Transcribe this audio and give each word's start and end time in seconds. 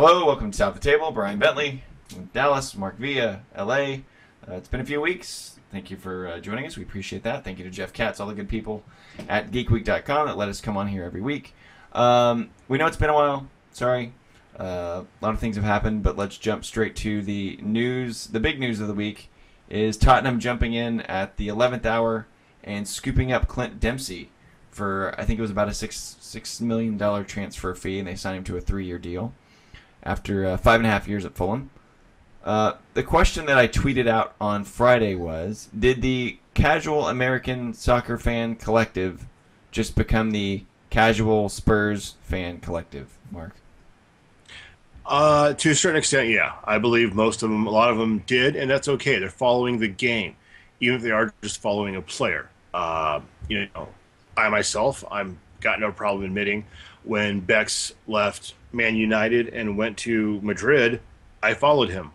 Hello, 0.00 0.24
welcome 0.24 0.52
to 0.52 0.56
South 0.56 0.74
the 0.74 0.80
Table. 0.80 1.10
Brian 1.10 1.40
Bentley, 1.40 1.82
Dallas, 2.32 2.76
Mark 2.76 2.98
Villa, 2.98 3.40
LA. 3.58 3.96
Uh, 4.46 4.52
it's 4.52 4.68
been 4.68 4.78
a 4.78 4.84
few 4.84 5.00
weeks. 5.00 5.58
Thank 5.72 5.90
you 5.90 5.96
for 5.96 6.28
uh, 6.28 6.38
joining 6.38 6.66
us. 6.66 6.76
We 6.76 6.84
appreciate 6.84 7.24
that. 7.24 7.42
Thank 7.42 7.58
you 7.58 7.64
to 7.64 7.70
Jeff 7.70 7.92
Katz, 7.92 8.20
all 8.20 8.28
the 8.28 8.34
good 8.34 8.48
people 8.48 8.84
at 9.28 9.50
geekweek.com 9.50 10.28
that 10.28 10.36
let 10.36 10.48
us 10.48 10.60
come 10.60 10.76
on 10.76 10.86
here 10.86 11.02
every 11.02 11.20
week. 11.20 11.52
Um, 11.94 12.50
we 12.68 12.78
know 12.78 12.86
it's 12.86 12.96
been 12.96 13.10
a 13.10 13.12
while. 13.12 13.48
Sorry. 13.72 14.12
Uh, 14.56 15.02
a 15.02 15.20
lot 15.20 15.34
of 15.34 15.40
things 15.40 15.56
have 15.56 15.64
happened, 15.64 16.04
but 16.04 16.16
let's 16.16 16.38
jump 16.38 16.64
straight 16.64 16.94
to 16.94 17.20
the 17.20 17.58
news. 17.60 18.28
The 18.28 18.38
big 18.38 18.60
news 18.60 18.78
of 18.78 18.86
the 18.86 18.94
week 18.94 19.32
is 19.68 19.96
Tottenham 19.96 20.38
jumping 20.38 20.74
in 20.74 21.00
at 21.00 21.38
the 21.38 21.48
11th 21.48 21.86
hour 21.86 22.28
and 22.62 22.86
scooping 22.86 23.32
up 23.32 23.48
Clint 23.48 23.80
Dempsey 23.80 24.30
for 24.70 25.12
I 25.18 25.24
think 25.24 25.40
it 25.40 25.42
was 25.42 25.50
about 25.50 25.66
a 25.66 25.74
six 25.74 26.16
six 26.20 26.60
million 26.60 26.96
dollar 26.96 27.24
transfer 27.24 27.74
fee, 27.74 27.98
and 27.98 28.06
they 28.06 28.14
signed 28.14 28.36
him 28.36 28.44
to 28.44 28.56
a 28.56 28.60
three 28.60 28.86
year 28.86 29.00
deal 29.00 29.34
after 30.02 30.46
uh, 30.46 30.56
five 30.56 30.80
and 30.80 30.86
a 30.86 30.90
half 30.90 31.08
years 31.08 31.24
at 31.24 31.34
Fulham. 31.34 31.70
Uh, 32.44 32.74
the 32.94 33.02
question 33.02 33.46
that 33.46 33.58
I 33.58 33.68
tweeted 33.68 34.06
out 34.08 34.34
on 34.40 34.64
Friday 34.64 35.14
was: 35.14 35.68
Did 35.76 36.02
the 36.02 36.38
casual 36.54 37.08
American 37.08 37.74
soccer 37.74 38.18
fan 38.18 38.54
collective 38.56 39.26
just 39.70 39.94
become 39.94 40.30
the 40.30 40.64
casual 40.90 41.48
Spurs 41.48 42.14
fan 42.22 42.58
collective? 42.60 43.18
Mark. 43.30 43.54
Uh, 45.04 45.54
to 45.54 45.70
a 45.70 45.74
certain 45.74 45.98
extent, 45.98 46.28
yeah. 46.28 46.52
I 46.64 46.78
believe 46.78 47.14
most 47.14 47.42
of 47.42 47.48
them, 47.48 47.66
a 47.66 47.70
lot 47.70 47.90
of 47.90 47.96
them 47.96 48.18
did, 48.26 48.56
and 48.56 48.70
that's 48.70 48.88
okay. 48.88 49.18
They're 49.18 49.30
following 49.30 49.78
the 49.78 49.88
game, 49.88 50.36
even 50.80 50.96
if 50.96 51.02
they 51.02 51.10
are 51.10 51.32
just 51.42 51.62
following 51.62 51.96
a 51.96 52.02
player. 52.02 52.50
Uh, 52.74 53.20
you 53.48 53.68
know, 53.74 53.88
I 54.36 54.50
myself, 54.50 55.02
I'm 55.10 55.38
got 55.60 55.80
no 55.80 55.92
problem 55.92 56.24
admitting 56.24 56.66
when 57.04 57.40
Becks 57.40 57.92
left 58.06 58.54
Man 58.72 58.96
United 58.96 59.48
and 59.48 59.76
went 59.76 59.96
to 59.98 60.40
Madrid, 60.42 61.00
I 61.42 61.54
followed 61.54 61.88
him, 61.88 62.10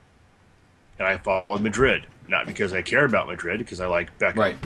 and 0.99 1.07
I 1.07 1.17
followed 1.17 1.61
Madrid 1.61 2.07
not 2.27 2.45
because 2.45 2.73
I 2.73 2.81
care 2.81 3.05
about 3.05 3.27
Madrid 3.27 3.59
because 3.59 3.79
I 3.79 3.87
like 3.87 4.17
Beckham. 4.17 4.37
Right. 4.37 4.57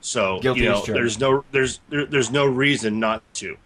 So 0.00 0.38
Guilty 0.40 0.60
you 0.60 0.68
know, 0.68 0.84
there's 0.86 1.18
no 1.18 1.44
there's 1.50 1.80
there, 1.88 2.06
there's 2.06 2.30
no 2.30 2.46
reason 2.46 3.00
not 3.00 3.22
to. 3.34 3.56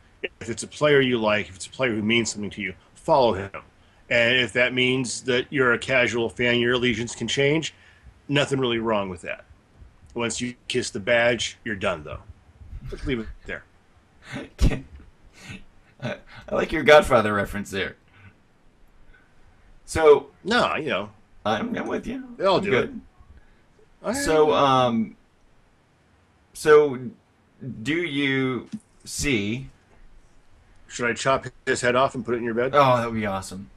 If 0.41 0.49
it's 0.49 0.63
a 0.63 0.69
player 0.69 1.01
you 1.01 1.19
like, 1.19 1.49
if 1.49 1.57
it's 1.57 1.67
a 1.67 1.71
player 1.71 1.95
who 1.95 2.03
means 2.03 2.33
something 2.33 2.51
to 2.51 2.63
you, 2.63 2.75
follow 2.95 3.35
him. 3.35 3.51
And 4.09 4.37
if 4.37 4.53
that 4.53 4.73
means 4.73 5.23
that 5.23 5.47
you're 5.51 5.73
a 5.73 5.79
casual 5.79 6.29
fan, 6.29 6.59
your 6.61 6.75
allegiance 6.75 7.15
can 7.15 7.29
change. 7.29 7.75
Nothing 8.29 8.61
really 8.61 8.79
wrong 8.79 9.09
with 9.09 9.23
that. 9.23 9.45
Once 10.15 10.41
you 10.41 10.55
kiss 10.69 10.91
the 10.91 11.01
badge, 11.01 11.59
you're 11.65 11.75
done 11.77 12.05
though. 12.05 12.21
Let's 12.91 13.05
leave 13.07 13.21
it 13.21 13.27
there. 13.47 13.65
I 16.49 16.55
like 16.55 16.73
your 16.73 16.83
Godfather 16.83 17.33
reference 17.35 17.71
there. 17.71 17.97
So 19.85 20.29
No, 20.45 20.75
you 20.77 20.89
know, 20.89 21.11
I'm, 21.45 21.77
I'm 21.77 21.87
with 21.87 22.07
you. 22.07 22.35
They 22.37 22.45
all 22.45 22.59
I'm 22.59 22.65
do 22.65 22.71
good. 22.71 23.01
it. 24.05 24.15
So, 24.17 24.53
um, 24.53 25.17
so 26.55 26.99
do 27.83 27.95
you 27.95 28.69
see? 29.05 29.69
should 30.89 31.09
I 31.09 31.15
chop 31.15 31.47
his 31.65 31.81
head 31.81 31.97
off 31.97 32.15
and 32.15 32.25
put 32.25 32.35
it 32.35 32.39
in 32.39 32.45
your 32.45 32.53
bed? 32.55 32.73
Oh, 32.75 32.97
that 32.99 33.07
would 33.07 33.19
be 33.19 33.25
awesome. 33.25 33.71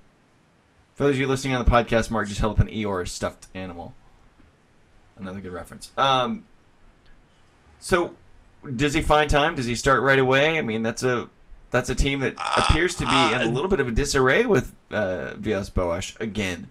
For 0.95 1.03
those 1.05 1.15
of 1.15 1.19
you 1.19 1.27
listening 1.27 1.55
on 1.55 1.63
the 1.63 1.69
podcast, 1.71 2.11
Mark 2.11 2.27
just 2.27 2.41
held 2.41 2.59
up 2.59 2.59
an 2.59 2.67
Eeyore 2.73 3.07
stuffed 3.07 3.47
animal. 3.53 3.93
Another 5.17 5.39
good 5.39 5.53
reference. 5.53 5.91
Um, 5.97 6.45
so 7.79 8.15
does 8.75 8.93
he 8.93 9.01
find 9.01 9.29
time? 9.29 9.55
Does 9.55 9.65
he 9.65 9.75
start 9.75 10.01
right 10.01 10.19
away? 10.19 10.57
I 10.57 10.61
mean, 10.61 10.83
that's 10.83 11.03
a 11.03 11.29
that's 11.75 11.89
a 11.89 11.95
team 11.95 12.21
that 12.21 12.35
appears 12.55 12.95
to 12.95 13.05
be 13.05 13.33
in 13.33 13.41
a 13.41 13.51
little 13.51 13.67
bit 13.67 13.81
of 13.81 13.87
a 13.89 13.91
disarray 13.91 14.45
with 14.45 14.73
uh, 14.91 15.33
Villas 15.35 15.69
Boas 15.69 16.15
again. 16.21 16.69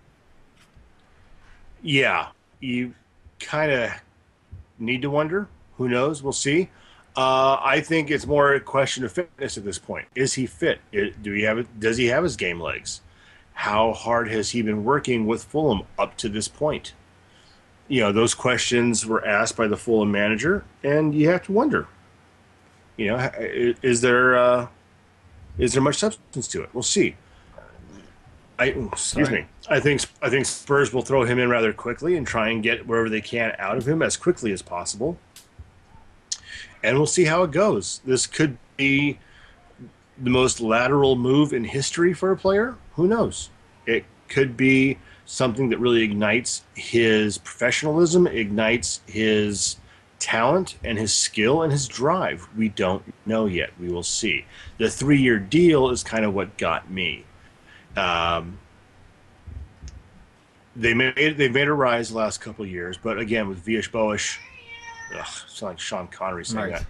Yeah, 1.83 2.29
you 2.61 2.95
kind 3.39 3.71
of 3.71 3.91
need 4.79 5.03
to 5.03 5.11
wonder. 5.11 5.49
Who 5.77 5.91
knows? 5.91 6.23
We'll 6.23 6.33
see. 6.33 6.71
Uh, 7.17 7.59
I 7.61 7.81
think 7.81 8.11
it's 8.11 8.27
more 8.27 8.55
a 8.55 8.61
question 8.61 9.05
of 9.05 9.13
fitness 9.13 9.59
at 9.59 9.65
this 9.65 9.79
point. 9.79 10.09
Is 10.15 10.35
he 10.35 10.47
fit? 10.47 10.81
It, 10.91 11.23
do 11.23 11.33
he 11.33 11.43
have 11.43 11.59
it? 11.59 11.79
Does 11.79 11.99
he 11.99 12.07
have 12.07 12.25
his 12.25 12.37
game 12.37 12.59
legs? 12.59 13.03
How 13.53 13.93
hard 13.93 14.29
has 14.31 14.51
he 14.51 14.63
been 14.63 14.85
working 14.85 15.27
with 15.27 15.45
Fulham 15.45 15.83
up 15.99 16.17
to 16.17 16.31
this 16.31 16.49
point? 16.49 16.95
You 17.89 18.01
know, 18.01 18.13
those 18.13 18.35
questions 18.35 19.05
were 19.05 19.25
asked 19.25 19.57
by 19.57 19.69
the 19.69 19.77
Fulham 19.77 20.11
manager, 20.11 20.65
and 20.83 21.15
you 21.15 21.29
have 21.29 21.43
to 21.45 21.53
wonder. 21.53 21.89
You 22.97 23.09
know, 23.09 23.31
is 23.83 24.01
there 24.01 24.37
uh, 24.37 24.69
is 25.59 25.73
there 25.73 25.83
much 25.83 25.97
substance 25.97 26.49
to 26.49 26.63
it? 26.63 26.71
We'll 26.73 26.83
see. 26.83 27.17
I 28.59 28.67
excuse 28.67 29.29
Sorry. 29.29 29.43
me. 29.43 29.47
I 29.69 29.81
think 29.81 30.03
I 30.23 30.31
think 30.31 30.47
Spurs 30.47 30.93
will 30.93 31.03
throw 31.03 31.25
him 31.25 31.39
in 31.39 31.49
rather 31.49 31.73
quickly 31.73 32.17
and 32.17 32.27
try 32.27 32.51
and 32.51 32.63
get 32.63 32.87
wherever 32.87 33.09
they 33.09 33.21
can 33.21 33.55
out 33.59 33.77
of 33.77 33.87
him 33.89 34.03
as 34.03 34.17
quickly 34.17 34.53
as 34.53 34.63
possible. 34.63 35.19
And 36.83 36.97
we'll 36.97 37.07
see 37.07 37.25
how 37.25 37.43
it 37.43 37.51
goes. 37.51 38.01
This 38.05 38.27
could 38.27 38.59
be 38.77 39.19
the 40.19 40.31
most 40.31 40.61
lateral 40.61 41.17
move 41.17 41.53
in 41.53 41.65
history 41.65 42.13
for 42.13 42.31
a 42.31 42.37
player. 42.37 42.77
Who 42.95 43.09
knows? 43.09 43.51
It 43.87 44.05
could 44.29 44.57
be 44.57 44.99
something 45.27 45.71
that 45.71 45.79
really 45.79 46.03
ignites 46.03 46.63
his 46.75 47.39
professionalism, 47.39 48.27
ignites 48.27 49.01
his 49.07 49.77
talent 50.25 50.79
and 50.83 50.97
his 50.97 51.13
skill 51.13 51.63
and 51.63 51.71
his 51.71 51.87
drive. 51.87 52.49
We 52.57 52.71
don't 52.71 53.03
know 53.27 53.45
yet. 53.45 53.71
We 53.79 53.89
will 53.91 54.03
see. 54.03 54.47
The 54.79 54.89
three 54.89 55.21
year 55.21 55.39
deal 55.39 55.91
is 55.91 56.03
kind 56.03 56.25
of 56.25 56.33
what 56.33 56.57
got 56.57 56.91
me. 56.91 57.27
Um, 57.95 58.59
they 60.75 60.95
made 60.95 61.37
they 61.37 61.49
made 61.51 61.69
a 61.69 61.73
rise 61.75 62.09
the 62.09 62.17
last 62.17 62.41
couple 62.41 62.65
of 62.65 62.71
years, 62.71 62.97
but 62.97 63.19
again 63.19 63.49
with 63.49 63.59
Vish 63.59 63.93
Boas, 63.93 64.39
ugh, 65.15 65.27
sound 65.47 65.73
like 65.73 65.79
Sean 65.79 66.09
Connery 66.09 66.47
saying 66.47 66.73
Right. 66.73 66.83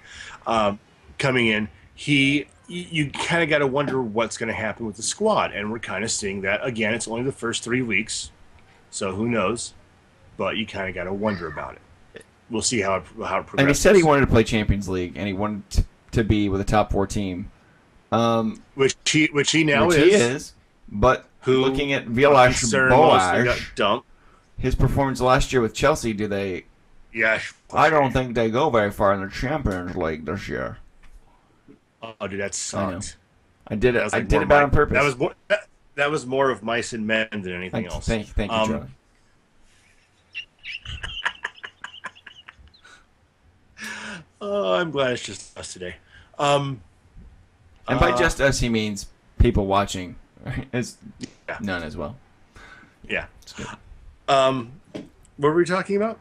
that, 0.47 0.51
um, 0.51 0.79
coming 1.19 1.49
in, 1.49 1.69
he 1.93 2.47
you, 2.69 2.87
you 2.91 3.11
kind 3.11 3.43
of 3.43 3.49
got 3.51 3.59
to 3.59 3.67
wonder 3.67 4.01
what's 4.01 4.39
going 4.39 4.47
to 4.49 4.55
happen 4.55 4.87
with 4.87 4.97
the 4.97 5.03
squad, 5.03 5.53
and 5.53 5.73
we're 5.73 5.81
kind 5.81 6.05
of 6.05 6.11
seeing 6.11 6.41
that 6.43 6.65
again. 6.65 6.95
It's 6.95 7.09
only 7.09 7.25
the 7.25 7.33
first 7.33 7.65
three 7.65 7.83
weeks, 7.83 8.31
so 8.91 9.13
who 9.13 9.29
knows? 9.29 9.75
But 10.37 10.57
you 10.57 10.67
kind 10.67 10.89
of 10.89 10.95
got 10.95 11.05
to 11.05 11.13
wonder 11.13 11.47
about 11.49 11.75
it. 11.75 11.83
We'll 12.51 12.63
see 12.63 12.81
how 12.81 12.97
it 12.97 13.05
how 13.25 13.41
it 13.41 13.47
progresses. 13.47 13.59
And 13.59 13.69
he 13.69 13.75
said 13.75 13.97
he 13.97 14.03
wanted 14.03 14.23
to 14.23 14.27
play 14.27 14.45
Champions 14.45 14.89
League, 14.89 15.17
and 15.17 15.27
he 15.27 15.33
wanted 15.33 15.69
t- 15.71 15.85
to 16.13 16.25
be 16.25 16.49
with 16.49 16.61
a 16.61 16.65
top 16.65 16.93
four 16.93 17.07
team. 17.07 17.51
Um, 18.13 18.63
which 18.75 18.95
he 19.07 19.27
which 19.27 19.51
he 19.51 19.65
now 19.65 19.87
which 19.87 19.99
is. 19.99 20.05
he 20.05 20.11
is. 20.13 20.53
But 20.89 21.27
Who 21.41 21.63
looking 21.63 21.93
at 21.93 22.07
Boas, 22.07 22.61
his 24.59 24.75
performance 24.75 25.21
last 25.21 25.53
year 25.53 25.63
with 25.63 25.75
Chelsea, 25.75 26.13
do 26.13 26.29
they? 26.29 26.67
Yeah, 27.13 27.41
I 27.73 27.91
don't 27.91 28.13
think 28.13 28.35
they 28.35 28.51
go 28.51 28.71
very 28.71 28.91
far 28.91 29.15
in 29.15 29.21
the 29.21 29.29
Champions 29.29 29.97
League 29.97 30.27
this 30.27 30.49
year. 30.49 30.79
Oh, 32.03 32.27
dude, 32.27 32.41
that 32.41 32.47
I 32.47 32.51
sucked. 32.51 33.17
I 33.69 33.77
did 33.77 33.97
it. 33.97 34.05
Was 34.05 34.13
I 34.13 34.21
did 34.21 34.35
it 34.35 34.43
about 34.43 34.65
on 34.65 34.71
purpose. 34.71 34.95
That 34.97 35.05
was 35.05 35.17
more. 35.17 35.35
That, 35.49 35.69
that 35.95 36.11
was 36.11 36.27
more 36.27 36.51
of 36.51 36.63
mice 36.63 36.93
and 36.93 37.07
men 37.07 37.29
than 37.31 37.53
anything 37.53 37.85
thank, 37.85 37.93
else. 37.93 38.07
thank, 38.07 38.27
thank 38.27 38.51
you, 38.51 38.57
Um, 38.59 38.69
Charlie. 38.69 38.87
Oh, 44.47 44.75
I'm 44.75 44.91
glad 44.91 45.13
it's 45.15 45.23
just 45.23 45.57
us 45.59 45.73
today. 45.73 45.97
Um, 46.39 46.83
And 47.89 47.99
by 47.99 48.11
uh, 48.11 48.19
just 48.19 48.43
us, 48.43 48.61
he 48.61 48.69
means 48.69 49.07
people 49.39 49.65
watching. 49.67 50.17
Right? 50.45 50.69
It's 50.73 50.99
Yeah. 51.49 51.57
none 51.63 51.83
as 51.83 51.97
well. 51.97 52.17
yeah. 53.09 53.27
Um, 54.29 54.73
what 55.39 55.49
were 55.49 55.55
we 55.55 55.65
talking 55.65 55.97
about? 55.97 56.19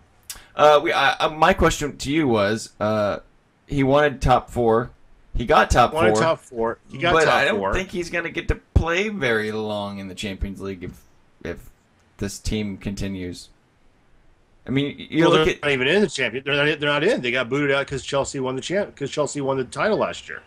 Uh, 0.55 0.79
we, 0.81 0.93
I, 0.93 1.11
uh, 1.19 1.29
my 1.31 1.53
question 1.53 1.97
to 1.97 2.11
you 2.11 2.25
was, 2.27 2.71
uh, 2.79 3.19
he 3.67 3.83
wanted 3.83 4.21
top 4.21 4.49
four. 4.49 4.91
He 5.35 5.45
got 5.45 5.69
top 5.69 5.93
Wanted 5.93 6.13
four. 6.13 6.21
top 6.21 6.39
four. 6.39 6.77
You 6.89 6.99
got 7.01 7.11
but 7.13 7.25
top 7.25 7.33
I 7.33 7.45
don't 7.45 7.57
four. 7.59 7.73
think 7.73 7.89
he's 7.89 8.09
going 8.09 8.23
to 8.23 8.29
get 8.29 8.47
to 8.49 8.55
play 8.73 9.09
very 9.09 9.51
long 9.51 9.97
in 9.97 10.07
the 10.07 10.15
Champions 10.15 10.61
League 10.61 10.83
if 10.83 11.01
if 11.43 11.69
this 12.19 12.37
team 12.39 12.77
continues. 12.77 13.49
I 14.65 14.69
mean, 14.69 14.95
you 14.97 15.23
well, 15.23 15.31
look 15.31 15.45
they're 15.45 15.55
at 15.55 15.61
not 15.61 15.71
even 15.71 15.87
in 15.87 16.01
the 16.01 16.07
champion. 16.07 16.43
They're 16.45 16.55
not. 16.55 16.79
They're 16.79 16.89
not 16.89 17.03
in. 17.03 17.21
They 17.21 17.31
got 17.31 17.49
booted 17.49 17.71
out 17.75 17.85
because 17.85 18.03
Chelsea 18.03 18.39
won 18.39 18.55
the 18.55 18.61
champ. 18.61 18.93
Because 18.93 19.11
Chelsea 19.11 19.41
won 19.41 19.57
the 19.57 19.65
title 19.65 19.97
last 19.97 20.29
year. 20.29 20.41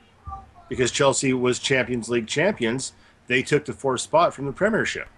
Because 0.69 0.91
Chelsea 0.91 1.33
was 1.33 1.59
Champions 1.59 2.09
League 2.09 2.27
champions, 2.27 2.93
they 3.27 3.43
took 3.43 3.67
the 3.67 3.73
fourth 3.73 4.01
spot 4.01 4.35
from 4.35 4.47
the 4.47 4.53
Premiership. 4.53 5.09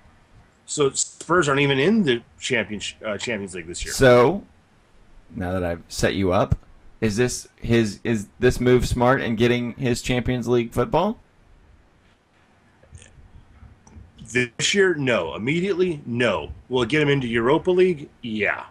So 0.67 0.91
Spurs 0.91 1.49
aren't 1.49 1.61
even 1.61 1.79
in 1.79 2.03
the 2.03 2.23
champion 2.39 2.83
uh, 3.05 3.17
Champions 3.17 3.55
League 3.55 3.67
this 3.67 3.85
year. 3.85 3.95
so. 3.95 4.45
Now 5.35 5.53
that 5.53 5.63
I've 5.63 5.83
set 5.89 6.15
you 6.15 6.33
up, 6.33 6.57
is 7.01 7.17
this 7.17 7.49
his 7.57 8.01
is 8.03 8.29
this 8.39 8.61
move 8.61 8.89
smart 8.89 9.21
in 9.21 9.37
getting 9.37 9.75
his 9.75 10.03
Champions 10.03 10.49
League 10.49 10.73
football? 10.73 11.19
This 14.33 14.75
year, 14.75 14.95
no. 14.95 15.35
Immediately, 15.35 16.03
no. 16.05 16.53
Will 16.69 16.83
it 16.83 16.89
get 16.89 17.01
him 17.01 17.09
into 17.09 17.27
Europa 17.27 17.71
League? 17.71 18.09
Yeah. 18.23 18.65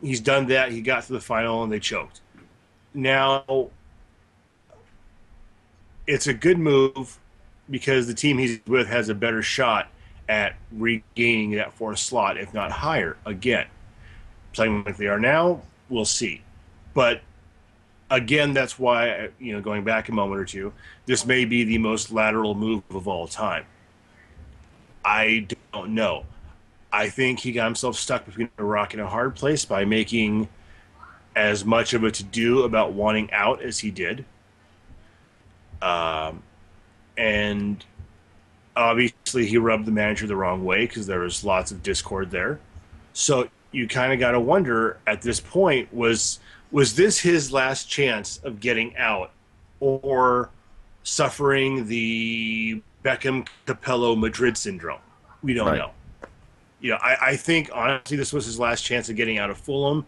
He's 0.00 0.20
done 0.20 0.46
that. 0.46 0.70
He 0.70 0.80
got 0.80 1.04
to 1.04 1.12
the 1.12 1.20
final 1.20 1.62
and 1.62 1.72
they 1.72 1.80
choked. 1.80 2.20
Now, 2.94 3.70
it's 6.06 6.26
a 6.26 6.34
good 6.34 6.58
move 6.58 7.18
because 7.70 8.06
the 8.06 8.14
team 8.14 8.38
he's 8.38 8.60
with 8.66 8.88
has 8.88 9.08
a 9.08 9.14
better 9.14 9.42
shot 9.42 9.88
at 10.28 10.56
regaining 10.72 11.52
that 11.52 11.72
fourth 11.72 11.98
slot, 11.98 12.36
if 12.36 12.52
not 12.54 12.70
higher. 12.70 13.16
Again, 13.26 13.66
playing 14.52 14.84
like 14.84 14.96
they 14.96 15.06
are 15.06 15.20
now, 15.20 15.62
we'll 15.88 16.04
see. 16.04 16.42
But 16.94 17.22
again, 18.10 18.52
that's 18.52 18.78
why 18.78 19.28
you 19.38 19.52
know 19.52 19.60
going 19.60 19.84
back 19.84 20.08
a 20.08 20.12
moment 20.12 20.40
or 20.40 20.44
two, 20.44 20.72
this 21.06 21.26
may 21.26 21.44
be 21.44 21.64
the 21.64 21.78
most 21.78 22.10
lateral 22.10 22.54
move 22.54 22.82
of 22.90 23.08
all 23.08 23.26
time. 23.26 23.64
I 25.04 25.46
don't 25.72 25.94
know. 25.94 26.24
I 26.92 27.08
think 27.08 27.40
he 27.40 27.52
got 27.52 27.66
himself 27.66 27.96
stuck 27.96 28.24
between 28.24 28.48
a 28.58 28.64
rock 28.64 28.94
and 28.94 29.02
a 29.02 29.06
hard 29.06 29.34
place 29.34 29.64
by 29.64 29.84
making 29.84 30.48
as 31.36 31.64
much 31.64 31.92
of 31.94 32.02
a 32.04 32.10
to 32.10 32.24
do 32.24 32.62
about 32.62 32.92
wanting 32.92 33.30
out 33.32 33.62
as 33.62 33.78
he 33.78 33.90
did. 33.90 34.24
Um, 35.82 36.42
and 37.16 37.84
obviously, 38.74 39.46
he 39.46 39.58
rubbed 39.58 39.84
the 39.86 39.92
manager 39.92 40.26
the 40.26 40.36
wrong 40.36 40.64
way 40.64 40.86
because 40.86 41.06
there 41.06 41.20
was 41.20 41.44
lots 41.44 41.70
of 41.70 41.82
discord 41.82 42.30
there. 42.30 42.58
So 43.12 43.48
you 43.70 43.86
kind 43.86 44.12
of 44.12 44.18
got 44.18 44.32
to 44.32 44.40
wonder 44.40 44.98
at 45.06 45.22
this 45.22 45.40
point 45.40 45.92
was 45.92 46.40
was 46.70 46.96
this 46.96 47.18
his 47.20 47.52
last 47.52 47.88
chance 47.88 48.38
of 48.38 48.60
getting 48.60 48.96
out 48.96 49.30
or 49.80 50.50
suffering 51.02 51.86
the 51.86 52.82
Beckham 53.04 53.46
Capello 53.66 54.16
Madrid 54.16 54.56
syndrome? 54.56 55.00
We 55.42 55.54
don't 55.54 55.68
Right. 55.68 55.78
know. 55.78 55.92
You 56.80 56.90
know, 56.90 56.98
I, 57.02 57.16
I 57.30 57.36
think 57.36 57.70
honestly 57.72 58.16
this 58.16 58.32
was 58.32 58.46
his 58.46 58.58
last 58.58 58.82
chance 58.82 59.08
of 59.08 59.16
getting 59.16 59.38
out 59.38 59.50
of 59.50 59.58
Fulham 59.58 60.06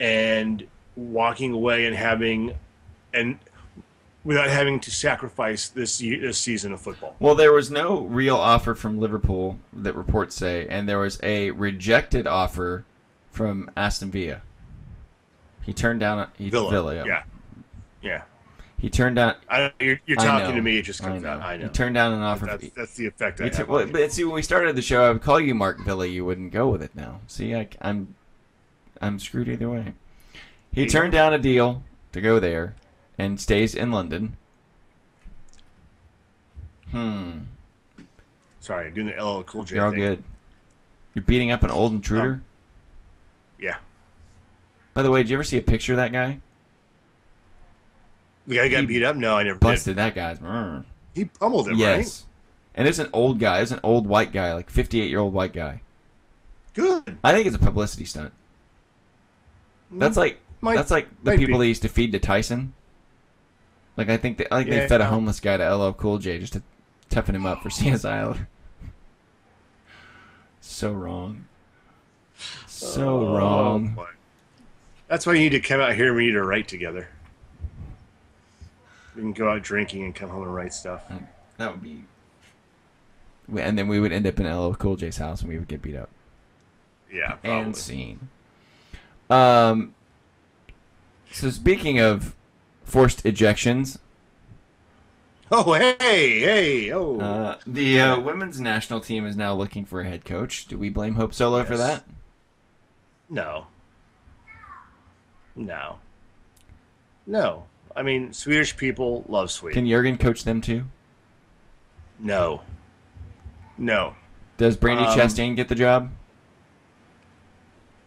and 0.00 0.66
walking 0.96 1.52
away 1.52 1.86
and 1.86 1.96
having 1.96 2.54
and 3.14 3.38
without 4.24 4.48
having 4.48 4.78
to 4.80 4.90
sacrifice 4.90 5.68
this 5.68 5.98
this 5.98 6.38
season 6.38 6.72
of 6.72 6.80
football. 6.80 7.16
Well, 7.18 7.34
there 7.34 7.52
was 7.52 7.70
no 7.70 8.02
real 8.02 8.36
offer 8.36 8.74
from 8.74 8.98
Liverpool 8.98 9.58
that 9.72 9.94
reports 9.94 10.36
say, 10.36 10.66
and 10.68 10.88
there 10.88 10.98
was 10.98 11.18
a 11.22 11.50
rejected 11.52 12.26
offer 12.26 12.84
from 13.30 13.70
Aston 13.76 14.10
Villa. 14.10 14.42
He 15.64 15.72
turned 15.72 16.00
down 16.00 16.28
he, 16.36 16.50
Villa, 16.50 16.94
yeah. 16.94 17.04
yeah, 17.04 17.22
yeah. 18.02 18.22
He 18.82 18.90
turned 18.90 19.14
down. 19.14 19.36
I, 19.48 19.70
you're, 19.78 20.00
you're 20.06 20.20
I 20.20 20.24
talking 20.24 20.48
know. 20.48 20.56
to 20.56 20.60
me. 20.60 20.78
It 20.78 20.82
just 20.82 21.04
I 21.04 21.06
comes 21.06 21.22
know. 21.22 21.28
out. 21.28 21.40
I 21.40 21.56
know. 21.56 21.66
He 21.66 21.70
turned 21.70 21.94
down 21.94 22.14
an 22.14 22.20
offer. 22.20 22.46
That's, 22.46 22.68
that's 22.70 22.94
the 22.96 23.06
effect 23.06 23.40
I 23.40 23.48
tur- 23.48 23.64
well, 23.64 23.86
but 23.86 24.10
see, 24.10 24.24
when 24.24 24.34
we 24.34 24.42
started 24.42 24.74
the 24.74 24.82
show, 24.82 25.04
I 25.04 25.12
would 25.12 25.22
call 25.22 25.38
you 25.38 25.54
Mark 25.54 25.78
Villa. 25.84 26.04
You 26.04 26.24
wouldn't 26.24 26.50
go 26.50 26.68
with 26.68 26.82
it 26.82 26.90
now. 26.96 27.20
See, 27.28 27.54
I, 27.54 27.68
am 27.80 28.16
I'm 29.00 29.20
screwed 29.20 29.48
either 29.48 29.70
way. 29.70 29.94
He 30.72 30.88
turned 30.88 31.12
down 31.12 31.32
a 31.32 31.38
deal 31.38 31.84
to 32.10 32.20
go 32.20 32.40
there, 32.40 32.74
and 33.16 33.40
stays 33.40 33.76
in 33.76 33.92
London. 33.92 34.36
Hmm. 36.90 37.38
Sorry, 38.58 38.90
doing 38.90 39.06
the 39.16 39.24
LL 39.24 39.44
Cool 39.44 39.62
J 39.62 39.76
You're 39.76 39.84
all 39.84 39.92
thing. 39.92 40.00
good. 40.00 40.24
You're 41.14 41.24
beating 41.24 41.52
up 41.52 41.62
an 41.62 41.70
old 41.70 41.92
intruder. 41.92 42.42
Yeah, 43.60 43.76
By 44.92 45.04
the 45.04 45.10
way, 45.12 45.22
did 45.22 45.30
you 45.30 45.36
ever 45.36 45.44
see 45.44 45.58
a 45.58 45.62
picture 45.62 45.92
of 45.92 45.98
that 45.98 46.10
guy? 46.10 46.40
The 48.46 48.56
guy 48.56 48.68
got 48.68 48.86
beat 48.86 49.02
up. 49.02 49.16
No, 49.16 49.36
I 49.36 49.42
never 49.42 49.58
Busted 49.58 49.96
that 49.96 50.14
guy's. 50.14 50.38
Mm. 50.38 50.84
He 51.14 51.26
pummeled 51.26 51.68
him, 51.68 51.76
Yes. 51.76 52.26
And 52.74 52.88
it's 52.88 52.98
an 52.98 53.08
old 53.12 53.38
guy. 53.38 53.60
It's 53.60 53.70
an 53.70 53.80
old 53.82 54.06
white 54.06 54.32
guy, 54.32 54.54
like 54.54 54.70
58 54.70 55.08
year 55.10 55.18
old 55.20 55.34
white 55.34 55.52
guy. 55.52 55.82
Good. 56.74 57.18
I 57.22 57.32
think 57.32 57.46
it's 57.46 57.54
a 57.56 57.58
publicity 57.58 58.04
stunt. 58.06 58.32
That's 59.90 60.16
like 60.16 60.40
Might- 60.62 60.76
that's 60.76 60.90
like 60.90 61.08
the 61.22 61.32
people 61.36 61.58
be. 61.58 61.64
they 61.64 61.68
used 61.68 61.82
to 61.82 61.88
feed 61.88 62.12
to 62.12 62.18
Tyson. 62.18 62.72
Like 63.98 64.08
I 64.08 64.16
think 64.16 64.38
they, 64.38 64.46
I 64.50 64.58
think 64.58 64.70
they 64.70 64.76
Yeah. 64.78 64.86
fed 64.88 65.02
a 65.02 65.06
homeless 65.06 65.38
guy 65.38 65.58
to 65.58 65.64
LL 65.74 65.92
Cool 65.92 66.16
J 66.18 66.38
just 66.38 66.54
to 66.54 66.62
toughen 67.10 67.34
him 67.34 67.44
up 67.44 67.62
for 67.62 67.68
CSI. 67.68 68.46
so 70.62 70.92
wrong. 70.92 71.44
So 72.66 73.10
Oh, 73.28 73.36
wrong. 73.36 73.88
boy. 73.88 74.06
That's 75.08 75.26
why 75.26 75.34
you 75.34 75.40
need 75.40 75.50
to 75.50 75.60
come 75.60 75.80
out 75.80 75.94
here 75.94 76.06
and 76.08 76.16
we 76.16 76.26
need 76.26 76.32
to 76.32 76.42
write 76.42 76.68
together. 76.68 77.08
We 79.14 79.22
can 79.22 79.32
go 79.32 79.50
out 79.50 79.62
drinking 79.62 80.04
and 80.04 80.14
come 80.14 80.30
home 80.30 80.42
and 80.42 80.54
write 80.54 80.72
stuff. 80.72 81.04
That 81.58 81.70
would 81.72 81.82
be. 81.82 82.04
And 83.60 83.76
then 83.78 83.88
we 83.88 84.00
would 84.00 84.12
end 84.12 84.26
up 84.26 84.38
in 84.40 84.46
LL 84.46 84.72
Cool 84.74 84.96
J's 84.96 85.18
house 85.18 85.40
and 85.42 85.50
we 85.50 85.58
would 85.58 85.68
get 85.68 85.82
beat 85.82 85.96
up. 85.96 86.08
Yeah, 87.12 87.32
probably. 87.32 87.50
and 87.50 87.76
scene. 87.76 88.28
Um. 89.28 89.94
So 91.30 91.50
speaking 91.50 91.98
of 91.98 92.34
forced 92.84 93.24
ejections, 93.24 93.98
Oh, 95.50 95.74
hey, 95.74 95.94
hey, 96.40 96.92
oh. 96.92 97.20
uh, 97.20 97.58
the 97.66 98.00
uh, 98.00 98.20
women's 98.20 98.58
national 98.58 99.00
team 99.00 99.26
is 99.26 99.36
now 99.36 99.52
looking 99.54 99.84
for 99.84 100.00
a 100.00 100.04
head 100.04 100.24
coach. 100.24 100.66
Do 100.66 100.78
we 100.78 100.88
blame 100.88 101.16
Hope 101.16 101.34
Solo 101.34 101.62
for 101.64 101.76
that? 101.76 102.04
no. 103.28 103.66
No. 105.54 105.98
No. 107.26 107.64
I 107.94 108.02
mean, 108.02 108.32
Swedish 108.32 108.76
people 108.76 109.24
love 109.28 109.50
Sweden. 109.50 109.74
Can 109.74 109.88
Jurgen 109.88 110.18
coach 110.18 110.44
them 110.44 110.60
too? 110.60 110.84
no. 112.18 112.62
No. 113.78 114.14
Does 114.58 114.76
Brandi 114.76 115.06
Um, 115.06 115.18
Chastain 115.18 115.56
get 115.56 115.68
the 115.68 115.74
job? 115.74 116.10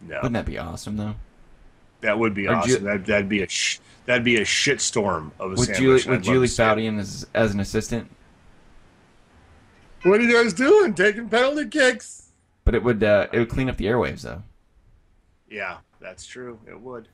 No. 0.00 0.16
Wouldn't 0.16 0.34
that 0.34 0.46
be 0.46 0.58
awesome 0.58 0.96
though? 0.96 1.16
That 2.00 2.18
would 2.18 2.32
be 2.34 2.46
Or 2.46 2.54
awesome. 2.54 2.70
Ju- 2.70 2.78
that, 2.84 3.04
that'd 3.06 3.28
be 3.28 3.42
a 3.42 3.48
sh- 3.48 3.80
that'd 4.06 4.24
be 4.24 4.40
a 4.40 4.44
shit 4.44 4.80
storm 4.80 5.32
of 5.40 5.48
a 5.52 5.54
With 5.54 5.66
sandwich. 5.66 5.78
Julie 5.78 6.00
and 6.02 6.10
with 6.10 6.18
I'd 6.20 6.24
Julie 6.24 6.46
to 6.46 6.52
see. 6.52 6.62
Foudy 6.62 6.98
as 6.98 7.26
as 7.34 7.52
an 7.52 7.60
assistant, 7.60 8.08
What 10.02 10.20
are 10.20 10.22
you 10.22 10.32
guys 10.32 10.52
doing? 10.52 10.94
Taking 10.94 11.28
penalty 11.28 11.66
kicks? 11.68 12.22
but 12.64 12.74
it 12.74 12.82
would 12.82 13.02
uh, 13.02 13.26
it 13.32 13.38
would 13.38 13.48
clean 13.48 13.68
up 13.68 13.76
the 13.76 13.86
airwaves 13.86 14.22
though. 14.22 14.42
Yeah, 15.50 15.78
that's 16.00 16.26
true. 16.26 16.58
It 16.66 16.80
would. 16.80 17.08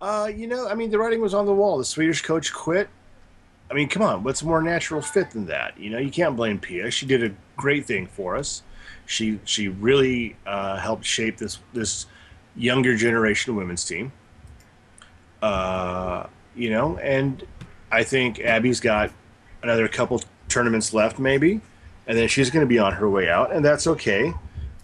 Uh, 0.00 0.30
you 0.34 0.46
know, 0.46 0.66
I 0.66 0.74
mean, 0.74 0.90
the 0.90 0.98
writing 0.98 1.20
was 1.20 1.34
on 1.34 1.46
the 1.46 1.52
wall. 1.52 1.78
The 1.78 1.84
Swedish 1.84 2.22
coach 2.22 2.52
quit. 2.52 2.88
I 3.70 3.74
mean, 3.74 3.88
come 3.88 4.02
on, 4.02 4.24
what's 4.24 4.42
a 4.42 4.46
more 4.46 4.62
natural 4.62 5.00
fit 5.00 5.30
than 5.30 5.46
that? 5.46 5.78
You 5.78 5.90
know, 5.90 5.98
you 5.98 6.10
can't 6.10 6.36
blame 6.36 6.58
Pia. 6.58 6.90
She 6.90 7.06
did 7.06 7.22
a 7.22 7.34
great 7.56 7.86
thing 7.86 8.06
for 8.06 8.36
us. 8.36 8.62
She 9.06 9.38
she 9.44 9.68
really 9.68 10.36
uh, 10.46 10.78
helped 10.78 11.04
shape 11.04 11.36
this 11.36 11.58
this 11.72 12.06
younger 12.56 12.96
generation 12.96 13.50
of 13.50 13.56
women's 13.56 13.84
team. 13.84 14.12
Uh, 15.42 16.26
you 16.56 16.70
know, 16.70 16.96
and 16.98 17.44
I 17.92 18.02
think 18.02 18.40
Abby's 18.40 18.80
got 18.80 19.12
another 19.62 19.86
couple 19.88 20.22
tournaments 20.48 20.92
left, 20.92 21.18
maybe, 21.18 21.60
and 22.06 22.18
then 22.18 22.28
she's 22.28 22.50
going 22.50 22.64
to 22.64 22.68
be 22.68 22.78
on 22.78 22.92
her 22.92 23.08
way 23.08 23.28
out, 23.28 23.52
and 23.52 23.64
that's 23.64 23.86
okay. 23.86 24.32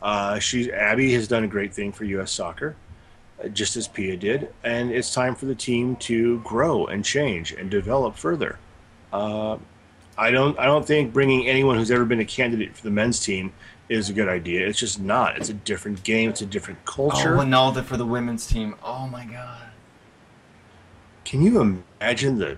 Uh, 0.00 0.38
she 0.38 0.73
Abby 0.73 1.12
has 1.14 1.26
done 1.26 1.43
a 1.45 1.49
great 1.49 1.75
thing 1.75 1.90
for 1.90 2.05
U.S. 2.05 2.31
soccer, 2.31 2.76
just 3.52 3.76
as 3.76 3.87
Pia 3.88 4.16
did, 4.16 4.52
and 4.64 4.90
it's 4.90 5.12
time 5.12 5.35
for 5.35 5.47
the 5.47 5.55
team 5.55 5.97
to 5.97 6.40
grow 6.40 6.87
and 6.87 7.05
change 7.05 7.52
and 7.52 7.71
develop 7.71 8.16
further. 8.16 8.59
Uh, 9.12 9.59
I 10.19 10.31
don't 10.31 10.59
I 10.59 10.64
don't 10.64 10.87
think 10.87 11.12
bringing 11.12 11.47
anyone 11.47 11.76
who's 11.76 11.90
ever 11.90 12.05
been 12.05 12.21
a 12.21 12.25
candidate 12.25 12.75
for 12.76 12.83
the 12.83 12.90
men's 12.90 13.21
team 13.21 13.52
is 13.88 14.09
a 14.09 14.12
good 14.12 14.28
idea. 14.28 14.66
It's 14.66 14.78
just 14.78 15.00
not. 15.00 15.37
It's 15.37 15.49
a 15.50 15.55
different 15.55 16.02
game. 16.02 16.31
It's 16.31 16.40
a 16.43 16.47
different 16.47 16.85
culture. 16.87 17.37
Oh, 17.37 17.43
Ronaldo 17.43 17.85
for 17.85 17.97
the 17.97 18.07
women's 18.07 18.47
team. 18.47 18.75
Oh 18.83 19.07
my 19.07 19.25
god. 19.26 19.62
Can 21.25 21.43
you 21.43 21.61
imagine 21.61 22.38
the 22.38 22.57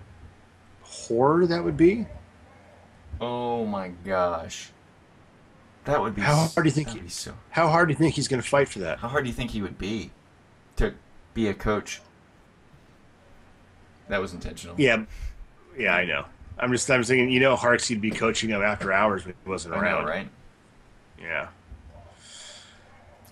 horror 0.83 1.47
that 1.47 1.65
would 1.65 1.77
be? 1.77 2.07
Oh 3.21 3.67
my 3.67 3.89
gosh. 4.05 4.71
That 5.85 6.01
would 6.01 6.15
be. 6.15 6.23
How 6.23 6.35
hard 6.37 6.55
do 6.57 6.63
you 6.65 6.71
think 6.71 6.91
he- 6.91 7.01
be 7.01 7.09
so? 7.09 7.35
How 7.51 7.69
hard 7.69 7.89
do 7.89 7.93
you 7.93 7.99
think 7.99 8.15
he's 8.15 8.29
going 8.29 8.43
to 8.43 8.49
fight 8.49 8.69
for 8.69 8.79
that? 8.81 8.99
How 8.99 9.09
hard 9.09 9.25
do 9.25 9.29
you 9.31 9.35
think 9.35 9.51
he 9.51 9.63
would 9.63 9.79
be 9.79 10.11
to 10.79 10.95
be 11.35 11.49
a 11.49 11.55
coach? 11.55 12.01
That 14.09 14.21
was 14.21 14.33
intentional. 14.33 14.75
Yeah, 14.79 15.05
yeah, 15.77 15.95
I 15.95 16.05
know. 16.05 16.25
I'm 16.59 16.73
just 16.73 16.91
I'm 16.91 17.05
thinking, 17.05 17.31
you 17.31 17.41
know, 17.41 17.55
Hearts 17.57 17.87
he'd 17.89 18.01
be 18.01 18.11
coaching 18.11 18.49
him 18.51 18.63
after 18.63 18.93
hours 18.93 19.25
when 19.25 19.35
he 19.45 19.49
wasn't 19.49 19.75
I 19.75 19.81
around. 19.81 20.05
know, 20.05 20.11
right? 20.11 20.29
Yeah. 21.21 21.49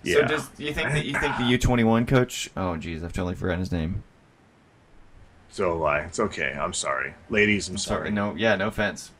So 0.04 0.20
Yeah. 0.20 0.26
does 0.26 0.46
do 0.50 0.62
you 0.64 0.72
think 0.72 0.90
that 0.90 1.04
you 1.04 1.18
think 1.18 1.36
the 1.38 1.44
U 1.44 1.58
twenty 1.58 1.82
one 1.82 2.06
coach? 2.06 2.48
Oh, 2.56 2.76
geez, 2.76 3.02
I've 3.02 3.12
totally 3.12 3.34
forgotten 3.34 3.60
his 3.60 3.72
name. 3.72 4.04
So 5.50 5.72
have 5.72 5.82
I. 5.82 6.00
It's 6.00 6.20
okay. 6.20 6.52
I'm 6.52 6.74
sorry, 6.74 7.14
ladies. 7.30 7.68
I'm, 7.68 7.74
I'm 7.74 7.78
sorry. 7.78 7.98
sorry. 8.00 8.10
No, 8.10 8.34
yeah, 8.36 8.54
no 8.56 8.68
offense. 8.68 9.10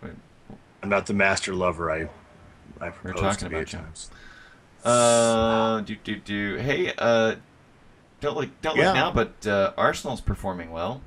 I'm 0.82 0.88
not 0.88 1.06
the 1.06 1.14
master 1.14 1.54
lover. 1.54 1.90
I 1.90 2.08
I 2.80 2.92
We're 3.02 3.14
talking 3.14 3.38
to 3.38 3.48
be 3.48 3.56
about 3.56 3.74
at 3.74 3.80
times. 3.80 4.10
uh, 4.84 5.80
do 5.80 5.96
do 6.04 6.16
do. 6.16 6.56
Hey, 6.56 6.92
uh, 6.98 7.36
don't 8.20 8.36
look 8.36 8.50
don't 8.62 8.76
Yeah. 8.76 8.86
look 8.88 8.94
now, 8.94 9.10
but 9.12 9.46
uh, 9.46 9.72
Arsenal's 9.76 10.20
performing 10.20 10.70
well. 10.70 11.00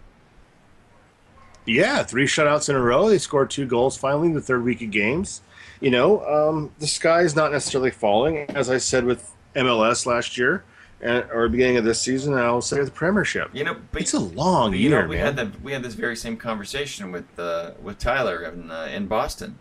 Yeah, 1.65 2.03
three 2.03 2.25
shutouts 2.25 2.69
in 2.69 2.75
a 2.75 2.79
row. 2.81 3.09
They 3.09 3.17
scored 3.19 3.49
two 3.51 3.65
goals 3.65 3.95
finally 3.97 4.29
in 4.29 4.33
the 4.33 4.41
third 4.41 4.63
week 4.63 4.81
of 4.81 4.91
games. 4.91 5.41
You 5.81 5.91
know, 5.91 6.25
um, 6.25 6.71
the 6.79 6.87
sky 6.87 7.21
is 7.21 7.35
not 7.35 7.51
necessarily 7.51 7.91
falling, 7.91 8.37
as 8.49 8.69
I 8.69 8.77
said 8.77 9.05
with 9.05 9.31
MLS 9.55 10.05
last 10.05 10.37
year, 10.37 10.63
and, 11.01 11.25
or 11.31 11.47
beginning 11.47 11.77
of 11.77 11.83
this 11.83 12.01
season. 12.01 12.33
And 12.33 12.41
I'll 12.41 12.61
say 12.61 12.77
with 12.79 12.87
the 12.87 12.91
Premiership. 12.93 13.49
You 13.53 13.63
know, 13.63 13.75
but 13.91 14.01
It's 14.01 14.13
a 14.13 14.19
long 14.19 14.71
But 14.71 14.79
you 14.79 14.89
year, 14.89 15.03
know, 15.03 15.07
we 15.07 15.17
man. 15.17 15.25
had 15.25 15.35
the 15.53 15.57
we 15.61 15.71
had 15.73 15.83
this 15.83 15.93
very 15.93 16.15
same 16.15 16.37
conversation 16.37 17.11
with 17.11 17.37
uh, 17.37 17.71
with 17.81 17.99
Tyler 17.99 18.43
in 18.43 18.71
uh, 18.71 18.89
in 18.91 19.05
Boston. 19.07 19.59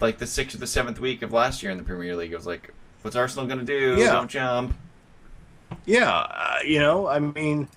like 0.00 0.18
the 0.18 0.26
sixth 0.26 0.56
or 0.56 0.58
the 0.58 0.66
seventh 0.66 0.98
week 0.98 1.22
of 1.22 1.32
last 1.32 1.62
year 1.62 1.70
in 1.70 1.78
the 1.78 1.84
Premier 1.84 2.16
League. 2.16 2.32
It 2.32 2.36
was 2.36 2.46
like, 2.46 2.72
what's 3.02 3.14
Arsenal 3.16 3.46
going 3.46 3.60
to 3.60 3.64
do? 3.64 3.96
Yeah. 4.00 4.12
Don't 4.12 4.30
jump. 4.30 4.76
Yeah, 5.84 6.10
uh, 6.10 6.58
you 6.64 6.78
know, 6.78 7.06
I 7.06 7.18
mean, 7.18 7.68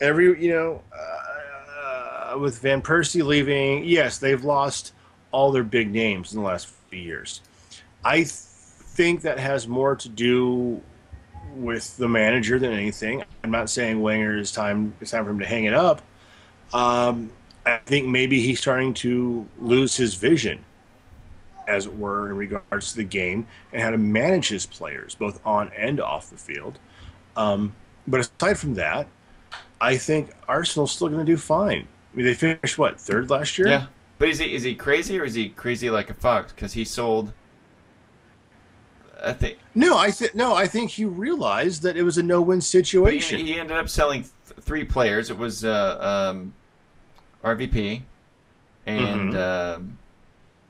every 0.00 0.40
you 0.42 0.50
know, 0.52 0.82
uh, 0.92 2.38
with 2.38 2.58
Van 2.60 2.82
Persie 2.82 3.24
leaving, 3.24 3.84
yes, 3.84 4.18
they've 4.18 4.42
lost 4.42 4.92
all 5.30 5.52
their 5.52 5.64
big 5.64 5.90
names 5.90 6.32
in 6.32 6.40
the 6.40 6.46
last 6.46 6.68
few 6.88 7.00
years. 7.00 7.40
I 8.04 8.16
th- 8.16 8.28
think 8.28 9.22
that 9.22 9.38
has 9.38 9.66
more 9.66 9.96
to 9.96 10.08
do 10.08 10.80
with 11.56 11.96
the 11.96 12.08
manager 12.08 12.58
than 12.58 12.72
anything. 12.72 13.24
I'm 13.44 13.50
not 13.50 13.70
saying 13.70 14.00
Wenger 14.00 14.36
is 14.36 14.52
time 14.52 14.94
it's 15.00 15.10
time 15.10 15.24
for 15.24 15.30
him 15.30 15.38
to 15.38 15.46
hang 15.46 15.64
it 15.64 15.74
up. 15.74 16.02
Um, 16.72 17.30
I 17.64 17.78
think 17.86 18.08
maybe 18.08 18.40
he's 18.40 18.60
starting 18.60 18.94
to 18.94 19.46
lose 19.60 19.96
his 19.96 20.14
vision, 20.14 20.64
as 21.68 21.86
it 21.86 21.96
were, 21.96 22.30
in 22.30 22.36
regards 22.36 22.90
to 22.92 22.96
the 22.96 23.04
game 23.04 23.46
and 23.72 23.82
how 23.82 23.90
to 23.90 23.98
manage 23.98 24.48
his 24.48 24.66
players, 24.66 25.14
both 25.14 25.40
on 25.46 25.70
and 25.76 26.00
off 26.00 26.30
the 26.30 26.36
field. 26.36 26.78
Um, 27.36 27.74
but 28.06 28.20
aside 28.20 28.58
from 28.58 28.74
that, 28.74 29.06
I 29.80 29.96
think 29.96 30.30
Arsenal's 30.48 30.92
still 30.92 31.08
going 31.08 31.24
to 31.24 31.30
do 31.32 31.36
fine. 31.36 31.86
I 32.12 32.16
mean, 32.16 32.26
they 32.26 32.34
finished 32.34 32.78
what 32.78 33.00
third 33.00 33.30
last 33.30 33.56
year. 33.58 33.68
Yeah. 33.68 33.86
But 34.18 34.28
is 34.28 34.38
he 34.38 34.54
is 34.54 34.62
he 34.62 34.74
crazy 34.74 35.18
or 35.18 35.24
is 35.24 35.34
he 35.34 35.48
crazy 35.48 35.90
like 35.90 36.10
a 36.10 36.14
fox? 36.14 36.52
Because 36.52 36.72
he 36.74 36.84
sold. 36.84 37.32
I 39.24 39.32
think 39.32 39.58
No, 39.74 39.96
I 39.96 40.10
think 40.10 40.34
no. 40.34 40.54
I 40.54 40.66
think 40.66 40.90
he 40.90 41.04
realized 41.04 41.82
that 41.82 41.96
it 41.96 42.02
was 42.02 42.18
a 42.18 42.22
no-win 42.22 42.60
situation. 42.60 43.38
he 43.44 43.58
ended 43.58 43.76
up 43.76 43.88
selling 43.88 44.22
th- 44.22 44.60
three 44.60 44.84
players. 44.84 45.30
It 45.30 45.38
was 45.38 45.64
uh, 45.64 46.30
um, 46.32 46.52
RVP 47.44 48.02
and 48.86 49.32
Mhm. 49.32 49.76
um, 49.76 49.98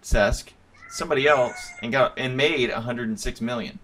Cesc, 0.03 0.51
somebody 0.91 1.27
else, 1.27 1.57
and 1.83 1.91
got 1.93 2.13
and 2.19 2.37
made 2.37 2.71
106 2.71 3.41
million. 3.41 3.79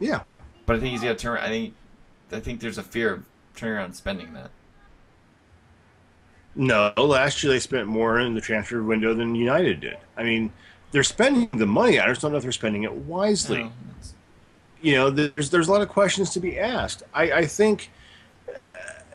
yeah, 0.00 0.22
But 0.66 0.76
I 0.76 0.80
think 0.80 0.92
he's 0.92 1.02
got 1.02 1.18
to 1.18 1.22
turn. 1.22 1.38
I 1.38 1.48
think 1.48 1.74
I 2.32 2.40
think 2.40 2.60
there's 2.60 2.78
a 2.78 2.82
fear 2.82 3.12
of 3.14 3.24
turning 3.54 3.76
around 3.76 3.84
and 3.86 3.96
spending 3.96 4.32
that. 4.34 4.50
no. 6.54 6.92
Last 6.96 7.42
year 7.42 7.52
they 7.52 7.60
spent 7.60 7.86
more 7.86 8.20
in 8.20 8.34
the 8.34 8.40
transfer 8.40 8.82
window 8.82 9.14
than 9.14 9.34
United 9.34 9.80
did. 9.80 9.98
I 10.16 10.22
mean, 10.22 10.52
they're 10.90 11.02
spending 11.02 11.48
the 11.52 11.66
money. 11.66 11.98
I 11.98 12.06
just 12.06 12.20
don't 12.22 12.30
know 12.30 12.36
if 12.38 12.42
they're 12.42 12.52
spending 12.52 12.84
it 12.84 12.92
wisely. 12.92 13.64
No, 13.64 13.72
you 14.80 14.94
know, 14.94 15.10
there's 15.10 15.50
there's 15.50 15.68
a 15.68 15.72
lot 15.72 15.82
of 15.82 15.88
questions 15.88 16.30
to 16.30 16.40
be 16.40 16.58
asked. 16.58 17.02
I, 17.12 17.32
I 17.32 17.46
think 17.46 17.90
uh, 18.48 18.52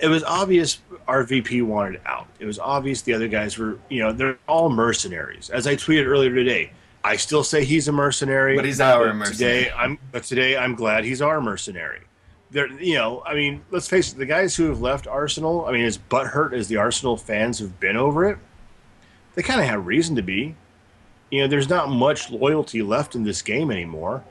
it 0.01 0.07
was 0.07 0.23
obvious 0.23 0.79
RVP 1.07 1.63
wanted 1.63 2.01
out. 2.05 2.27
It 2.39 2.45
was 2.45 2.59
obvious 2.59 3.03
the 3.03 3.13
other 3.13 3.27
guys 3.27 3.57
were, 3.57 3.79
you 3.89 4.01
know, 4.01 4.11
they're 4.11 4.39
all 4.47 4.69
mercenaries. 4.69 5.49
As 5.49 5.67
I 5.67 5.75
tweeted 5.75 6.05
earlier 6.05 6.33
today, 6.33 6.71
I 7.09 7.15
still 7.15 7.43
say 7.43 7.65
he's 7.65 7.87
a 7.87 7.91
mercenary. 7.91 8.55
But 8.55 8.65
he's 8.65 8.79
our 8.79 9.11
mercenary. 9.15 9.63
Today, 9.63 9.71
I'm 9.71 9.97
but 10.11 10.23
today 10.23 10.55
I'm 10.55 10.75
glad 10.75 11.03
he's 11.03 11.23
our 11.23 11.41
mercenary. 11.41 12.01
There, 12.51 12.71
you 12.79 12.93
know, 12.93 13.23
I 13.25 13.33
mean, 13.33 13.63
let's 13.71 13.87
face 13.87 14.13
it, 14.13 14.19
the 14.19 14.27
guys 14.27 14.55
who 14.55 14.65
have 14.65 14.79
left 14.79 15.07
Arsenal, 15.07 15.65
I 15.65 15.71
mean, 15.71 15.85
as 15.85 15.97
butthurt 15.97 16.53
as 16.53 16.67
the 16.67 16.77
Arsenal 16.77 17.17
fans 17.17 17.57
have 17.57 17.79
been 17.79 17.97
over 17.97 18.29
it, 18.29 18.37
they 19.33 19.41
kind 19.41 19.59
of 19.59 19.65
have 19.65 19.87
reason 19.87 20.15
to 20.17 20.21
be. 20.21 20.55
You 21.31 21.41
know, 21.41 21.47
there's 21.47 21.67
not 21.67 21.89
much 21.89 22.29
loyalty 22.29 22.83
left 22.83 23.15
in 23.15 23.23
this 23.23 23.41
game 23.41 23.71
anymore. 23.71 24.23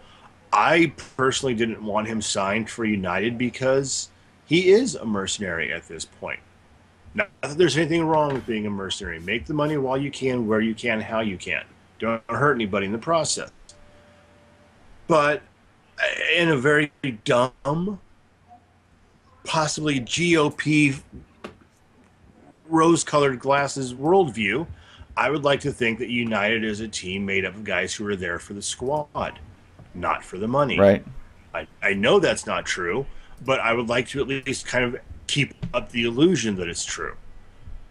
I 0.52 0.92
personally 1.16 1.54
didn't 1.54 1.82
want 1.82 2.06
him 2.06 2.22
signed 2.22 2.70
for 2.70 2.84
United 2.84 3.38
because 3.38 4.08
he 4.46 4.70
is 4.70 4.94
a 4.94 5.04
mercenary 5.04 5.72
at 5.72 5.88
this 5.88 6.04
point. 6.04 6.40
Not 7.12 7.28
that 7.42 7.58
there's 7.58 7.76
anything 7.76 8.04
wrong 8.04 8.34
with 8.34 8.46
being 8.46 8.66
a 8.66 8.70
mercenary. 8.70 9.18
Make 9.18 9.46
the 9.46 9.54
money 9.54 9.76
while 9.78 9.98
you 9.98 10.12
can, 10.12 10.46
where 10.46 10.60
you 10.60 10.76
can, 10.76 11.00
how 11.00 11.20
you 11.20 11.36
can. 11.36 11.64
Don't 11.98 12.22
hurt 12.28 12.54
anybody 12.54 12.86
in 12.86 12.92
the 12.92 12.98
process. 12.98 13.50
But 15.06 15.42
uh, 15.98 16.04
in 16.36 16.50
a 16.50 16.56
very 16.56 16.92
dumb, 17.24 18.00
possibly 19.44 20.00
GOP 20.00 21.00
rose 22.68 23.02
colored 23.02 23.38
glasses 23.40 23.94
worldview, 23.94 24.66
I 25.16 25.30
would 25.30 25.42
like 25.42 25.60
to 25.60 25.72
think 25.72 25.98
that 25.98 26.10
United 26.10 26.62
is 26.62 26.80
a 26.80 26.88
team 26.88 27.26
made 27.26 27.44
up 27.44 27.54
of 27.54 27.64
guys 27.64 27.94
who 27.94 28.06
are 28.06 28.16
there 28.16 28.38
for 28.38 28.54
the 28.54 28.62
squad, 28.62 29.40
not 29.94 30.22
for 30.22 30.38
the 30.38 30.46
money. 30.46 30.78
right. 30.78 31.04
I, 31.54 31.66
I 31.82 31.94
know 31.94 32.20
that's 32.20 32.46
not 32.46 32.66
true, 32.66 33.06
but 33.44 33.58
I 33.60 33.72
would 33.72 33.88
like 33.88 34.06
to 34.08 34.20
at 34.20 34.28
least 34.28 34.66
kind 34.66 34.84
of 34.84 35.00
keep 35.26 35.54
up 35.74 35.90
the 35.90 36.04
illusion 36.04 36.56
that 36.56 36.68
it's 36.68 36.84
true. 36.84 37.16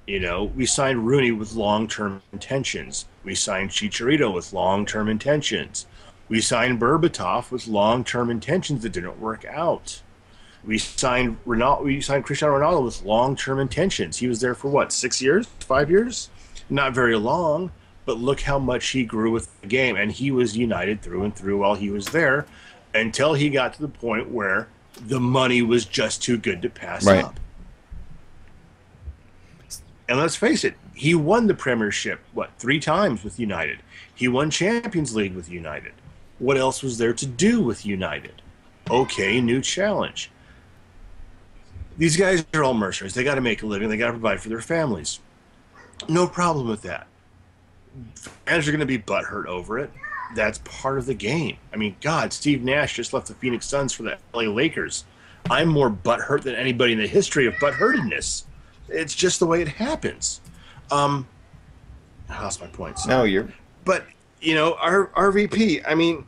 You 0.07 0.21
know, 0.21 0.45
we 0.55 0.65
signed 0.65 1.05
Rooney 1.05 1.31
with 1.31 1.53
long 1.53 1.87
term 1.87 2.21
intentions. 2.31 3.05
We 3.25 3.35
signed 3.35 3.71
Chicharito 3.71 4.33
with 4.33 4.53
long 4.53 4.85
term 4.85 5.09
intentions. 5.09 5.85
We 6.29 6.39
signed 6.41 6.79
Berbatov 6.79 7.51
with 7.51 7.67
long 7.67 8.05
term 8.05 8.29
intentions 8.29 8.83
that 8.83 8.93
didn't 8.93 9.19
work 9.19 9.43
out. 9.45 10.01
We 10.63 10.77
signed 10.77 11.37
Ronaldo, 11.45 11.83
we 11.83 12.01
signed 12.01 12.23
Cristiano 12.23 12.57
Ronaldo 12.57 12.85
with 12.85 13.03
long 13.03 13.35
term 13.35 13.59
intentions. 13.59 14.17
He 14.17 14.27
was 14.27 14.39
there 14.39 14.55
for 14.55 14.69
what, 14.69 14.93
six 14.93 15.21
years? 15.21 15.45
Five 15.59 15.89
years? 15.91 16.29
Not 16.69 16.93
very 16.93 17.17
long, 17.17 17.71
but 18.05 18.17
look 18.17 18.41
how 18.41 18.59
much 18.59 18.87
he 18.89 19.03
grew 19.03 19.31
with 19.31 19.59
the 19.61 19.67
game. 19.67 19.97
And 19.97 20.11
he 20.11 20.31
was 20.31 20.55
united 20.55 21.01
through 21.01 21.23
and 21.23 21.35
through 21.35 21.57
while 21.59 21.75
he 21.75 21.89
was 21.89 22.07
there 22.07 22.45
until 22.93 23.33
he 23.33 23.49
got 23.49 23.73
to 23.73 23.81
the 23.81 23.87
point 23.89 24.29
where 24.29 24.69
the 25.05 25.19
money 25.19 25.61
was 25.61 25.83
just 25.85 26.23
too 26.23 26.37
good 26.37 26.61
to 26.61 26.69
pass 26.69 27.05
Right. 27.05 27.23
up. 27.23 27.39
And 30.09 30.17
let's 30.17 30.35
face 30.35 30.63
it, 30.63 30.75
he 30.93 31.13
won 31.13 31.47
the 31.47 31.53
Premiership, 31.53 32.21
what, 32.33 32.51
three 32.57 32.79
times 32.79 33.23
with 33.23 33.39
United. 33.39 33.79
He 34.13 34.27
won 34.27 34.49
Champions 34.49 35.15
League 35.15 35.35
with 35.35 35.49
United. 35.49 35.93
What 36.39 36.57
else 36.57 36.81
was 36.81 36.97
there 36.97 37.13
to 37.13 37.25
do 37.25 37.61
with 37.61 37.85
United? 37.85 38.41
Okay, 38.89 39.41
new 39.41 39.61
challenge. 39.61 40.31
These 41.97 42.15
guys 42.15 42.45
are 42.53 42.63
all 42.63 42.73
mercenaries. 42.73 43.15
They 43.15 43.23
got 43.23 43.35
to 43.35 43.41
make 43.41 43.63
a 43.63 43.65
living, 43.65 43.89
they 43.89 43.97
got 43.97 44.07
to 44.07 44.13
provide 44.13 44.39
for 44.39 44.49
their 44.49 44.61
families. 44.61 45.19
No 46.07 46.27
problem 46.27 46.67
with 46.67 46.83
that. 46.83 47.07
Fans 48.45 48.67
are 48.67 48.71
going 48.71 48.79
to 48.79 48.85
be 48.85 48.99
butthurt 48.99 49.47
over 49.47 49.79
it. 49.79 49.91
That's 50.35 50.59
part 50.59 50.99
of 50.99 51.05
the 51.05 51.13
game. 51.13 51.57
I 51.73 51.77
mean, 51.77 51.95
God, 52.01 52.31
Steve 52.31 52.63
Nash 52.63 52.95
just 52.95 53.13
left 53.13 53.27
the 53.27 53.33
Phoenix 53.33 53.65
Suns 53.65 53.93
for 53.93 54.03
the 54.03 54.17
LA 54.33 54.43
Lakers. 54.43 55.05
I'm 55.49 55.69
more 55.69 55.89
butthurt 55.89 56.43
than 56.43 56.55
anybody 56.55 56.93
in 56.93 56.99
the 56.99 57.07
history 57.07 57.47
of 57.47 57.53
butthurtedness. 57.55 58.43
It's 58.89 59.15
just 59.15 59.39
the 59.39 59.45
way 59.45 59.61
it 59.61 59.67
happens. 59.67 60.41
Um, 60.91 61.27
I 62.29 62.41
lost 62.41 62.61
my 62.61 62.67
points. 62.67 63.05
No, 63.05 63.23
you're 63.23 63.49
But 63.85 64.05
you 64.41 64.55
know, 64.55 64.75
our 64.75 65.07
RVP. 65.07 65.83
I 65.87 65.95
mean, 65.95 66.25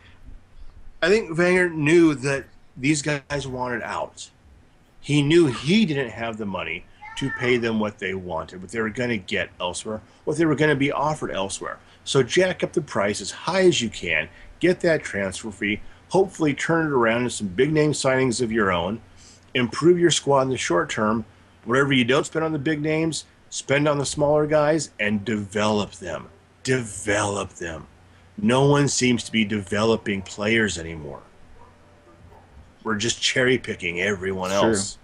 I 1.02 1.10
think 1.10 1.38
Wenger 1.38 1.70
knew 1.70 2.16
that 2.16 2.46
these 2.76 3.02
guys 3.02 3.48
wanted 3.48 3.84
out. 3.84 4.30
He 5.02 5.22
knew 5.22 5.48
he 5.48 5.86
didn't 5.86 6.10
have 6.10 6.38
the 6.38 6.46
money 6.46 6.86
to 7.18 7.30
pay 7.32 7.58
them 7.58 7.80
what 7.80 8.00
they 8.00 8.14
wanted, 8.14 8.62
what 8.62 8.72
they 8.72 8.80
were 8.80 8.90
going 8.90 9.10
to 9.10 9.18
get 9.18 9.50
elsewhere, 9.60 10.02
what 10.24 10.38
they 10.38 10.46
were 10.46 10.56
going 10.56 10.70
to 10.70 10.76
be 10.76 10.92
offered 10.92 11.32
elsewhere. 11.32 11.78
So 12.06 12.24
jack 12.24 12.64
up 12.64 12.74
the 12.74 12.82
price 12.82 13.20
as 13.22 13.32
high 13.32 13.64
as 13.64 13.82
you 13.82 13.90
can, 13.90 14.30
get 14.60 14.80
that 14.82 15.04
transfer 15.04 15.52
fee, 15.52 15.82
hopefully 16.10 16.54
turn 16.54 16.88
it 16.88 16.92
around 16.92 17.20
into 17.20 17.30
some 17.30 17.48
big 17.48 17.72
name 17.74 17.92
signings 17.92 18.42
of 18.42 18.52
your 18.52 18.72
own, 18.72 19.02
improve 19.54 20.00
your 20.00 20.12
squad 20.12 20.44
in 20.44 20.50
the 20.50 20.58
short 20.58 20.90
term. 20.90 21.26
Whatever 21.70 21.94
you 21.94 22.04
don't 22.04 22.26
spend 22.26 22.44
on 22.44 22.52
the 22.52 22.58
big 22.58 22.82
names, 22.82 23.26
spend 23.52 23.88
on 23.88 24.00
the 24.00 24.06
smaller 24.06 24.48
guys 24.48 24.90
and 25.00 25.24
develop 25.24 25.92
them. 25.92 26.28
Develop 26.64 27.52
them. 27.52 27.86
No 28.40 28.66
one 28.66 28.88
seems 28.88 29.24
to 29.26 29.32
be 29.32 29.46
developing 29.46 30.24
players 30.24 30.80
anymore. 30.80 31.22
We're 32.84 32.96
just 32.96 33.22
cherry 33.22 33.60
picking 33.60 34.02
everyone 34.02 34.50
true. 34.50 34.70
else. 34.70 34.98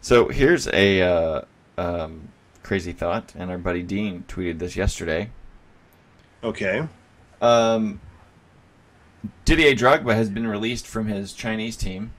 So 0.00 0.28
here's 0.28 0.68
a 0.68 1.02
uh, 1.02 1.40
um, 1.76 2.28
crazy 2.62 2.92
thought, 2.92 3.32
and 3.34 3.50
our 3.50 3.58
buddy 3.58 3.82
Dean 3.82 4.24
tweeted 4.28 4.60
this 4.60 4.76
yesterday. 4.76 5.30
Okay. 6.44 6.86
Um, 7.42 8.00
Didier 9.44 9.74
Drogba 9.74 10.14
has 10.14 10.30
been 10.30 10.46
released 10.46 10.86
from 10.86 11.08
his 11.08 11.32
Chinese 11.32 11.76
team. 11.76 12.12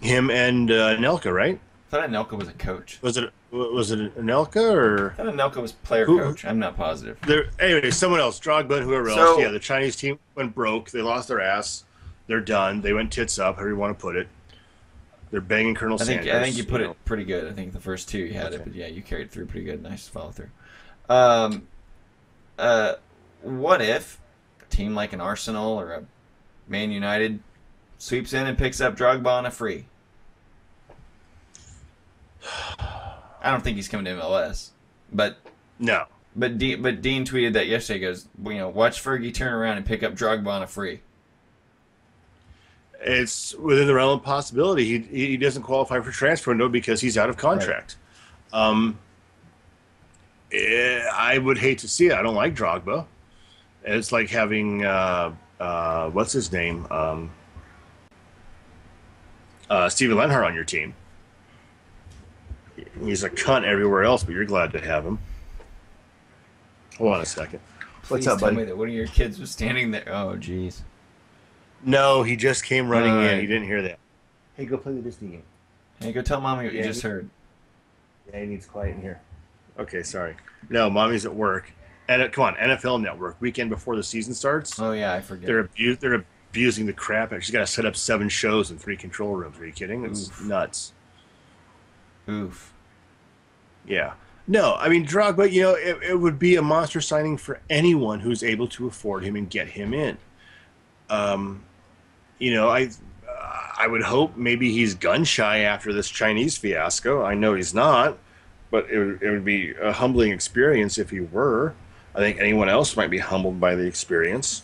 Him 0.00 0.30
and 0.30 0.70
uh, 0.70 0.96
Nelka, 0.96 1.32
right? 1.32 1.58
I 1.58 1.90
thought 1.90 2.08
Anelka 2.08 2.38
was 2.38 2.46
a 2.46 2.52
coach. 2.52 2.98
Was 3.02 3.16
it 3.16 3.32
was 3.50 3.90
it 3.90 4.16
Anelka 4.16 4.72
or 4.72 5.10
I 5.12 5.24
thought 5.24 5.34
Anelka 5.34 5.60
was 5.60 5.72
player 5.72 6.04
Who- 6.06 6.18
coach. 6.20 6.44
I'm 6.44 6.60
not 6.60 6.76
positive. 6.76 7.18
there? 7.26 7.50
Anyway, 7.58 7.90
someone 7.90 8.20
else, 8.20 8.38
Drogba, 8.38 8.76
and 8.76 8.84
whoever 8.84 9.08
else. 9.08 9.40
Yeah, 9.40 9.48
the 9.48 9.58
Chinese 9.58 9.96
team 9.96 10.18
went 10.36 10.54
broke. 10.54 10.90
They 10.92 11.02
lost 11.02 11.26
their 11.28 11.40
ass. 11.40 11.84
They're 12.28 12.40
done. 12.40 12.80
They 12.80 12.92
went 12.92 13.10
tits 13.12 13.38
up. 13.40 13.56
However 13.56 13.70
you 13.70 13.76
want 13.76 13.98
to 13.98 14.00
put 14.00 14.14
it. 14.14 14.28
They're 15.32 15.40
banging 15.40 15.74
Colonel 15.74 16.00
I 16.00 16.04
think 16.04 16.22
Sanders. 16.22 16.40
I 16.40 16.44
think 16.44 16.56
you 16.56 16.64
put 16.64 16.80
know. 16.80 16.90
it 16.92 17.04
pretty 17.04 17.24
good. 17.24 17.46
I 17.46 17.52
think 17.54 17.72
the 17.72 17.80
first 17.80 18.08
two 18.08 18.18
you 18.18 18.34
had 18.34 18.52
it, 18.52 18.62
but 18.64 18.74
yeah, 18.74 18.86
you 18.86 19.02
carried 19.02 19.30
through 19.30 19.46
pretty 19.46 19.64
good. 19.66 19.82
Nice 19.82 20.06
follow 20.08 20.30
through. 20.30 20.50
Um, 21.08 21.66
uh, 22.58 22.94
what 23.42 23.80
if 23.82 24.20
a 24.60 24.64
team 24.66 24.94
like 24.94 25.12
an 25.12 25.20
Arsenal 25.20 25.78
or 25.80 25.92
a 25.92 26.02
Man 26.68 26.90
United 26.92 27.40
sweeps 27.98 28.32
in 28.32 28.46
and 28.46 28.56
picks 28.58 28.80
up 28.80 28.96
Drogba 28.96 29.26
on 29.26 29.46
a 29.46 29.50
free? 29.50 29.86
I 33.42 33.50
don't 33.50 33.62
think 33.62 33.76
he's 33.76 33.88
coming 33.88 34.04
to 34.06 34.12
MLS, 34.12 34.70
but 35.12 35.38
No, 35.78 36.04
But 36.36 36.58
Dean, 36.58 36.82
but 36.82 37.02
Dean 37.02 37.24
tweeted 37.24 37.54
that 37.54 37.66
yesterday. 37.66 37.98
He 38.00 38.04
goes, 38.06 38.28
you 38.44 38.54
know, 38.54 38.68
watch 38.68 39.02
Fergie 39.02 39.32
turn 39.32 39.52
around 39.52 39.78
and 39.78 39.86
pick 39.86 40.02
up 40.02 40.14
Drogba 40.14 40.46
on 40.46 40.62
a 40.62 40.66
free. 40.66 41.00
It's 43.02 43.54
within 43.54 43.86
the 43.86 43.94
realm 43.94 44.18
of 44.18 44.24
possibility. 44.24 44.84
He 44.84 45.28
he 45.28 45.36
doesn't 45.38 45.62
qualify 45.62 46.00
for 46.00 46.10
transfer 46.10 46.50
window 46.50 46.68
because 46.68 47.00
he's 47.00 47.16
out 47.16 47.30
of 47.30 47.38
contract. 47.38 47.96
Um, 48.52 48.98
eh, 50.52 51.02
I 51.12 51.38
would 51.38 51.56
hate 51.56 51.78
to 51.78 51.88
see 51.88 52.08
it. 52.08 52.12
I 52.12 52.22
don't 52.22 52.34
like 52.34 52.54
Drogba. 52.54 53.06
It's 53.84 54.12
like 54.12 54.28
having 54.28 54.84
uh, 54.84 55.32
uh, 55.58 56.10
what's 56.10 56.32
his 56.32 56.52
name, 56.52 56.86
um, 56.90 57.30
uh, 59.68 59.88
Steven 59.88 60.16
Lenhart 60.16 60.44
on 60.44 60.54
your 60.54 60.64
team. 60.64 60.94
He's 63.04 63.22
a 63.24 63.30
cunt 63.30 63.64
everywhere 63.64 64.04
else, 64.04 64.24
but 64.24 64.34
you're 64.34 64.44
glad 64.44 64.72
to 64.72 64.80
have 64.80 65.04
him. 65.04 65.18
Hold 66.98 67.14
on 67.14 67.20
a 67.20 67.26
second. 67.26 67.60
Please 68.02 68.10
What's 68.10 68.26
up, 68.26 68.38
tell 68.38 68.48
buddy? 68.48 68.56
me 68.58 68.64
that 68.64 68.76
one 68.76 68.88
of 68.88 68.94
your 68.94 69.06
kids 69.06 69.38
was 69.38 69.50
standing 69.50 69.90
there. 69.90 70.04
Oh, 70.08 70.36
jeez. 70.38 70.80
No, 71.82 72.22
he 72.22 72.36
just 72.36 72.64
came 72.64 72.88
running 72.88 73.12
All 73.12 73.20
in. 73.20 73.26
right. 73.26 73.40
He 73.40 73.46
didn't 73.46 73.64
hear 73.64 73.82
that. 73.82 73.98
Hey, 74.56 74.66
go 74.66 74.76
play 74.76 74.92
the 74.92 75.00
Disney 75.00 75.28
game. 75.28 75.42
Hey, 76.00 76.12
go 76.12 76.20
tell 76.22 76.40
mommy 76.40 76.64
what 76.64 76.72
you 76.74 76.80
Yeah, 76.80 76.86
just 76.86 77.02
he- 77.02 77.08
heard. 77.08 77.28
Yeah, 78.32 78.40
he 78.40 78.46
needs 78.46 78.66
quiet 78.66 78.96
in 78.96 79.02
here. 79.02 79.20
Okay, 79.78 80.02
sorry. 80.02 80.36
No, 80.68 80.90
mommy's 80.90 81.24
at 81.24 81.34
work. 81.34 81.72
And 82.08 82.22
uh, 82.22 82.28
come 82.28 82.44
on, 82.44 82.54
NFL 82.56 83.00
Network 83.00 83.36
weekend 83.40 83.70
before 83.70 83.96
the 83.96 84.02
season 84.02 84.34
starts. 84.34 84.78
Oh 84.80 84.92
yeah, 84.92 85.14
I 85.14 85.20
forget. 85.20 85.46
They're 85.46 85.60
abu- 85.60 85.96
they're 85.96 86.24
abusing 86.50 86.84
the 86.86 86.92
crap. 86.92 87.32
out 87.32 87.36
of 87.38 87.44
She's 87.44 87.52
got 87.52 87.60
to 87.60 87.66
set 87.66 87.86
up 87.86 87.96
seven 87.96 88.28
shows 88.28 88.70
and 88.70 88.80
three 88.80 88.96
control 88.96 89.34
rooms. 89.36 89.58
Are 89.58 89.66
you 89.66 89.72
kidding? 89.72 90.04
It's 90.04 90.28
Oof. 90.28 90.44
nuts. 90.44 90.92
Oof. 92.30 92.72
Yeah. 93.86 94.14
No, 94.46 94.74
I 94.76 94.88
mean 94.88 95.06
Drogba. 95.06 95.50
You 95.50 95.62
know, 95.62 95.74
it, 95.74 95.98
it 96.02 96.20
would 96.20 96.38
be 96.38 96.56
a 96.56 96.62
monster 96.62 97.00
signing 97.00 97.36
for 97.36 97.60
anyone 97.68 98.20
who's 98.20 98.42
able 98.42 98.68
to 98.68 98.86
afford 98.86 99.24
him 99.24 99.36
and 99.36 99.48
get 99.48 99.68
him 99.68 99.94
in. 99.94 100.18
Um, 101.08 101.64
you 102.38 102.54
know, 102.54 102.68
I 102.68 102.90
I 103.80 103.86
would 103.86 104.02
hope 104.02 104.36
maybe 104.36 104.72
he's 104.72 104.94
gun 104.94 105.24
shy 105.24 105.60
after 105.60 105.92
this 105.92 106.08
Chinese 106.10 106.58
fiasco. 106.58 107.24
I 107.24 107.34
know 107.34 107.54
he's 107.54 107.72
not, 107.72 108.18
but 108.70 108.90
it 108.90 108.98
would, 108.98 109.22
it 109.22 109.30
would 109.30 109.44
be 109.44 109.72
a 109.80 109.92
humbling 109.92 110.32
experience 110.32 110.98
if 110.98 111.10
he 111.10 111.20
were. 111.20 111.74
I 112.14 112.18
think 112.18 112.38
anyone 112.38 112.68
else 112.68 112.96
might 112.96 113.10
be 113.10 113.18
humbled 113.18 113.58
by 113.58 113.76
the 113.76 113.86
experience. 113.86 114.62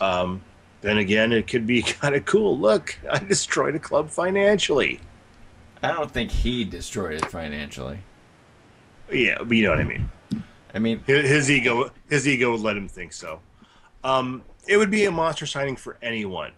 Um, 0.00 0.42
then 0.80 0.98
again, 0.98 1.32
it 1.32 1.48
could 1.48 1.66
be 1.66 1.82
kind 2.00 2.14
of 2.14 2.24
cool. 2.24 2.58
Look, 2.58 2.98
I 3.10 3.18
destroyed 3.18 3.74
a 3.74 3.78
club 3.78 4.08
financially. 4.08 5.00
I 5.86 5.92
don't 5.92 6.10
think 6.10 6.32
he 6.32 6.64
destroyed 6.64 7.14
it 7.14 7.26
financially. 7.26 7.98
Yeah, 9.12 9.38
but 9.38 9.56
you 9.56 9.62
know 9.64 9.70
what 9.70 9.78
I 9.78 9.84
mean. 9.84 10.10
I 10.74 10.80
mean, 10.80 11.00
His, 11.06 11.28
his 11.28 11.50
ego, 11.50 11.90
his 12.08 12.26
ego 12.26 12.50
would 12.50 12.60
let 12.60 12.76
him 12.76 12.88
think 12.88 13.12
so. 13.12 13.38
Um, 14.02 14.42
it 14.66 14.78
would 14.78 14.90
be 14.90 15.04
a 15.04 15.12
monster 15.12 15.46
signing 15.46 15.76
for 15.76 15.96
anyone. 16.02 16.50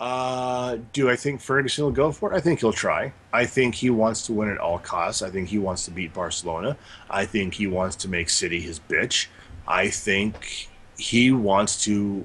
Uh, 0.00 0.78
do 0.94 1.10
I 1.10 1.16
think 1.16 1.42
Ferguson 1.42 1.84
will 1.84 1.92
go 1.92 2.10
for 2.12 2.32
it? 2.32 2.36
I 2.36 2.40
think 2.40 2.60
he'll 2.60 2.72
try. 2.72 3.12
I 3.30 3.44
think 3.44 3.74
he 3.74 3.90
wants 3.90 4.24
to 4.26 4.32
win 4.32 4.48
at 4.48 4.56
all 4.56 4.78
costs. 4.78 5.20
I 5.20 5.28
think 5.28 5.48
he 5.48 5.58
wants 5.58 5.84
to 5.84 5.90
beat 5.90 6.14
Barcelona. 6.14 6.78
I 7.10 7.26
think 7.26 7.52
he 7.52 7.66
wants 7.66 7.94
to 7.96 8.08
make 8.08 8.30
City 8.30 8.58
his 8.60 8.80
bitch. 8.80 9.26
I 9.68 9.90
think 9.90 10.70
he 10.96 11.30
wants 11.30 11.84
to, 11.84 12.24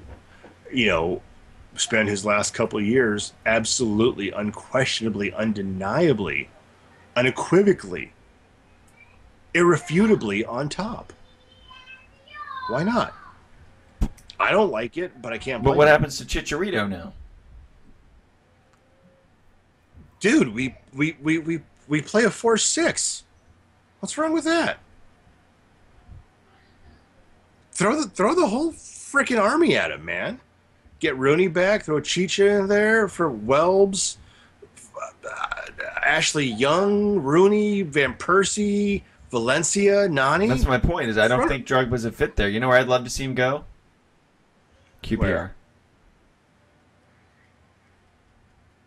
you 0.72 0.86
know, 0.86 1.20
spend 1.80 2.08
his 2.08 2.24
last 2.24 2.54
couple 2.54 2.80
years 2.80 3.32
absolutely, 3.46 4.30
unquestionably, 4.30 5.32
undeniably, 5.32 6.50
unequivocally, 7.16 8.12
irrefutably 9.54 10.44
on 10.44 10.68
top. 10.68 11.12
Why 12.68 12.82
not? 12.82 13.14
I 14.40 14.50
don't 14.50 14.70
like 14.70 14.96
it, 14.96 15.20
but 15.20 15.32
I 15.32 15.38
can't. 15.38 15.62
but 15.62 15.76
what 15.76 15.88
happens 15.88 16.18
to 16.18 16.24
Chicharito 16.24 16.88
now? 16.88 17.12
dude? 20.20 20.54
We 20.54 20.74
we 20.92 21.16
we 21.22 21.38
we 21.38 21.60
we 21.86 22.02
play 22.02 22.24
a 22.24 22.30
four 22.30 22.56
six. 22.56 23.24
What's 24.00 24.16
wrong 24.18 24.32
with 24.32 24.44
that? 24.44 24.78
Throw 27.72 28.00
the 28.00 28.08
throw 28.08 28.34
the 28.34 28.46
whole 28.46 28.72
freaking 28.72 29.40
army 29.40 29.76
at 29.76 29.90
him, 29.90 30.04
man. 30.04 30.40
Get 31.00 31.16
Rooney 31.16 31.48
back. 31.48 31.84
Throw 31.84 32.00
Chicha 32.00 32.46
in 32.46 32.68
there 32.68 33.08
for 33.08 33.30
Welbs, 33.30 34.16
uh, 34.98 35.30
Ashley 36.04 36.46
Young, 36.46 37.20
Rooney, 37.20 37.82
Van 37.82 38.14
Persie, 38.14 39.02
Valencia, 39.30 40.08
Nani. 40.08 40.48
That's 40.48 40.66
my 40.66 40.78
point. 40.78 41.08
Is 41.08 41.18
I 41.18 41.28
don't 41.28 41.48
think 41.48 41.66
Drogba's 41.66 42.04
a 42.04 42.12
fit 42.12 42.36
there. 42.36 42.48
You 42.48 42.60
know 42.60 42.68
where 42.68 42.78
I'd 42.78 42.88
love 42.88 43.04
to 43.04 43.10
see 43.10 43.24
him 43.24 43.34
go? 43.34 43.64
QPR. 45.02 45.18
Where? 45.18 45.54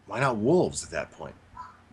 Why 0.08 0.20
not 0.20 0.36
Wolves 0.38 0.84
at 0.84 0.90
that 0.92 1.12
point? 1.12 1.36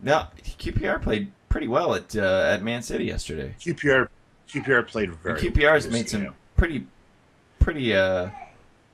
No, 0.01 0.25
QPR 0.59 1.01
played 1.01 1.31
pretty 1.47 1.67
well 1.67 1.95
at 1.95 2.15
uh, 2.15 2.49
at 2.53 2.61
Man 2.61 2.81
City 2.81 3.05
yesterday. 3.05 3.55
QPR 3.59 4.09
QPR 4.49 4.87
played 4.87 5.13
very. 5.15 5.39
And 5.39 5.55
QPR 5.55 5.73
has 5.73 5.85
well, 5.85 5.93
made 5.93 6.01
you 6.01 6.07
some 6.07 6.23
know. 6.23 6.33
pretty, 6.57 6.85
pretty, 7.59 7.95
uh, 7.95 8.29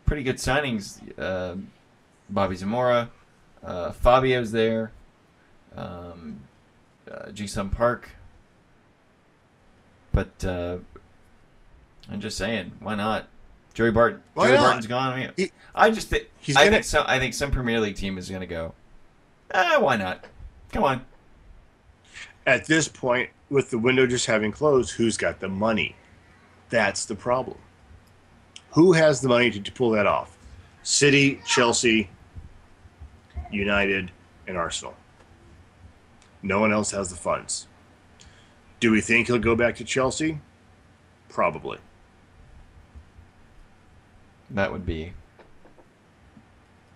pretty 0.06 0.24
good 0.24 0.38
signings. 0.38 1.00
Uh, 1.20 1.56
Bobby 2.30 2.56
Zamora, 2.56 3.10
uh, 3.64 3.92
Fabio's 3.92 4.52
there, 4.52 4.92
um, 5.76 6.40
uh, 7.12 7.32
Park. 7.72 8.10
But 10.12 10.44
uh, 10.46 10.78
I'm 12.10 12.22
just 12.22 12.38
saying, 12.38 12.72
why 12.80 12.96
not? 12.96 13.28
Joey 13.74 13.92
Barton. 13.92 14.22
Why 14.34 14.48
Joey 14.48 14.56
not? 14.56 14.64
Barton's 14.64 14.88
gone. 14.88 15.14
I 15.14 15.20
mean, 15.20 15.32
He- 15.36 15.52
I 15.76 15.92
just 15.92 16.08
think 16.08 16.30
he's 16.40 16.56
I 16.56 16.62
gonna- 16.62 16.72
think 16.78 16.86
some. 16.86 17.04
I 17.08 17.20
think 17.20 17.34
some 17.34 17.52
Premier 17.52 17.80
League 17.82 17.98
team 17.98 18.18
is 18.18 18.30
going 18.30 18.40
to 18.42 18.48
go. 18.48 18.74
Ah, 19.54 19.78
why 19.80 19.98
not? 19.98 20.26
Come 20.72 20.84
on. 20.84 21.06
At 22.48 22.66
this 22.68 22.88
point, 22.88 23.30
with 23.50 23.70
the 23.72 23.78
window 23.78 24.08
just 24.08 24.28
having 24.28 24.52
closed, 24.52 24.92
who's 24.94 25.18
got 25.18 25.40
the 25.42 25.50
money? 25.50 25.96
That's 26.70 27.06
the 27.06 27.16
problem. 27.16 27.58
Who 28.76 28.92
has 28.92 29.22
the 29.22 29.30
money 29.30 29.50
to, 29.52 29.60
to 29.62 29.72
pull 29.72 29.92
that 29.92 30.06
off? 30.06 30.38
City, 30.84 31.42
Chelsea, 31.46 32.10
United, 33.50 34.12
and 34.48 34.58
Arsenal. 34.58 34.96
No 36.44 36.60
one 36.60 36.74
else 36.74 36.92
has 36.92 37.10
the 37.10 37.16
funds. 37.16 37.68
Do 38.82 38.92
we 38.92 39.00
think 39.00 39.28
he'll 39.28 39.40
go 39.40 39.56
back 39.56 39.78
to 39.78 39.86
Chelsea? 39.86 40.40
Probably. 41.30 41.80
That 44.50 44.74
would 44.74 44.86
be 44.86 45.14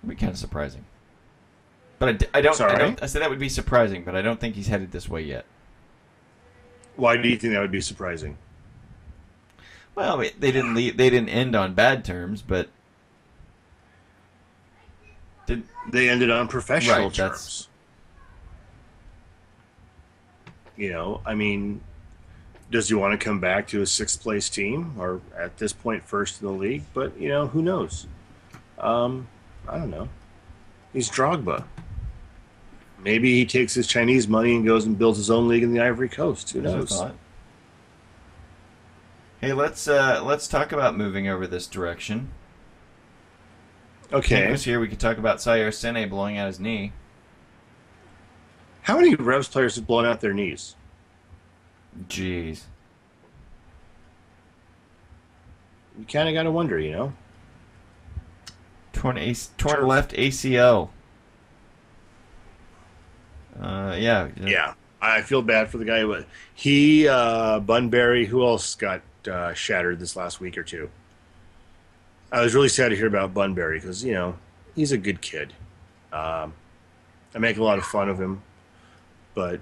would 0.03 0.09
be 0.09 0.15
kind 0.15 0.31
of 0.31 0.37
surprising. 0.37 0.83
But 1.97 2.09
I 2.09 2.11
d- 2.11 2.27
I, 2.33 2.41
don't. 2.41 2.61
I 2.61 2.77
don't. 2.77 3.03
I 3.03 3.05
said 3.05 3.21
that 3.21 3.29
would 3.29 3.39
be 3.39 3.49
surprising, 3.49 4.03
but 4.03 4.15
I 4.15 4.21
don't 4.21 4.39
think 4.39 4.55
he's 4.55 4.67
headed 4.67 4.91
this 4.91 5.09
way 5.09 5.21
yet. 5.21 5.45
Why 6.97 7.15
do 7.15 7.27
you 7.27 7.37
think 7.37 7.53
that 7.53 7.61
would 7.61 7.71
be 7.71 7.81
surprising? 7.81 8.37
Well, 9.95 10.17
they 10.17 10.51
didn't 10.51 10.73
leave, 10.75 10.97
They 10.97 11.09
didn't 11.09 11.29
end 11.29 11.55
on 11.55 11.73
bad 11.73 12.05
terms, 12.05 12.41
but 12.41 12.69
did 15.45 15.63
They 15.91 16.09
ended 16.09 16.29
on 16.31 16.47
professional 16.47 17.05
Right, 17.07 17.13
terms. 17.13 17.67
You 20.77 20.91
know, 20.91 21.21
I 21.25 21.35
mean, 21.35 21.81
does 22.71 22.87
he 22.87 22.95
want 22.95 23.19
to 23.19 23.23
come 23.23 23.39
back 23.39 23.67
to 23.69 23.81
a 23.81 23.85
sixth 23.85 24.21
place 24.21 24.49
team 24.49 24.93
or 24.97 25.19
at 25.37 25.57
this 25.57 25.73
point 25.73 26.03
first 26.03 26.41
in 26.41 26.47
the 26.47 26.53
league? 26.53 26.83
But 26.93 27.19
you 27.19 27.27
know, 27.27 27.47
who 27.47 27.61
knows? 27.61 28.07
Um, 28.77 29.27
I 29.67 29.77
don't 29.77 29.89
know. 29.89 30.07
He's 30.93 31.09
Drogba. 31.09 31.65
Maybe 33.03 33.33
he 33.33 33.45
takes 33.45 33.73
his 33.73 33.87
Chinese 33.87 34.27
money 34.27 34.55
and 34.55 34.65
goes 34.65 34.85
and 34.85 34.97
builds 34.97 35.17
his 35.17 35.29
own 35.29 35.47
league 35.47 35.63
in 35.63 35.73
the 35.73 35.79
Ivory 35.79 36.09
Coast. 36.09 36.51
Who 36.51 36.61
knows? 36.61 37.01
Hey, 39.41 39.53
let's 39.53 39.87
uh, 39.87 40.21
let's 40.23 40.47
talk 40.49 40.73
about 40.73 40.97
moving 40.97 41.29
over 41.29 41.47
this 41.47 41.65
direction. 41.65 42.29
Okay. 44.11 44.51
was 44.51 44.65
here. 44.65 44.79
We 44.79 44.87
could 44.87 44.99
talk 44.99 45.17
about 45.17 45.39
Saer 45.41 45.71
Sene 45.71 46.09
blowing 46.09 46.37
out 46.37 46.47
his 46.47 46.59
knee. 46.59 46.91
How 48.81 48.97
many 48.97 49.15
Revs 49.15 49.47
players 49.47 49.75
have 49.75 49.87
blown 49.87 50.05
out 50.05 50.19
their 50.19 50.33
knees? 50.33 50.75
Jeez. 52.07 52.63
You 55.97 56.05
kind 56.05 56.27
of 56.27 56.33
got 56.33 56.43
to 56.43 56.51
wonder, 56.51 56.79
you 56.79 56.91
know. 56.91 57.13
Torn, 58.93 59.17
AC, 59.17 59.51
torn 59.57 59.85
left 59.85 60.11
ACL. 60.13 60.89
Uh, 63.61 63.95
yeah. 63.97 64.29
Yeah, 64.41 64.73
I 65.01 65.21
feel 65.21 65.41
bad 65.41 65.69
for 65.69 65.77
the 65.77 65.85
guy. 65.85 66.25
He, 66.53 67.07
uh, 67.07 67.59
Bunbury, 67.59 68.25
who 68.25 68.43
else 68.43 68.75
got 68.75 69.01
uh, 69.27 69.53
shattered 69.53 69.99
this 69.99 70.15
last 70.15 70.39
week 70.39 70.57
or 70.57 70.63
two? 70.63 70.89
I 72.31 72.41
was 72.41 72.53
really 72.53 72.69
sad 72.69 72.89
to 72.89 72.95
hear 72.95 73.07
about 73.07 73.33
Bunbury 73.33 73.79
because 73.79 74.03
you 74.03 74.13
know 74.13 74.35
he's 74.75 74.91
a 74.91 74.97
good 74.97 75.21
kid. 75.21 75.53
Um, 76.13 76.53
I 77.35 77.39
make 77.39 77.57
a 77.57 77.63
lot 77.63 77.77
of 77.77 77.83
fun 77.85 78.09
of 78.09 78.19
him, 78.19 78.41
but 79.33 79.59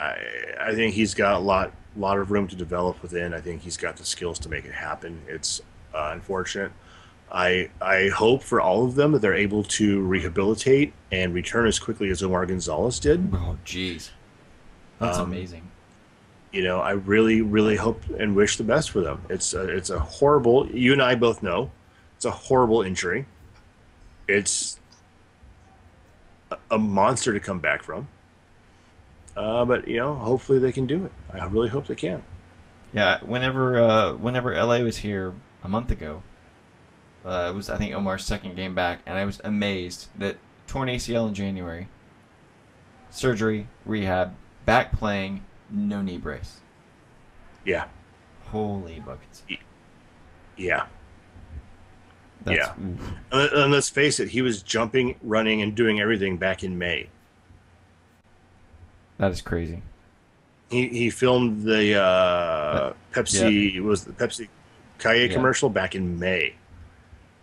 I 0.00 0.16
I 0.60 0.74
think 0.74 0.94
he's 0.94 1.14
got 1.14 1.34
a 1.34 1.38
lot 1.38 1.72
lot 1.96 2.18
of 2.18 2.30
room 2.30 2.46
to 2.48 2.56
develop 2.56 3.02
within. 3.02 3.32
I 3.34 3.40
think 3.40 3.62
he's 3.62 3.76
got 3.76 3.96
the 3.96 4.04
skills 4.04 4.38
to 4.40 4.48
make 4.48 4.64
it 4.64 4.72
happen. 4.74 5.20
It's 5.26 5.60
uh, 5.94 6.10
unfortunate. 6.12 6.72
I 7.32 7.70
I 7.80 8.08
hope 8.08 8.42
for 8.44 8.60
all 8.60 8.84
of 8.84 8.94
them 8.94 9.10
that 9.12 9.18
they're 9.20 9.34
able 9.34 9.64
to 9.64 10.00
rehabilitate 10.02 10.92
and 11.10 11.34
return 11.34 11.66
as 11.66 11.78
quickly 11.80 12.08
as 12.10 12.22
Omar 12.22 12.46
Gonzalez 12.46 13.00
did. 13.00 13.30
Oh, 13.34 13.56
jeez. 13.64 14.10
That's 15.00 15.18
Um, 15.18 15.32
amazing. 15.32 15.62
You 16.56 16.64
know, 16.64 16.80
I 16.80 16.92
really 16.92 17.42
really 17.42 17.76
hope 17.76 18.00
and 18.18 18.34
wish 18.34 18.56
the 18.56 18.64
best 18.64 18.90
for 18.90 19.02
them. 19.02 19.20
It's 19.28 19.52
a, 19.52 19.68
it's 19.68 19.90
a 19.90 19.98
horrible. 19.98 20.66
You 20.70 20.94
and 20.94 21.02
I 21.02 21.14
both 21.14 21.42
know 21.42 21.70
it's 22.16 22.24
a 22.24 22.30
horrible 22.30 22.80
injury. 22.80 23.26
It's 24.26 24.80
a, 26.70 26.78
monster 26.78 27.34
to 27.34 27.40
come 27.40 27.60
back 27.60 27.82
from. 27.82 28.08
Uh, 29.36 29.66
but 29.66 29.86
you 29.86 29.98
know, 29.98 30.14
hopefully 30.14 30.58
they 30.58 30.72
can 30.72 30.86
do 30.86 31.04
it. 31.04 31.12
I 31.30 31.44
really 31.44 31.68
hope 31.68 31.88
they 31.88 31.94
can. 31.94 32.22
Yeah, 32.94 33.18
whenever 33.22 33.78
uh, 33.78 34.12
whenever 34.14 34.54
LA 34.54 34.78
was 34.78 34.96
here 34.96 35.34
a 35.62 35.68
month 35.68 35.90
ago, 35.90 36.22
uh, 37.26 37.50
it 37.52 37.54
was 37.54 37.68
I 37.68 37.76
think 37.76 37.94
Omar's 37.94 38.24
second 38.24 38.56
game 38.56 38.74
back, 38.74 39.00
and 39.04 39.18
I 39.18 39.26
was 39.26 39.42
amazed 39.44 40.08
that 40.18 40.38
torn 40.66 40.88
ACL 40.88 41.28
in 41.28 41.34
January, 41.34 41.88
surgery, 43.10 43.68
rehab, 43.84 44.34
back 44.64 44.92
playing, 44.92 45.44
no 45.70 46.02
knee 46.02 46.18
brace. 46.18 46.60
Yeah, 47.64 47.86
Holy 48.46 49.00
buckets! 49.00 49.42
yeah. 50.56 50.86
That's, 52.44 52.58
Yeah. 52.58 52.74
And, 53.32 53.52
and 53.52 53.72
let's 53.72 53.88
face 53.88 54.20
it, 54.20 54.28
he 54.28 54.40
was 54.42 54.62
jumping, 54.62 55.16
running, 55.22 55.62
and 55.62 55.74
doing 55.74 56.00
everything 56.00 56.36
back 56.36 56.62
in 56.62 56.78
May. 56.78 57.08
that 59.18 59.32
is 59.32 59.40
crazy. 59.42 59.82
He 60.70 60.88
he 60.88 61.10
filmed 61.10 61.62
the 61.62 61.94
uh, 62.00 62.92
Pepsi 63.12 63.80
was 63.80 64.04
the 64.04 64.12
Pepsi 64.12 64.48
Kaye 64.98 65.26
Yeah. 65.26 65.32
commercial 65.34 65.68
back 65.70 65.94
in 65.94 66.18
May, 66.18 66.54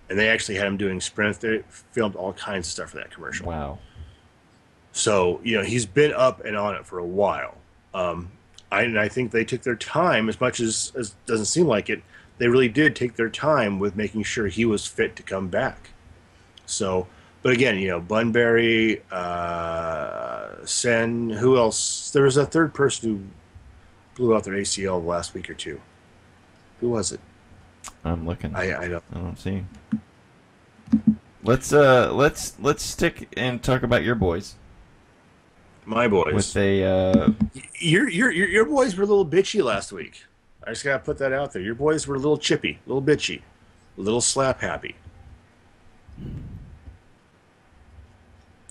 and 0.10 0.18
they 0.20 0.30
actually 0.30 0.56
had 0.56 0.68
him 0.68 0.78
doing 0.78 1.00
sprints. 1.02 1.38
They 1.40 1.64
filmed 1.92 2.16
all 2.16 2.34
kinds 2.34 2.68
of 2.68 2.72
stuff 2.72 2.90
for 2.92 2.98
that 2.98 3.12
commercial. 3.12 3.48
Wow. 3.48 3.80
So 4.92 5.40
you 5.44 5.58
know 5.58 5.64
he's 5.64 5.86
been 5.86 6.14
up 6.14 6.44
and 6.46 6.56
on 6.58 6.76
it 6.76 6.86
for 6.86 7.00
a 7.00 7.06
while. 7.06 7.56
Um, 7.94 8.32
I 8.72 8.84
and 8.84 9.00
I 9.00 9.08
think 9.08 9.32
they 9.32 9.46
took 9.46 9.62
their 9.62 9.76
time 9.76 10.30
as 10.30 10.42
much 10.42 10.60
as 10.60 10.92
as 10.98 11.16
doesn't 11.26 11.46
seem 11.46 11.68
like 11.68 11.90
it. 11.90 12.02
They 12.40 12.48
really 12.48 12.70
did 12.70 12.96
take 12.96 13.16
their 13.16 13.30
time 13.30 13.80
with 13.80 13.96
making 13.96 14.24
sure 14.24 14.48
he 14.48 14.66
was 14.66 14.88
fit 14.88 15.16
to 15.18 15.24
come 15.24 15.48
back. 15.48 15.92
So, 16.66 17.08
but 17.44 17.54
again, 17.54 17.78
you 17.78 17.88
know, 17.90 18.00
Bunbury, 18.00 19.04
uh, 19.12 20.66
Sen, 20.66 21.30
who 21.30 21.58
else? 21.58 22.10
There 22.12 22.24
was 22.24 22.38
a 22.38 22.46
third 22.46 22.74
person 22.74 23.10
who 23.10 23.24
blew 24.16 24.36
out 24.36 24.44
their 24.46 24.56
ACL 24.56 25.02
the 25.02 25.08
last 25.08 25.34
week 25.36 25.50
or 25.50 25.54
two. 25.54 25.80
Who 26.80 26.90
was 26.90 27.12
it? 27.12 27.20
I'm 28.04 28.26
looking. 28.26 28.56
I, 28.56 28.72
I 28.72 28.82
I 28.82 28.88
don't. 28.88 29.14
don't 29.14 29.40
see. 29.40 29.64
Let's 31.44 31.74
uh 31.74 32.12
let's 32.14 32.58
let's 32.60 32.84
stick 32.84 33.28
and 33.38 33.62
talk 33.62 33.84
about 33.84 34.04
your 34.04 34.16
boys 34.16 34.56
My 35.86 36.08
boys. 36.08 36.34
with 36.34 36.58
a 36.58 36.84
uh 36.84 37.32
your, 37.80 38.10
your 38.10 38.32
your 38.32 38.48
your 38.48 38.66
boys 38.66 38.96
were 38.96 39.04
a 39.04 39.08
little 39.08 39.26
bitchy 39.26 39.64
last 39.64 39.92
week. 39.92 40.24
I 40.66 40.70
just 40.72 40.84
gotta 40.84 41.00
put 41.00 41.18
that 41.18 41.34
out 41.34 41.52
there. 41.54 41.62
Your 41.62 41.76
boys 41.76 42.08
were 42.08 42.16
a 42.16 42.20
little 42.20 42.38
chippy, 42.38 42.80
a 42.86 42.90
little 42.90 43.02
bitchy, 43.02 43.42
a 43.98 44.02
little 44.02 44.22
slap 44.22 44.62
happy. 44.62 44.96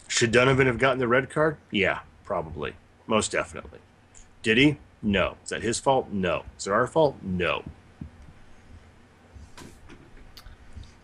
Should 0.08 0.30
Donovan 0.32 0.66
have 0.66 0.78
gotten 0.78 0.98
the 0.98 1.08
red 1.08 1.30
card? 1.30 1.56
Yeah, 1.70 2.00
probably, 2.24 2.74
most 3.06 3.32
definitely. 3.32 3.78
Did 4.42 4.58
he? 4.58 4.78
No. 5.02 5.36
Is 5.42 5.50
that 5.50 5.62
his 5.62 5.78
fault? 5.80 6.10
No. 6.10 6.44
Is 6.58 6.66
it 6.66 6.72
our 6.72 6.86
fault? 6.86 7.16
No. 7.22 7.64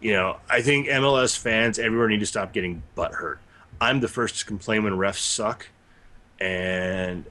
You 0.00 0.12
know, 0.12 0.36
I 0.48 0.62
think 0.62 0.86
MLS 0.88 1.36
fans 1.36 1.78
everywhere 1.78 2.08
need 2.08 2.20
to 2.20 2.26
stop 2.26 2.52
getting 2.52 2.82
butt 2.94 3.14
hurt. 3.14 3.40
I'm 3.80 4.00
the 4.00 4.08
first 4.08 4.38
to 4.40 4.44
complain 4.44 4.84
when 4.84 4.92
refs 4.92 5.18
suck, 5.18 5.68
and 6.40 7.24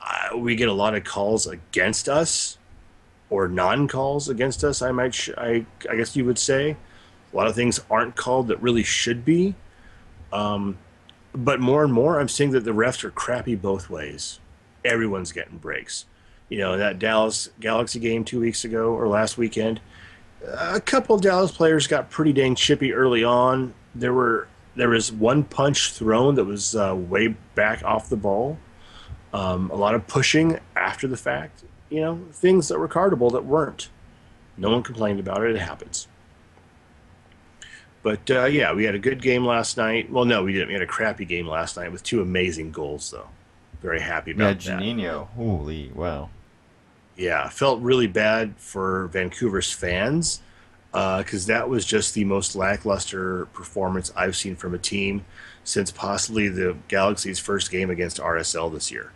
I, 0.00 0.34
we 0.34 0.56
get 0.56 0.68
a 0.68 0.72
lot 0.72 0.94
of 0.94 1.04
calls 1.04 1.46
against 1.46 2.08
us 2.08 2.58
or 3.30 3.48
non-calls 3.48 4.28
against 4.28 4.64
us 4.64 4.80
i 4.82 4.90
might 4.90 5.14
sh- 5.14 5.30
I, 5.36 5.66
I 5.88 5.96
guess 5.96 6.16
you 6.16 6.24
would 6.24 6.38
say. 6.38 6.76
A 7.32 7.36
lot 7.36 7.46
of 7.46 7.54
things 7.54 7.78
aren't 7.90 8.16
called 8.16 8.48
that 8.48 8.62
really 8.62 8.82
should 8.82 9.22
be. 9.22 9.54
Um, 10.32 10.78
but 11.34 11.60
more 11.60 11.84
and 11.84 11.92
more 11.92 12.18
i'm 12.18 12.28
seeing 12.28 12.50
that 12.52 12.64
the 12.64 12.70
refs 12.70 13.04
are 13.04 13.10
crappy 13.10 13.54
both 13.54 13.90
ways. 13.90 14.40
Everyone's 14.84 15.32
getting 15.32 15.58
breaks. 15.58 16.06
You 16.48 16.58
know 16.58 16.78
that 16.78 16.98
dallas 16.98 17.50
galaxy 17.60 17.98
game 17.98 18.24
two 18.24 18.40
weeks 18.40 18.64
ago 18.64 18.94
or 18.94 19.08
last 19.08 19.36
weekend 19.36 19.80
a 20.46 20.80
couple 20.80 21.14
of 21.14 21.22
dallas 21.22 21.50
players 21.50 21.86
got 21.86 22.10
pretty 22.10 22.32
dang 22.32 22.54
chippy 22.54 22.92
early 22.92 23.24
on. 23.24 23.74
There 23.94 24.12
were 24.12 24.48
there 24.78 24.88
was 24.88 25.12
one 25.12 25.42
punch 25.42 25.92
thrown 25.92 26.36
that 26.36 26.44
was 26.44 26.76
uh, 26.76 26.94
way 26.96 27.28
back 27.54 27.82
off 27.82 28.08
the 28.08 28.16
ball 28.16 28.56
um, 29.32 29.70
a 29.70 29.74
lot 29.74 29.94
of 29.94 30.06
pushing 30.06 30.58
after 30.76 31.06
the 31.06 31.16
fact, 31.16 31.64
you 31.90 32.00
know, 32.00 32.20
things 32.32 32.68
that 32.68 32.78
were 32.78 32.88
cardable 32.88 33.30
that 33.32 33.44
weren't. 33.44 33.90
No 34.56 34.70
one 34.70 34.82
complained 34.82 35.20
about 35.20 35.42
it. 35.44 35.54
It 35.54 35.58
happens. 35.58 36.08
But 38.02 38.30
uh, 38.30 38.44
yeah, 38.44 38.72
we 38.72 38.84
had 38.84 38.94
a 38.94 38.98
good 38.98 39.20
game 39.20 39.44
last 39.44 39.76
night. 39.76 40.10
Well, 40.10 40.24
no, 40.24 40.44
we 40.44 40.52
didn't. 40.52 40.68
We 40.68 40.74
had 40.74 40.82
a 40.82 40.86
crappy 40.86 41.24
game 41.24 41.46
last 41.46 41.76
night 41.76 41.92
with 41.92 42.02
two 42.02 42.22
amazing 42.22 42.70
goals, 42.70 43.10
though. 43.10 43.28
Very 43.82 44.00
happy 44.00 44.30
yeah 44.30 44.36
about 44.50 44.60
that. 44.60 44.80
Juninho. 44.80 45.28
Holy 45.30 45.90
wow. 45.94 46.30
Yeah, 47.16 47.48
felt 47.48 47.80
really 47.80 48.06
bad 48.06 48.54
for 48.56 49.08
Vancouver's 49.08 49.72
fans 49.72 50.40
because 50.92 51.46
that 51.46 51.68
was 51.68 51.84
just 51.84 52.14
the 52.14 52.24
most 52.24 52.56
lackluster 52.56 53.46
performance 53.46 54.12
I've 54.16 54.36
seen 54.36 54.56
from 54.56 54.74
a 54.74 54.78
team 54.78 55.24
since 55.64 55.90
possibly 55.90 56.48
the 56.48 56.76
Galaxy's 56.88 57.38
first 57.38 57.70
game 57.70 57.90
against 57.90 58.18
RSL 58.18 58.72
this 58.72 58.90
year. 58.90 59.12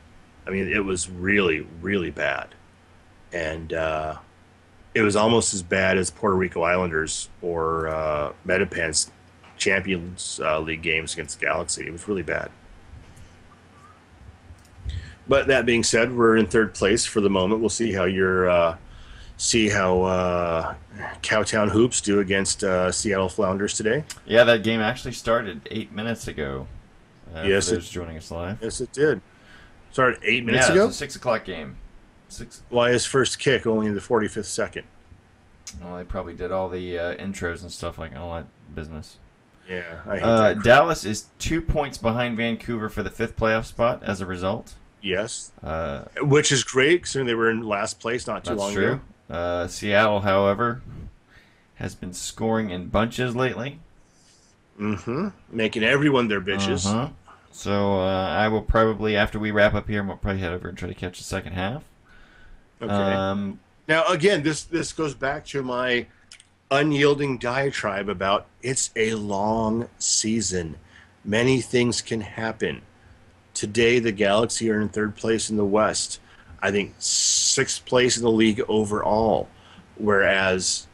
I 0.47 0.51
mean, 0.51 0.69
it 0.69 0.85
was 0.85 1.09
really, 1.09 1.67
really 1.81 2.11
bad, 2.11 2.49
and 3.33 3.73
uh, 3.73 4.17
it 4.95 5.03
was 5.03 5.17
almost 5.17 5.55
as 5.55 5.63
bad 5.63 5.97
as 5.97 6.11
Puerto 6.11 6.37
Rico 6.37 6.63
Islanders 6.63 7.31
or 7.41 7.89
uh, 7.89 8.33
Metapan's 8.47 9.11
Champions 9.57 10.41
uh, 10.43 10.61
League 10.61 10.83
games 10.83 11.15
against 11.15 11.39
the 11.39 11.47
Galaxy. 11.47 11.87
It 11.87 11.93
was 11.93 12.07
really 12.09 12.23
bad. 12.23 12.51
But 15.29 15.47
that 15.47 15.65
being 15.65 15.85
said, 15.85 16.13
we're 16.15 16.37
in 16.37 16.47
third 16.47 16.75
place 16.75 17.07
for 17.07 17.21
the 17.21 17.31
moment. 17.31 17.61
We'll 17.61 17.71
see 17.71 17.93
how 17.93 18.05
your 18.05 18.51
uh, 18.51 18.77
see 19.43 19.69
how 19.69 20.03
uh, 20.03 20.75
Cowtown 21.23 21.69
Hoops 21.71 22.01
do 22.01 22.21
against 22.21 22.63
uh, 22.63 22.93
Seattle 22.93 23.29
Flounders 23.29 23.75
today. 23.77 24.05
Yeah, 24.25 24.45
that 24.45 24.63
game 24.63 24.81
actually 24.81 25.13
started 25.13 25.63
eight 25.71 25.93
minutes 25.93 26.29
ago. 26.29 26.69
Uh, 27.35 27.43
Yes, 27.43 27.69
for 27.71 27.77
it- 27.77 27.83
joining 27.83 28.17
us 28.17 28.31
live. 28.31 28.59
Yes, 28.63 28.81
it 28.81 28.93
did. 28.93 29.21
Started 29.91 30.21
eight 30.23 30.45
minutes 30.45 30.69
yeah, 30.69 30.75
ago. 30.75 30.87
a 30.89 30.93
six 30.93 31.17
o'clock 31.17 31.45
game. 31.45 31.77
Six. 32.29 32.63
Why 32.71 32.93
his 32.93 33.05
first 33.05 33.39
kick 33.39 33.67
only 33.67 33.89
in 33.89 33.95
the 33.95 34.01
forty 34.01 34.29
fifth 34.29 34.47
second? 34.47 34.85
Well, 35.83 35.97
they 35.97 36.05
probably 36.05 36.35
did 36.35 36.51
all 36.53 36.69
the 36.69 36.99
uh, 36.99 37.15
intros 37.17 37.63
and 37.63 37.71
stuff 37.71 37.99
like 37.99 38.15
all 38.17 38.35
that 38.35 38.47
business. 38.75 39.19
Yeah, 39.69 40.01
I 40.07 40.15
hate 40.17 40.23
Uh. 40.25 40.55
Dallas 40.55 41.05
is 41.05 41.27
two 41.39 41.61
points 41.61 41.99
behind 41.99 42.37
Vancouver 42.37 42.89
for 42.89 43.03
the 43.03 43.11
fifth 43.11 43.37
playoff 43.37 43.65
spot. 43.67 44.03
As 44.03 44.21
a 44.21 44.27
result, 44.27 44.75
yes, 45.03 45.53
uh, 45.63 46.05
which 46.23 46.53
is 46.53 46.65
great 46.65 47.03
considering 47.03 47.27
they 47.27 47.35
were 47.35 47.51
in 47.51 47.63
last 47.63 48.01
place 48.01 48.27
not 48.27 48.45
too 48.45 48.51
that's 48.51 48.61
long 48.61 48.73
true. 48.73 48.93
ago. 48.93 49.01
Uh, 49.31 49.67
Seattle, 49.67 50.21
however, 50.21 50.83
has 51.77 51.95
been 51.95 52.13
scoring 52.13 52.71
in 52.71 52.89
bunches 52.89 53.35
lately. 53.35 53.81
Mm-hmm. 54.79 55.29
Making 55.51 55.85
everyone 55.85 56.29
their 56.29 56.41
bitches. 56.41 56.87
Uh-huh. 56.87 57.09
So 57.51 58.01
uh, 58.01 58.29
I 58.29 58.49
will 58.49 58.63
probably, 58.63 59.17
after 59.17 59.39
we 59.39 59.51
wrap 59.51 59.75
up 59.75 59.89
here, 59.89 60.03
we'll 60.03 60.17
probably 60.17 60.41
head 60.41 60.53
over 60.53 60.69
and 60.69 60.77
try 60.77 60.89
to 60.89 60.95
catch 60.95 61.19
the 61.19 61.25
second 61.25 61.53
half. 61.53 61.83
Okay. 62.81 62.93
Um, 62.93 63.61
Now, 63.87 64.07
again, 64.07 64.43
this 64.43 64.65
this 64.65 64.93
goes 64.93 65.15
back 65.15 65.45
to 65.47 65.63
my 65.63 66.07
unyielding 66.71 67.37
diatribe 67.37 68.09
about 68.09 68.47
it's 68.63 68.91
a 68.97 69.15
long 69.15 69.89
season. 69.99 70.77
Many 71.25 71.61
things 71.61 72.01
can 72.01 72.23
happen. 72.23 72.83
Today, 73.55 73.99
the 73.99 74.13
Galaxy 74.13 74.71
are 74.71 74.81
in 74.81 74.89
third 74.89 75.15
place 75.15 75.51
in 75.51 75.57
the 75.57 75.65
West. 75.65 76.21
I 76.63 76.71
think 76.71 76.95
sixth 76.99 77.85
place 77.85 78.17
in 78.17 78.23
the 78.23 78.31
league 78.31 78.63
overall. 78.69 79.49
Whereas, 79.97 80.87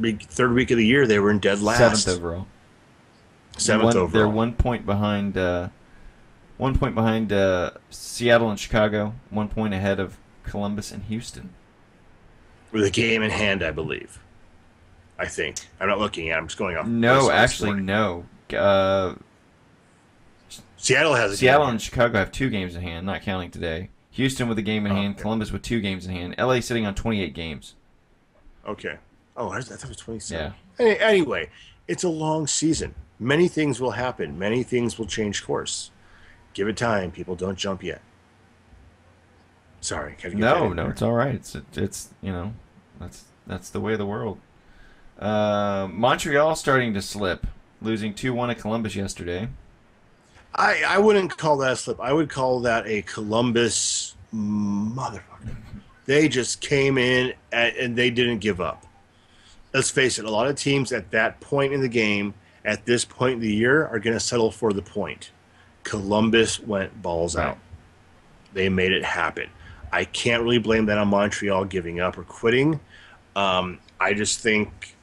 big 0.00 0.22
third 0.22 0.52
week 0.52 0.70
of 0.70 0.76
the 0.76 0.86
year, 0.86 1.06
they 1.06 1.18
were 1.18 1.30
in 1.30 1.38
dead 1.38 1.60
last. 1.60 1.78
seventh 1.78 2.18
overall. 2.18 2.46
Seventh 3.56 3.84
One- 3.84 3.96
overall. 3.96 4.08
They're 4.12 4.28
one 4.28 4.52
point 4.52 4.86
behind. 4.86 5.36
Uh, 5.36 5.68
one 6.56 6.78
point 6.78 6.94
behind 6.94 7.32
uh, 7.32 7.72
Seattle 7.90 8.50
and 8.50 8.60
Chicago. 8.60 9.14
One 9.30 9.48
point 9.48 9.74
ahead 9.74 9.98
of 9.98 10.18
Columbus 10.44 10.92
and 10.92 11.02
Houston. 11.04 11.54
with 12.70 12.84
a 12.84 12.90
game 12.90 13.22
in 13.22 13.30
hand, 13.30 13.62
I 13.62 13.70
believe. 13.70 14.20
I 15.18 15.26
think. 15.26 15.58
I'm 15.80 15.88
not 15.88 15.98
looking 15.98 16.28
at. 16.30 16.34
it, 16.36 16.38
I'm 16.38 16.46
just 16.46 16.58
going 16.58 16.76
off. 16.76 16.86
No, 16.86 17.30
actually, 17.30 17.80
no. 17.80 18.26
Uh, 18.56 19.14
Seattle 20.76 21.14
has 21.14 21.32
a 21.32 21.36
Seattle 21.36 21.66
and 21.66 21.80
Chicago 21.80 22.18
have 22.18 22.30
two 22.30 22.50
games 22.50 22.74
in 22.74 22.82
hand, 22.82 23.06
not 23.06 23.22
counting 23.22 23.50
today. 23.50 23.88
Houston 24.14 24.48
with 24.48 24.58
a 24.58 24.62
game 24.62 24.86
in 24.86 24.92
Oh, 24.92 24.94
hand. 24.96 25.14
okay. 25.14 25.22
Columbus 25.22 25.50
with 25.52 25.62
two 25.62 25.80
games 25.80 26.06
in 26.06 26.12
hand. 26.12 26.34
LA 26.38 26.60
sitting 26.60 26.86
on 26.86 26.94
28 26.94 27.34
games. 27.34 27.74
Okay. 28.66 28.98
Oh, 29.36 29.50
I, 29.50 29.60
thought 29.60 29.82
it 29.82 29.88
was 29.88 29.96
27. 29.96 30.52
Yeah. 30.78 30.84
Any- 30.84 30.98
Anyway, 31.00 31.50
it's 31.88 32.04
a 32.04 32.08
long 32.08 32.46
season. 32.46 32.94
Many 33.18 33.48
things 33.48 33.80
will 33.80 33.92
happen. 33.92 34.38
Many 34.38 34.62
things 34.62 34.98
will 34.98 35.06
change 35.06 35.44
course. 35.44 35.90
Give 36.52 36.68
it 36.68 36.76
time. 36.76 37.10
People 37.10 37.34
don't 37.34 37.58
jump 37.58 37.82
yet. 37.82 38.00
Sorry. 39.80 40.12
had 40.12 40.22
to 40.22 40.30
get 40.30 40.40
that 40.40 40.58
No, 40.58 40.68
no, 40.72 40.82
there. 40.84 40.92
it's 40.92 41.02
all 41.02 41.12
right. 41.12 41.34
It's 41.34 41.56
it's 41.74 42.10
you 42.22 42.32
know, 42.32 42.54
that's 42.98 43.24
that's 43.46 43.70
the 43.70 43.80
way 43.80 43.92
of 43.92 43.98
the 43.98 44.06
world. 44.06 44.38
Uh, 45.18 45.88
Montreal 45.92 46.54
starting 46.56 46.94
to 46.94 47.02
slip, 47.02 47.46
losing 47.82 48.14
two 48.14 48.32
one 48.32 48.50
at 48.50 48.58
Columbus 48.58 48.96
yesterday. 48.96 49.48
I, 50.54 50.82
I 50.86 50.98
wouldn't 50.98 51.36
call 51.36 51.56
that 51.58 51.72
a 51.72 51.76
slip. 51.76 52.00
I 52.00 52.12
would 52.12 52.30
call 52.30 52.60
that 52.60 52.86
a 52.86 53.02
Columbus 53.02 54.14
motherfucker. 54.32 55.56
They 56.06 56.28
just 56.28 56.60
came 56.60 56.98
in 56.98 57.34
and, 57.50 57.76
and 57.76 57.96
they 57.96 58.10
didn't 58.10 58.38
give 58.38 58.60
up. 58.60 58.84
Let's 59.72 59.90
face 59.90 60.18
it, 60.18 60.24
a 60.24 60.30
lot 60.30 60.46
of 60.46 60.56
teams 60.56 60.92
at 60.92 61.10
that 61.10 61.40
point 61.40 61.72
in 61.72 61.80
the 61.80 61.88
game, 61.88 62.34
at 62.64 62.86
this 62.86 63.04
point 63.04 63.34
in 63.34 63.40
the 63.40 63.52
year, 63.52 63.86
are 63.86 63.98
going 63.98 64.14
to 64.14 64.20
settle 64.20 64.52
for 64.52 64.72
the 64.72 64.82
point. 64.82 65.30
Columbus 65.82 66.60
went 66.60 67.02
balls 67.02 67.36
out. 67.36 67.58
They 68.52 68.68
made 68.68 68.92
it 68.92 69.04
happen. 69.04 69.50
I 69.92 70.04
can't 70.04 70.42
really 70.42 70.58
blame 70.58 70.86
that 70.86 70.98
on 70.98 71.08
Montreal 71.08 71.64
giving 71.64 72.00
up 72.00 72.16
or 72.16 72.22
quitting. 72.22 72.78
Um, 73.34 73.80
I 74.00 74.14
just 74.14 74.40
think 74.40 74.96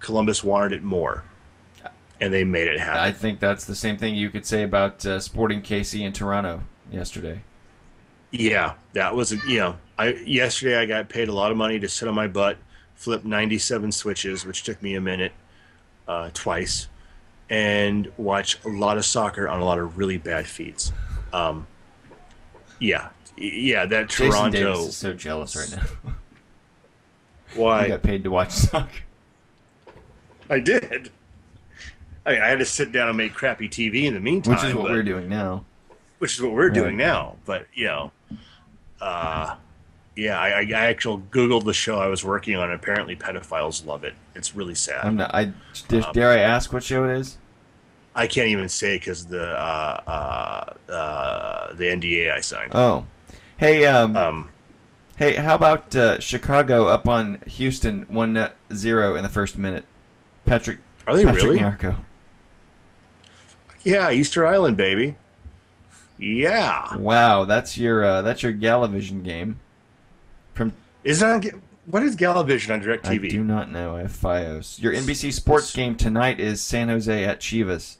Columbus 0.00 0.42
wanted 0.42 0.72
it 0.72 0.82
more, 0.82 1.24
and 2.20 2.32
they 2.32 2.44
made 2.44 2.68
it 2.68 2.78
happen. 2.80 3.00
I 3.00 3.12
think 3.12 3.40
that's 3.40 3.64
the 3.64 3.74
same 3.74 3.96
thing 3.96 4.14
you 4.14 4.30
could 4.30 4.46
say 4.46 4.62
about 4.62 5.04
uh, 5.04 5.20
Sporting 5.20 5.62
KC 5.62 6.00
in 6.02 6.12
Toronto 6.12 6.62
yesterday. 6.90 7.42
Yeah, 8.30 8.74
that 8.94 9.14
was 9.14 9.32
you 9.46 9.58
know, 9.58 9.76
I 9.98 10.14
yesterday 10.14 10.76
I 10.76 10.86
got 10.86 11.08
paid 11.08 11.28
a 11.28 11.32
lot 11.32 11.50
of 11.50 11.56
money 11.56 11.78
to 11.78 11.88
sit 11.88 12.08
on 12.08 12.14
my 12.14 12.26
butt, 12.26 12.58
flip 12.94 13.24
97 13.24 13.92
switches, 13.92 14.44
which 14.44 14.64
took 14.64 14.82
me 14.82 14.96
a 14.96 15.00
minute, 15.00 15.32
uh, 16.08 16.30
twice, 16.34 16.88
and 17.48 18.10
watch 18.16 18.58
a 18.64 18.68
lot 18.68 18.96
of 18.96 19.04
soccer 19.04 19.48
on 19.48 19.60
a 19.60 19.64
lot 19.64 19.78
of 19.78 19.98
really 19.98 20.18
bad 20.18 20.46
feeds. 20.46 20.92
Um, 21.32 21.66
yeah, 22.80 23.10
yeah, 23.36 23.86
that 23.86 24.08
Jason 24.08 24.30
Toronto. 24.30 24.58
Davis 24.58 24.88
is 24.88 24.96
so 24.96 25.12
jealous 25.12 25.56
right 25.56 25.76
now. 25.76 26.12
Why? 27.54 27.80
I 27.84 27.88
got 27.88 28.02
paid 28.02 28.24
to 28.24 28.30
watch 28.30 28.50
soccer. 28.50 29.02
I 30.50 30.58
did. 30.58 31.10
I, 32.26 32.32
mean, 32.32 32.42
I 32.42 32.48
had 32.48 32.58
to 32.60 32.64
sit 32.64 32.90
down 32.92 33.08
and 33.08 33.16
make 33.16 33.34
crappy 33.34 33.68
TV 33.68 34.04
in 34.04 34.14
the 34.14 34.20
meantime, 34.20 34.54
Which 34.54 34.64
is 34.64 34.74
what 34.74 34.84
but- 34.84 34.92
we're 34.92 35.02
doing 35.02 35.28
now. 35.28 35.64
which 36.18 36.34
is 36.34 36.42
what 36.42 36.52
we're 36.52 36.70
doing 36.70 36.96
now. 36.96 37.36
But 37.44 37.66
you 37.74 37.86
know, 37.86 38.12
uh, 39.00 39.56
yeah, 40.16 40.38
I, 40.38 40.48
I, 40.48 40.60
I 40.60 40.86
actually 40.86 41.22
googled 41.30 41.64
the 41.64 41.74
show 41.74 41.98
I 41.98 42.06
was 42.06 42.24
working 42.24 42.56
on. 42.56 42.70
Apparently, 42.70 43.16
pedophiles 43.16 43.84
love 43.84 44.04
it. 44.04 44.14
It's 44.34 44.54
really 44.54 44.74
sad. 44.74 45.04
I'm 45.04 45.16
not. 45.16 45.34
I 45.34 45.52
dare, 45.88 46.06
Um, 46.06 46.12
dare 46.12 46.30
I 46.30 46.38
ask 46.38 46.72
what 46.72 46.82
show 46.82 47.04
it 47.04 47.18
is? 47.18 47.36
I 48.14 48.26
can't 48.28 48.48
even 48.48 48.68
say 48.68 48.96
because 48.96 49.26
the 49.26 49.44
uh, 49.44 50.72
uh, 50.88 50.92
uh, 50.92 51.74
the 51.74 51.84
NDA 51.84 52.32
I 52.32 52.40
signed. 52.40 52.70
Oh, 52.74 53.06
hey, 53.56 53.86
um, 53.86 54.16
Um, 54.16 54.50
hey, 55.16 55.34
how 55.34 55.56
about 55.56 55.94
uh, 55.96 56.20
Chicago 56.20 56.86
up 56.86 57.08
on 57.08 57.40
Houston 57.48 58.02
one 58.08 58.50
zero 58.72 59.16
in 59.16 59.24
the 59.24 59.28
first 59.28 59.58
minute? 59.58 59.84
Patrick. 60.46 60.78
are 61.08 61.16
they 61.16 61.24
Patrick 61.24 61.42
really? 61.44 61.58
Yeah, 63.84 64.10
Easter 64.10 64.46
Island, 64.46 64.76
baby. 64.76 65.16
Yeah, 66.18 66.96
Wow, 66.96 67.44
that's 67.44 67.76
your 67.76 68.04
uh, 68.04 68.22
that's 68.22 68.42
your 68.42 68.52
Galavision 68.52 69.24
game. 69.24 69.58
From 70.54 70.72
is 71.02 71.20
that 71.20 71.44
what 71.86 72.02
is 72.04 72.16
Galavision 72.16 72.72
on 72.72 72.80
I 72.80 73.18
Directv? 73.18 73.30
do 73.30 73.42
not 73.44 73.70
know. 73.70 73.96
I 73.96 74.02
have 74.02 74.12
FiOS. 74.12 74.80
Your 74.80 74.92
NBC 74.94 75.32
Sports 75.32 75.74
game 75.74 75.96
tonight 75.96 76.38
is 76.40 76.60
San 76.60 76.88
Jose 76.88 77.24
at 77.24 77.40
Chivas. 77.40 77.96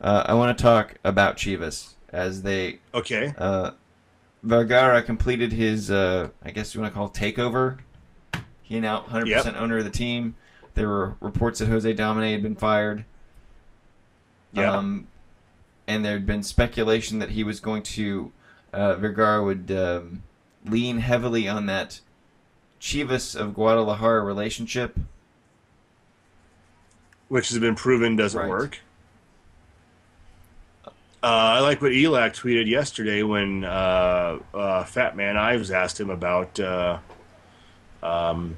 Uh, 0.00 0.22
I 0.26 0.34
want 0.34 0.56
to 0.56 0.62
talk 0.62 0.94
about 1.04 1.36
Chivas 1.36 1.94
as 2.10 2.42
they 2.42 2.78
Okay, 2.94 3.34
uh, 3.36 3.72
Vergara 4.44 5.02
completed 5.02 5.52
his 5.52 5.90
uh, 5.90 6.28
I 6.44 6.52
guess 6.52 6.74
you 6.74 6.80
want 6.80 6.92
to 6.92 6.96
call 6.96 7.06
it 7.08 7.12
takeover. 7.12 7.78
He 8.62 8.78
now 8.80 9.00
100% 9.10 9.26
Yep. 9.26 9.56
owner 9.56 9.78
of 9.78 9.84
the 9.84 9.90
team. 9.90 10.36
There 10.74 10.88
were 10.88 11.16
reports 11.20 11.58
that 11.58 11.66
Jose 11.68 11.92
Domene 11.92 12.32
had 12.32 12.42
been 12.42 12.56
fired. 12.56 13.04
Yeah. 14.52 14.72
Um, 14.76 15.06
and 15.86 16.04
there 16.04 16.12
had 16.12 16.26
been 16.26 16.42
speculation 16.42 17.18
that 17.18 17.30
he 17.30 17.42
was 17.44 17.60
going 17.60 17.82
to 17.84 18.32
uh, 18.72 18.94
Vergara 18.96 19.42
would 19.42 19.70
um, 19.70 20.22
lean 20.64 20.98
heavily 20.98 21.48
on 21.48 21.66
that 21.66 22.00
Chivas 22.80 23.34
of 23.38 23.54
Guadalajara 23.54 24.22
relationship. 24.22 24.98
which 27.28 27.48
has 27.48 27.58
been 27.58 27.74
proven 27.74 28.14
doesn't 28.14 28.40
Right. 28.40 28.48
work. 28.50 28.80
Uh, 30.84 30.90
I 31.22 31.60
like 31.60 31.80
what 31.80 31.92
Elac 31.92 32.34
tweeted 32.34 32.66
yesterday 32.68 33.22
when 33.22 33.64
uh, 33.64 34.38
uh, 34.52 34.84
Fat 34.84 35.16
Man 35.16 35.36
Ives 35.36 35.70
asked 35.70 35.98
him 36.00 36.10
about, 36.10 36.58
uh, 36.58 36.98
um, 38.02 38.56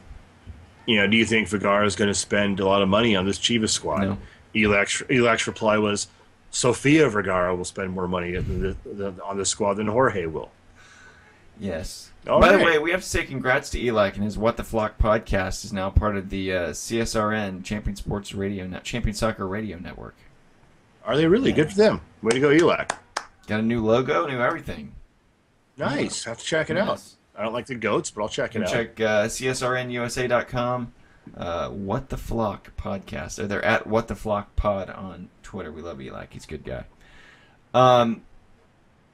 you 0.86 0.96
know, 0.96 1.06
do 1.06 1.16
you 1.16 1.26
think 1.26 1.46
Vergara 1.48 1.84
is 1.86 1.94
going 1.94 2.08
to 2.08 2.14
spend 2.14 2.58
a 2.60 2.66
lot 2.66 2.80
of 2.82 2.88
money 2.88 3.14
on 3.14 3.26
this 3.26 3.38
Chivas 3.38 3.68
squad? 3.70 4.00
No. 4.00 4.18
Elac's, 4.54 5.02
Elac's 5.10 5.46
reply 5.46 5.78
was, 5.78 6.08
Sofia 6.50 7.08
Vergara 7.08 7.54
will 7.54 7.64
spend 7.64 7.90
more 7.90 8.06
money 8.06 8.36
on 8.36 8.60
the, 8.60 8.76
the, 8.88 9.24
on 9.24 9.36
the 9.36 9.44
squad 9.44 9.74
than 9.74 9.88
Jorge 9.88 10.26
will. 10.26 10.50
Yes. 11.58 12.10
All 12.28 12.40
By 12.40 12.56
the 12.56 12.64
way, 12.64 12.78
we 12.78 12.90
have 12.90 13.02
to 13.02 13.08
say 13.08 13.24
congrats 13.24 13.70
to 13.70 13.80
Elac 13.80 14.14
and 14.14 14.24
his 14.24 14.38
What 14.38 14.56
the 14.56 14.64
Flock 14.64 14.98
podcast 14.98 15.64
is 15.64 15.72
now 15.72 15.90
part 15.90 16.16
of 16.16 16.30
the 16.30 16.52
uh, 16.52 16.68
CSRN 16.70 17.64
Champion 17.64 17.96
Sports 17.96 18.34
Radio 18.34 18.66
Net 18.66 18.82
Champion 18.82 19.14
Soccer 19.14 19.46
Radio 19.46 19.78
Network. 19.78 20.14
Are 21.04 21.16
they 21.16 21.26
really? 21.26 21.52
Good 21.52 21.70
for 21.70 21.76
them. 21.76 22.00
Way 22.22 22.32
to 22.32 22.40
go, 22.40 22.48
Elac. 22.48 22.96
Got 23.46 23.60
a 23.60 23.62
new 23.62 23.84
logo, 23.84 24.26
new 24.26 24.40
everything. 24.40 24.92
Nice. 25.76 26.24
Have 26.24 26.38
to 26.38 26.44
check 26.44 26.70
it 26.70 26.78
out. 26.78 27.02
I 27.36 27.42
don't 27.42 27.52
like 27.52 27.66
the 27.66 27.74
goats, 27.74 28.10
but 28.10 28.22
I'll 28.22 28.28
check 28.28 28.56
it 28.56 28.62
out. 28.62 28.68
check 28.68 29.00
uh, 29.00 29.24
CSRNUSA.com. 29.24 30.92
Uh, 31.36 31.68
what 31.70 32.10
the 32.10 32.16
Flock 32.16 32.76
podcast. 32.76 33.38
Or 33.38 33.46
they're 33.46 33.64
at 33.64 33.86
What 33.86 34.08
the 34.08 34.14
Flock 34.14 34.54
Pod 34.56 34.90
on 34.90 35.30
Twitter. 35.42 35.72
We 35.72 35.82
love 35.82 35.98
Elac. 35.98 36.28
He's 36.30 36.44
a 36.44 36.48
good 36.48 36.64
guy. 36.64 36.84
Um, 37.72 38.22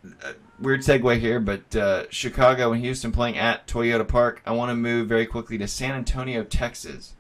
uh, 0.05 0.33
weird 0.61 0.81
segue 0.81 1.19
here, 1.19 1.41
but 1.41 1.75
uh, 1.75 2.05
Chicago 2.11 2.73
and 2.73 2.83
Houston 2.83 3.13
playing 3.13 3.39
at 3.39 3.67
Toyota 3.67 4.07
Park. 4.07 4.43
I 4.45 4.53
want 4.53 4.71
to 4.71 4.75
move 4.75 5.09
very 5.09 5.27
quickly 5.27 5.57
to 5.59 5.69
San 5.69 5.93
Antonio, 5.93 6.45
Texas. 6.45 7.15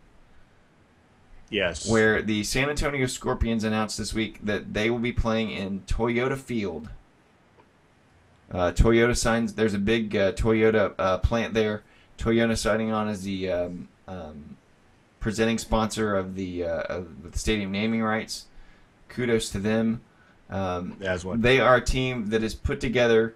Yes. 1.50 1.88
where 1.90 2.22
the 2.22 2.44
San 2.44 2.70
Antonio 2.70 3.06
Scorpions 3.06 3.64
announced 3.64 3.98
this 3.98 4.14
week 4.14 4.38
that 4.44 4.72
they 4.72 4.88
will 4.88 5.00
be 5.00 5.12
playing 5.12 5.50
in 5.50 5.80
Toyota 5.80 6.38
Field. 6.38 6.90
Uh, 8.52 8.70
Toyota 8.70 9.16
signs. 9.16 9.54
There's 9.54 9.74
a 9.74 9.78
big 9.78 10.14
uh, 10.14 10.32
Toyota 10.32 10.94
uh, 10.96 11.18
plant 11.18 11.54
there. 11.54 11.82
Toyota 12.18 12.56
signing 12.56 12.92
on 12.92 13.08
as 13.08 13.22
the 13.22 13.50
um, 13.50 13.88
um, 14.06 14.56
presenting 15.20 15.58
sponsor 15.58 16.16
of 16.16 16.34
the 16.34 16.64
uh, 16.64 16.82
of 16.82 17.30
the 17.32 17.38
stadium 17.38 17.70
naming 17.70 18.02
rights. 18.02 18.46
Kudos 19.08 19.50
to 19.50 19.58
them. 19.58 20.00
Um, 20.48 20.96
As 21.00 21.24
one. 21.24 21.40
they 21.42 21.60
are 21.60 21.76
a 21.76 21.80
team 21.80 22.30
that 22.30 22.42
is 22.42 22.54
put 22.54 22.80
together 22.80 23.34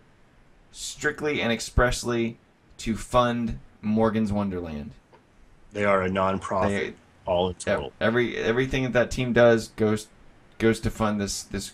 strictly 0.72 1.40
and 1.40 1.52
expressly 1.52 2.38
to 2.78 2.96
fund 2.96 3.60
Morgan's 3.82 4.32
Wonderland. 4.32 4.90
They 5.72 5.84
are 5.84 6.02
a 6.02 6.08
non-profit. 6.10 6.70
They, 6.70 6.94
all 7.26 7.48
in 7.48 7.54
total. 7.54 7.92
every 8.00 8.36
everything 8.36 8.82
that 8.82 8.92
that 8.92 9.10
team 9.10 9.32
does 9.32 9.68
goes 9.68 10.08
goes 10.58 10.78
to 10.80 10.90
fund 10.90 11.20
this 11.20 11.42
this 11.44 11.72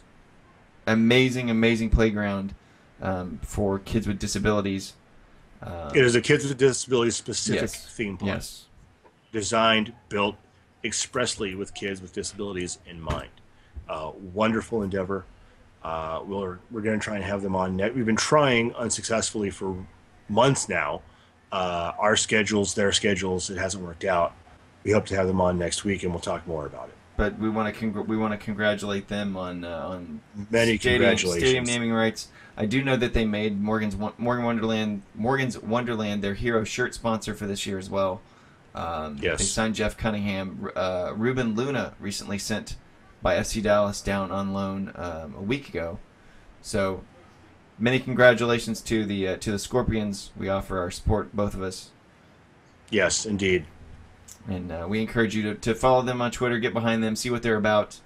amazing 0.87 1.51
amazing 1.51 1.91
playground 1.91 2.55
um, 3.03 3.41
for 3.43 3.79
kids 3.79 4.07
with 4.07 4.19
disabilities. 4.19 4.93
Uh, 5.63 5.91
It 5.95 6.05
is 6.05 6.15
a 6.15 6.21
kids 6.21 6.47
with 6.47 6.57
disabilities 6.57 7.17
specific 7.17 7.63
Yes. 7.63 7.87
theme 7.97 8.17
park, 8.17 8.29
yes, 8.29 8.67
designed, 9.33 9.93
built 10.09 10.37
expressly 10.85 11.55
with 11.55 11.75
kids 11.75 12.01
with 12.01 12.13
disabilities 12.13 12.79
in 12.87 13.01
mind. 13.01 13.31
Uh, 13.89 14.13
wonderful 14.35 14.83
endeavor. 14.83 15.25
Uh, 15.83 16.23
we're 16.27 16.59
we're 16.71 16.81
going 16.83 16.99
to 16.99 17.03
try 17.03 17.17
and 17.17 17.25
have 17.25 17.43
them 17.43 17.57
on 17.57 17.77
net. 17.77 17.95
We've 17.95 18.07
been 18.07 18.17
trying 18.17 18.75
unsuccessfully 18.75 19.51
for 19.51 19.87
months 20.29 20.69
now. 20.69 21.03
Uh, 21.51 21.93
our 21.99 22.17
schedules, 22.17 22.75
their 22.75 22.93
schedules, 22.93 23.51
it 23.51 23.59
hasn't 23.59 23.83
worked 23.85 24.05
out. 24.05 24.33
We 24.85 24.93
hope 24.93 25.07
to 25.07 25.17
have 25.17 25.27
them 25.27 25.41
on 25.41 25.59
next 25.59 25.85
week, 25.85 26.03
and 26.03 26.13
we'll 26.13 26.21
talk 26.21 26.47
more 26.47 26.65
about 26.67 26.89
it. 26.89 26.95
but 27.17 27.39
we 27.39 27.51
want 27.51 27.75
to 27.75 27.81
congr- 27.87 28.07
we 28.07 28.17
want 28.17 28.33
to 28.33 28.39
congratulate 28.39 29.09
them 29.09 29.37
on 29.37 29.65
uh, 29.65 29.89
on 29.89 30.21
Many 30.51 30.79
stadium, 30.79 31.03
congratulations. 31.03 31.43
stadium 31.43 31.65
naming 31.65 31.93
rights. 31.93 32.29
I 32.57 32.67
do 32.67 32.85
know 32.85 32.97
that 32.97 33.15
they 33.15 33.25
made 33.25 33.61
Morgan's 33.61 33.97
Morgan 33.97 34.45
Wonderland 34.45 35.03
Morgan's 35.15 35.59
Wonderland 35.59 36.23
their 36.23 36.35
hero 36.35 36.63
shirt 36.65 36.95
sponsor 36.95 37.35
for 37.35 37.47
this 37.47 37.67
year 37.67 37.79
as 37.79 37.89
well. 37.91 38.21
Um, 38.75 39.19
Yes. 39.21 39.39
They 39.39 39.45
signed 39.45 39.75
Jeff 39.75 39.97
Cunningham. 39.97 40.71
Uh, 40.77 41.13
Ruben 41.17 41.55
Luna 41.55 41.95
recently 41.99 42.39
sent 42.39 42.77
by 43.23 43.37
FC 43.37 43.63
Dallas 43.63 44.01
down 44.01 44.31
on 44.31 44.53
loan 44.53 44.93
um, 44.95 45.35
a 45.37 45.43
week 45.43 45.69
ago. 45.69 45.99
So 46.63 47.03
many 47.79 47.99
congratulations 47.99 48.81
to 48.83 49.05
the 49.05 49.29
uh, 49.29 49.37
to 49.39 49.51
the 49.51 49.59
Scorpions. 49.59 50.31
We 50.37 50.49
offer 50.49 50.79
our 50.79 50.91
support, 50.91 51.35
both 51.35 51.55
of 51.55 51.63
us, 51.63 51.91
Yes, 52.91 53.25
indeed. 53.27 53.67
and 54.49 54.71
uh, 54.73 54.87
we 54.89 55.01
encourage 55.01 55.35
you 55.35 55.43
to, 55.43 55.55
to 55.55 55.75
follow 55.75 56.03
them 56.03 56.21
on 56.23 56.31
Twitter, 56.31 56.59
get 56.59 56.73
behind 56.73 57.03
them, 57.03 57.17
see 57.17 57.31
what 57.31 57.43
they're 57.43 57.57
about. 57.57 57.99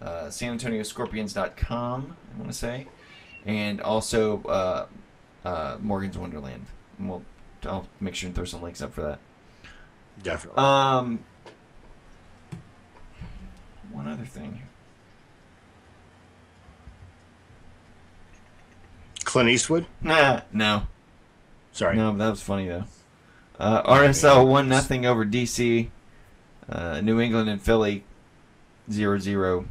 Uh, 0.00 0.30
San 0.30 0.52
Antonio 0.52 0.82
Scorpions.com, 0.84 2.16
I 2.34 2.38
want 2.38 2.50
to 2.52 2.56
say, 2.56 2.86
and 3.44 3.80
also 3.80 4.42
uh, 4.44 4.86
uh, 5.44 5.76
Morgan's 5.80 6.16
Wonderland. 6.18 6.66
And 6.98 7.08
we'll 7.08 7.22
I'll 7.64 7.88
make 8.00 8.14
sure 8.14 8.26
and 8.28 8.34
throw 8.36 8.44
some 8.44 8.62
links 8.62 8.80
up 8.80 8.92
for 8.94 9.02
that. 9.02 9.18
Definitely. 10.22 10.62
Um, 10.62 11.24
one 13.92 14.08
other 14.08 14.24
thing. 14.24 14.62
Clint 19.24 19.50
Eastwood. 19.50 19.86
Nah, 20.00 20.40
no, 20.52 20.84
Sorry. 21.72 21.96
no, 21.96 22.16
that 22.16 22.30
was 22.30 22.40
funny 22.42 22.66
though. 22.68 22.84
Uh, 23.58 23.82
RSL 23.82 24.46
one 24.48 24.68
nothing 24.68 25.04
over 25.04 25.26
DC. 25.26 25.90
Uh, 26.68 27.00
New 27.00 27.20
England 27.20 27.48
and 27.48 27.60
Philly, 27.60 28.04
0-0. 28.90 29.66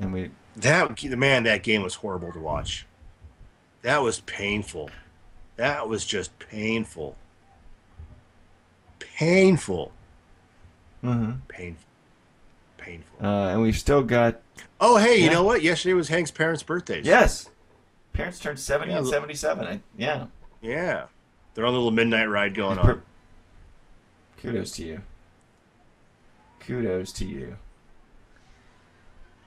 and 0.00 0.12
we 0.12 0.30
That 0.56 1.02
man, 1.16 1.42
that 1.44 1.62
game 1.62 1.82
was 1.82 1.96
horrible 1.96 2.32
to 2.32 2.38
watch. 2.38 2.86
That 3.82 4.02
was 4.02 4.20
painful. 4.20 4.90
That 5.56 5.88
was 5.88 6.04
just 6.04 6.36
painful. 6.38 7.16
Painful. 8.98 9.92
mm-hmm. 11.02 11.32
Painful. 11.48 11.84
Painful. 12.76 13.26
uh, 13.26 13.48
and 13.48 13.60
we've 13.62 13.76
still 13.76 14.02
got 14.02 14.40
oh, 14.80 14.96
hey, 14.96 15.22
you 15.22 15.30
know 15.30 15.42
what? 15.44 15.62
Yesterday 15.62 15.92
was 15.94 16.08
Hank's 16.08 16.30
parents' 16.30 16.62
birthdays. 16.62 17.04
yes, 17.06 17.48
parents 18.12 18.38
turned 18.38 18.58
seventy 18.58 18.92
Yeah, 18.92 18.98
and 18.98 19.06
seventy 19.06 19.34
seven. 19.34 19.66
I, 19.66 19.80
yeah, 19.96 20.26
Yeah. 20.60 21.06
They're 21.54 21.66
on 21.66 21.74
a 21.74 21.76
little 21.76 21.90
midnight 21.90 22.26
ride 22.28 22.54
going 22.54 22.78
on. 22.78 23.02
Kudos 24.40 24.70
to 24.72 24.84
you. 24.84 25.00
Kudos 26.60 27.12
to 27.14 27.24
you. 27.24 27.56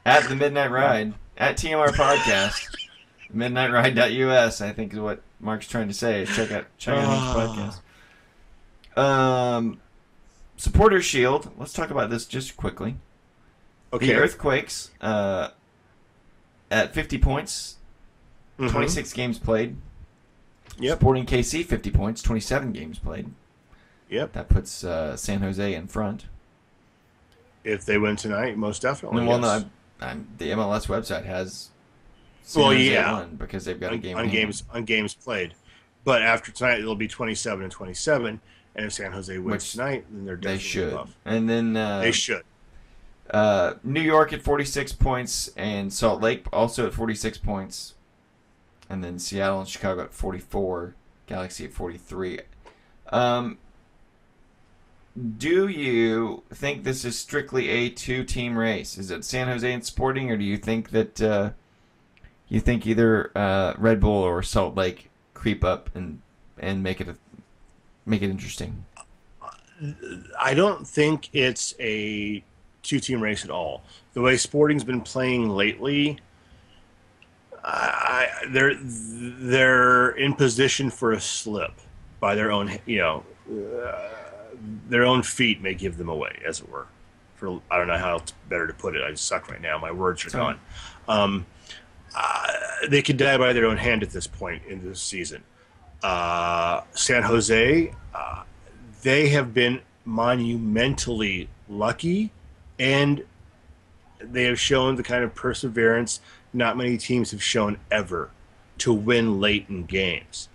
At 0.06 0.28
the 0.28 0.36
Midnight 0.36 0.72
Ride, 0.72 1.14
at 1.38 1.58
TMR 1.58 1.90
Podcast, 1.90 2.76
midnightride.us, 3.36 4.60
I 4.60 4.74
think 4.74 4.94
is 4.94 5.00
what 5.00 5.22
Mark's 5.40 5.68
trying 5.68 5.88
to 5.88 5.94
say. 5.94 6.26
Check 6.26 6.52
out 6.52 6.66
check 6.78 6.98
out 6.98 7.02
his 7.02 7.70
podcast. 7.70 7.80
Um, 8.98 9.80
Supporter 10.58 11.02
Shield. 11.02 11.52
Let's 11.58 11.74
talk 11.74 11.90
about 11.92 12.10
this 12.10 12.26
just 12.26 12.58
quickly. 12.58 12.96
Okay. 13.94 14.08
The 14.08 14.16
Earthquakes 14.16 14.92
uh, 15.02 15.50
at 16.70 16.94
50 16.94 17.18
points, 17.18 17.78
Mhm. 18.60 18.70
26 18.72 19.14
games 19.14 19.40
played. 19.40 19.76
Yep. 20.80 21.00
Sporting 21.00 21.26
KC 21.26 21.64
50 21.66 21.92
points, 21.92 22.22
27 22.22 22.72
games 22.72 23.00
played. 23.00 23.32
Yep. 24.10 24.34
That 24.34 24.50
puts 24.50 24.84
uh, 24.84 25.16
San 25.18 25.42
Jose 25.42 25.74
in 25.74 25.88
front. 25.88 26.26
If 27.64 27.86
they 27.86 27.98
win 27.98 28.16
tonight, 28.16 28.58
most 28.58 28.82
definitely. 28.82 29.20
And 29.20 29.28
well, 29.28 29.40
no. 29.40 29.48
I'm, 29.50 29.72
I'm, 30.02 30.28
the 30.38 30.52
MLS 30.52 30.88
website 30.88 31.26
has. 31.26 31.70
San 32.44 32.64
Well, 32.64 32.72
Jose 32.72 32.92
yeah. 32.92 33.26
because 33.38 33.66
they've 33.66 33.80
got 33.80 33.92
a 33.92 33.96
on, 33.96 34.02
game 34.02 34.18
on 34.18 34.30
games 34.30 34.64
on 34.74 34.84
games 34.86 35.14
played. 35.14 35.54
But 36.04 36.24
after 36.24 36.52
tonight, 36.52 36.80
it'll 36.80 36.96
be 36.96 37.08
27 37.08 37.64
and 37.64 37.72
27. 37.72 38.42
And 38.76 38.86
if 38.86 38.94
San 38.94 39.12
Jose 39.12 39.38
wins 39.38 39.52
Which 39.64 39.72
tonight, 39.74 40.06
then 40.10 40.26
they're 40.26 40.36
definitely 40.36 40.58
They 40.58 40.64
should, 40.64 40.94
above. 40.94 41.16
and 41.26 41.50
then 41.50 41.76
uh, 41.76 42.00
They 42.00 42.12
should. 42.14 42.44
uh, 43.32 43.74
New 43.84 44.02
York 44.02 44.32
at 44.34 44.42
46 44.42 44.94
points, 44.94 45.50
and 45.58 45.92
Salt 45.92 46.22
Lake 46.22 46.46
also 46.54 46.88
at 46.88 46.94
46 46.94 47.38
points, 47.40 47.96
and 48.90 49.04
then 49.04 49.20
Seattle 49.20 49.60
and 49.60 49.68
Chicago 49.68 50.04
at 50.04 50.14
44, 50.14 50.96
Galaxy 51.28 51.66
at 51.66 51.74
43. 51.74 52.40
Um, 53.12 53.58
do 55.38 55.68
you 55.68 56.44
think 56.54 56.84
this 56.86 57.04
is 57.04 57.20
strictly 57.20 57.68
a 57.68 57.90
two-team 57.90 58.58
race? 58.58 58.98
Is 58.98 59.12
it 59.12 59.26
San 59.26 59.48
Jose 59.48 59.70
and 59.72 59.84
Sporting, 59.84 60.32
or 60.32 60.38
do 60.38 60.46
you 60.46 60.56
think 60.58 60.92
that 60.92 61.22
uh, 61.22 61.50
you 62.48 62.62
think 62.62 62.88
either 62.88 63.32
uh, 63.36 63.74
Red 63.78 64.00
Bull 64.00 64.24
or 64.24 64.42
Salt 64.42 64.76
Lake 64.76 65.10
creep 65.34 65.64
up 65.66 65.94
and 65.96 66.22
and 66.58 66.82
make 66.84 67.02
it 67.02 67.10
a, 67.10 67.16
make 68.06 68.22
it 68.22 68.30
interesting? 68.30 68.86
I 70.40 70.54
don't 70.54 70.88
think 70.88 71.30
it's 71.34 71.74
a 71.80 72.44
two-team 72.84 73.22
race 73.22 73.44
at 73.44 73.50
all. 73.52 73.84
The 74.14 74.22
way 74.22 74.38
Sporting's 74.38 74.84
been 74.84 75.02
playing 75.02 75.50
lately, 75.50 76.20
I, 77.64 78.28
I- 78.44 78.46
they're 78.50 78.74
they're 78.76 80.12
in 80.12 80.34
position 80.34 80.90
for 80.90 81.14
a 81.14 81.22
slip 81.22 81.74
by 82.20 82.36
their 82.36 82.52
own, 82.52 82.72
you 82.86 82.98
know, 83.00 83.24
uh, 83.52 84.10
their 84.90 85.04
own 85.06 85.24
feet 85.24 85.62
may 85.62 85.74
give 85.74 85.98
them 85.98 86.10
away, 86.10 86.40
as 86.46 86.60
it 86.62 86.70
were. 86.70 86.88
For 87.36 87.60
I 87.72 87.78
don't 87.78 87.88
know 87.88 87.98
how 87.98 88.12
else 88.12 88.34
better 88.50 88.68
to 88.68 88.74
put 88.74 88.96
it. 88.96 89.02
I 89.04 89.14
suck 89.16 89.50
right 89.50 89.62
now. 89.62 89.78
My 89.80 89.92
words 89.92 90.24
are 90.26 90.30
gone. 90.30 90.60
Um, 91.08 91.46
uh, 92.16 92.48
they 92.90 93.02
could 93.02 93.18
die 93.18 93.38
by 93.38 93.54
their 93.54 93.66
own 93.66 93.78
hand 93.78 94.04
at 94.04 94.10
this 94.12 94.28
point 94.28 94.64
in 94.68 94.84
this 94.84 95.02
season. 95.02 95.44
Uh, 96.04 96.82
San 96.94 97.24
Jose, 97.24 97.94
uh, 98.14 98.44
they 99.02 99.30
have 99.30 99.54
been 99.54 99.82
monumentally 100.06 101.48
lucky 101.70 102.32
and 102.80 103.24
they 104.20 104.44
have 104.46 104.60
shown 104.60 104.96
the 104.96 105.04
kind 105.04 105.24
of 105.24 105.34
perseverance 105.36 106.20
not 106.54 106.78
many 106.78 106.98
teams 106.98 107.32
have 107.32 107.44
shown 107.44 107.78
ever 107.92 108.30
to 108.80 108.92
win 108.92 109.40
late 109.40 109.66
in 109.70 109.86
games. 109.86 110.50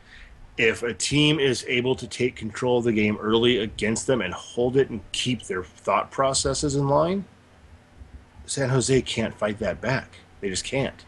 If 0.58 0.82
a 0.82 0.94
team 0.94 1.38
is 1.38 1.64
able 1.68 1.94
to 1.96 2.06
take 2.06 2.34
control 2.34 2.78
of 2.78 2.84
the 2.84 2.92
game 2.92 3.16
early 3.20 3.58
against 3.58 4.06
them 4.06 4.20
and 4.20 4.32
hold 4.32 4.76
it 4.76 4.90
and 4.90 5.00
keep 5.12 5.42
their 5.42 5.64
thought 5.64 6.10
processes 6.10 6.74
in 6.76 6.88
line, 6.88 7.24
San 8.46 8.68
Jose 8.70 9.02
can't 9.02 9.34
fight 9.34 9.58
that 9.58 9.80
back. 9.80 10.16
They 10.40 10.48
just 10.48 10.64
can't. 10.64 11.04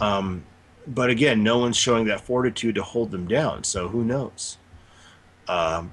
Um, 0.00 0.44
but 0.86 1.10
again, 1.10 1.42
no 1.42 1.58
one's 1.58 1.76
showing 1.76 2.06
that 2.06 2.20
fortitude 2.20 2.74
to 2.74 2.82
hold 2.82 3.10
them 3.10 3.26
down. 3.26 3.64
So 3.64 3.88
who 3.88 4.04
knows? 4.04 4.58
Um, 5.48 5.92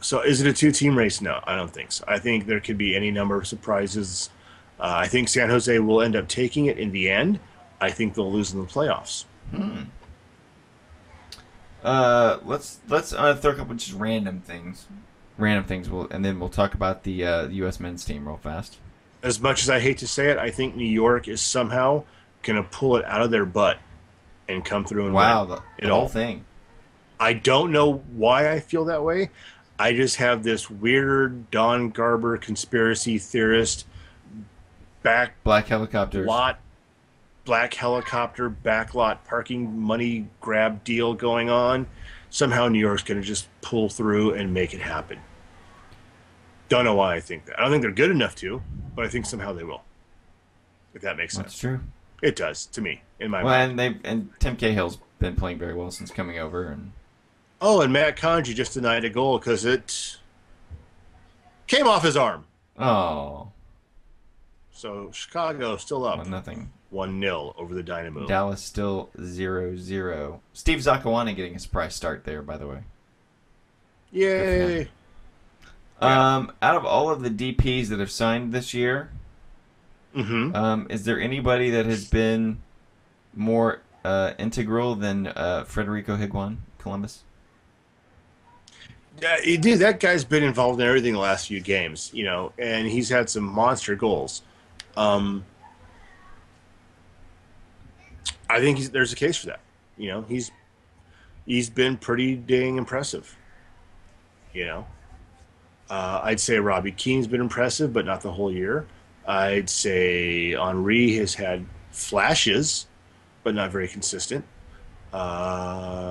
so 0.00 0.20
is 0.20 0.40
it 0.40 0.46
a 0.46 0.52
two-team 0.52 0.96
race? 0.96 1.20
No, 1.20 1.40
I 1.44 1.56
don't 1.56 1.72
think 1.72 1.92
so. 1.92 2.04
I 2.06 2.18
think 2.18 2.46
there 2.46 2.60
could 2.60 2.78
be 2.78 2.94
any 2.94 3.10
number 3.10 3.36
of 3.36 3.46
surprises. 3.46 4.30
Uh, 4.78 4.94
I 4.96 5.08
think 5.08 5.28
San 5.28 5.48
Jose 5.48 5.78
will 5.78 6.02
end 6.02 6.16
up 6.16 6.28
taking 6.28 6.66
it 6.66 6.78
in 6.78 6.92
the 6.92 7.10
end. 7.10 7.40
I 7.80 7.90
think 7.90 8.14
they'll 8.14 8.32
lose 8.32 8.52
in 8.52 8.60
the 8.60 8.66
playoffs. 8.66 9.24
Uh, 11.82 12.38
let's 12.44 12.80
let's 12.88 13.12
uh, 13.12 13.34
throw 13.36 13.52
a 13.52 13.54
couple 13.54 13.74
just 13.74 13.92
random 13.92 14.40
things, 14.40 14.86
random 15.36 15.64
things. 15.64 15.90
We'll 15.90 16.08
and 16.10 16.24
then 16.24 16.40
we'll 16.40 16.48
talk 16.48 16.74
about 16.74 17.02
the 17.02 17.24
uh, 17.24 17.48
U.S. 17.48 17.78
men's 17.78 18.04
team 18.04 18.26
real 18.26 18.38
fast. 18.38 18.78
As 19.22 19.40
much 19.40 19.62
as 19.62 19.70
I 19.70 19.80
hate 19.80 19.98
to 19.98 20.06
say 20.06 20.30
it, 20.30 20.38
I 20.38 20.50
think 20.50 20.76
New 20.76 20.88
York 20.88 21.28
is 21.28 21.40
somehow 21.40 22.04
to 22.62 22.68
pull 22.68 22.96
it 22.96 23.04
out 23.06 23.22
of 23.22 23.30
their 23.30 23.44
butt 23.46 23.78
and 24.48 24.64
come 24.64 24.84
through 24.84 25.06
and 25.06 25.14
Wow, 25.14 25.44
the, 25.44 25.54
It 25.78 25.86
the 25.86 25.90
all- 25.90 26.00
whole 26.00 26.08
thing. 26.08 26.44
I 27.18 27.32
don't 27.32 27.70
know 27.72 27.94
why 28.14 28.50
I 28.50 28.60
feel 28.60 28.84
that 28.86 29.02
way. 29.02 29.30
I 29.78 29.92
just 29.94 30.16
have 30.16 30.42
this 30.42 30.68
weird 30.70 31.50
Don 31.50 31.90
Garber 31.90 32.36
conspiracy 32.36 33.18
theorist 33.18 33.86
back 35.02 35.34
Black 35.44 35.66
helicopters. 35.68 36.26
lot 36.26 36.58
black 37.44 37.74
helicopter 37.74 38.48
backlot 38.48 39.18
parking 39.24 39.78
money 39.78 40.28
grab 40.40 40.82
deal 40.84 41.12
going 41.14 41.50
on. 41.50 41.86
Somehow 42.30 42.68
New 42.68 42.78
York's 42.78 43.02
going 43.02 43.20
to 43.20 43.26
just 43.26 43.48
pull 43.60 43.88
through 43.88 44.32
and 44.34 44.52
make 44.54 44.72
it 44.74 44.80
happen. 44.80 45.18
Don't 46.68 46.84
know 46.84 46.94
why 46.94 47.14
I 47.16 47.20
think 47.20 47.44
that. 47.46 47.58
I 47.58 47.62
don't 47.62 47.70
think 47.70 47.82
they're 47.82 47.90
good 47.92 48.10
enough 48.10 48.34
to, 48.36 48.62
but 48.96 49.04
I 49.04 49.08
think 49.08 49.26
somehow 49.26 49.52
they 49.52 49.62
will. 49.64 49.82
If 50.94 51.02
that 51.02 51.16
makes 51.16 51.36
That's 51.36 51.52
sense. 51.52 51.52
That's 51.52 51.60
true. 51.60 51.80
It 52.24 52.36
does 52.36 52.64
to 52.66 52.80
me 52.80 53.02
in 53.20 53.30
my 53.30 53.44
Well, 53.44 53.52
mind. 53.52 53.78
and 53.78 53.78
they 54.02 54.08
and 54.08 54.30
Tim 54.40 54.56
Cahill's 54.56 54.96
been 55.18 55.36
playing 55.36 55.58
very 55.58 55.74
well 55.74 55.90
since 55.90 56.10
coming 56.10 56.38
over, 56.38 56.64
and 56.68 56.92
Oh, 57.60 57.82
and 57.82 57.92
Matt 57.92 58.16
Conji 58.16 58.54
just 58.54 58.72
denied 58.72 59.04
a 59.04 59.10
goal 59.10 59.38
because 59.38 59.66
it 59.66 60.16
came 61.66 61.86
off 61.86 62.02
his 62.02 62.16
arm. 62.16 62.46
oh, 62.78 63.48
So 64.72 65.10
Chicago 65.12 65.76
still 65.76 66.06
up 66.06 66.16
well, 66.18 66.26
nothing. 66.26 66.70
1 66.88 67.20
0 67.20 67.54
over 67.58 67.74
the 67.74 67.82
Dynamo. 67.82 68.26
Dallas 68.26 68.62
still 68.62 69.10
0-0. 69.18 70.40
Steve 70.54 70.78
Zakuani 70.78 71.36
getting 71.36 71.56
a 71.56 71.58
surprise 71.58 71.94
start 71.94 72.24
there, 72.24 72.40
by 72.40 72.56
the 72.56 72.66
way. 72.66 72.78
Yay. 74.12 74.88
Yeah. 76.00 76.36
Um, 76.36 76.52
out 76.62 76.76
of 76.76 76.84
all 76.86 77.10
of 77.10 77.22
the 77.22 77.30
DPS 77.30 77.88
that 77.88 77.98
have 77.98 78.10
signed 78.10 78.52
this 78.52 78.72
year, 78.74 79.10
hmm 80.14 80.54
um, 80.54 80.86
is 80.90 81.04
there 81.04 81.20
anybody 81.20 81.70
that 81.70 81.86
has 81.86 82.08
been 82.08 82.62
more 83.34 83.80
uh, 84.04 84.32
integral 84.38 84.94
than 84.94 85.26
uh, 85.26 85.64
Federico 85.64 86.16
Higuain, 86.16 86.58
Columbus? 86.78 87.24
Yeah, 89.20 89.40
he- 89.40 89.56
dude, 89.56 89.78
that 89.80 90.00
guy's 90.00 90.24
been 90.24 90.42
involved 90.42 90.80
in 90.80 90.86
everything 90.86 91.12
the 91.14 91.18
last 91.20 91.48
few 91.48 91.60
games, 91.60 92.10
you 92.14 92.24
know, 92.24 92.52
and 92.58 92.86
he's 92.86 93.08
had 93.08 93.28
some 93.30 93.44
monster 93.44 93.94
goals. 93.96 94.42
Um, 94.96 95.44
I 98.48 98.60
think 98.60 98.78
he's, 98.78 98.90
there's 98.90 99.12
a 99.12 99.16
case 99.16 99.36
for 99.36 99.46
that. 99.46 99.60
You 99.96 100.08
know, 100.10 100.22
he's 100.22 100.50
he's 101.46 101.70
been 101.70 101.96
pretty 101.96 102.36
dang 102.36 102.76
impressive. 102.76 103.36
You 104.52 104.66
know, 104.66 104.86
uh, 105.90 106.20
I'd 106.22 106.40
say 106.40 106.58
Robbie 106.58 106.92
Keane's 106.92 107.26
been 107.26 107.40
impressive, 107.40 107.92
but 107.92 108.04
not 108.06 108.20
the 108.20 108.32
whole 108.32 108.52
year. 108.52 108.86
I'd 109.26 109.70
say 109.70 110.50
Henry 110.52 111.14
has 111.16 111.34
had 111.34 111.64
flashes, 111.90 112.86
but 113.42 113.54
not 113.54 113.70
very 113.72 113.88
consistent. 113.88 114.44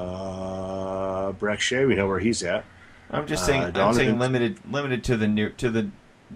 Uh, 0.04 1.32
Brek 1.34 1.60
Shea, 1.60 1.86
we 1.86 1.96
know 1.96 2.08
where 2.08 2.20
he's 2.20 2.42
at. 2.44 2.66
I'm 3.12 3.28
just 3.28 3.44
Uh, 3.44 3.48
saying. 3.48 3.78
I'm 3.78 3.94
saying 3.94 4.18
limited, 4.20 4.60
limited 4.70 5.04
to 5.06 5.18
the 5.18 5.28
new, 5.28 5.50
to 5.52 5.70
the 5.70 5.90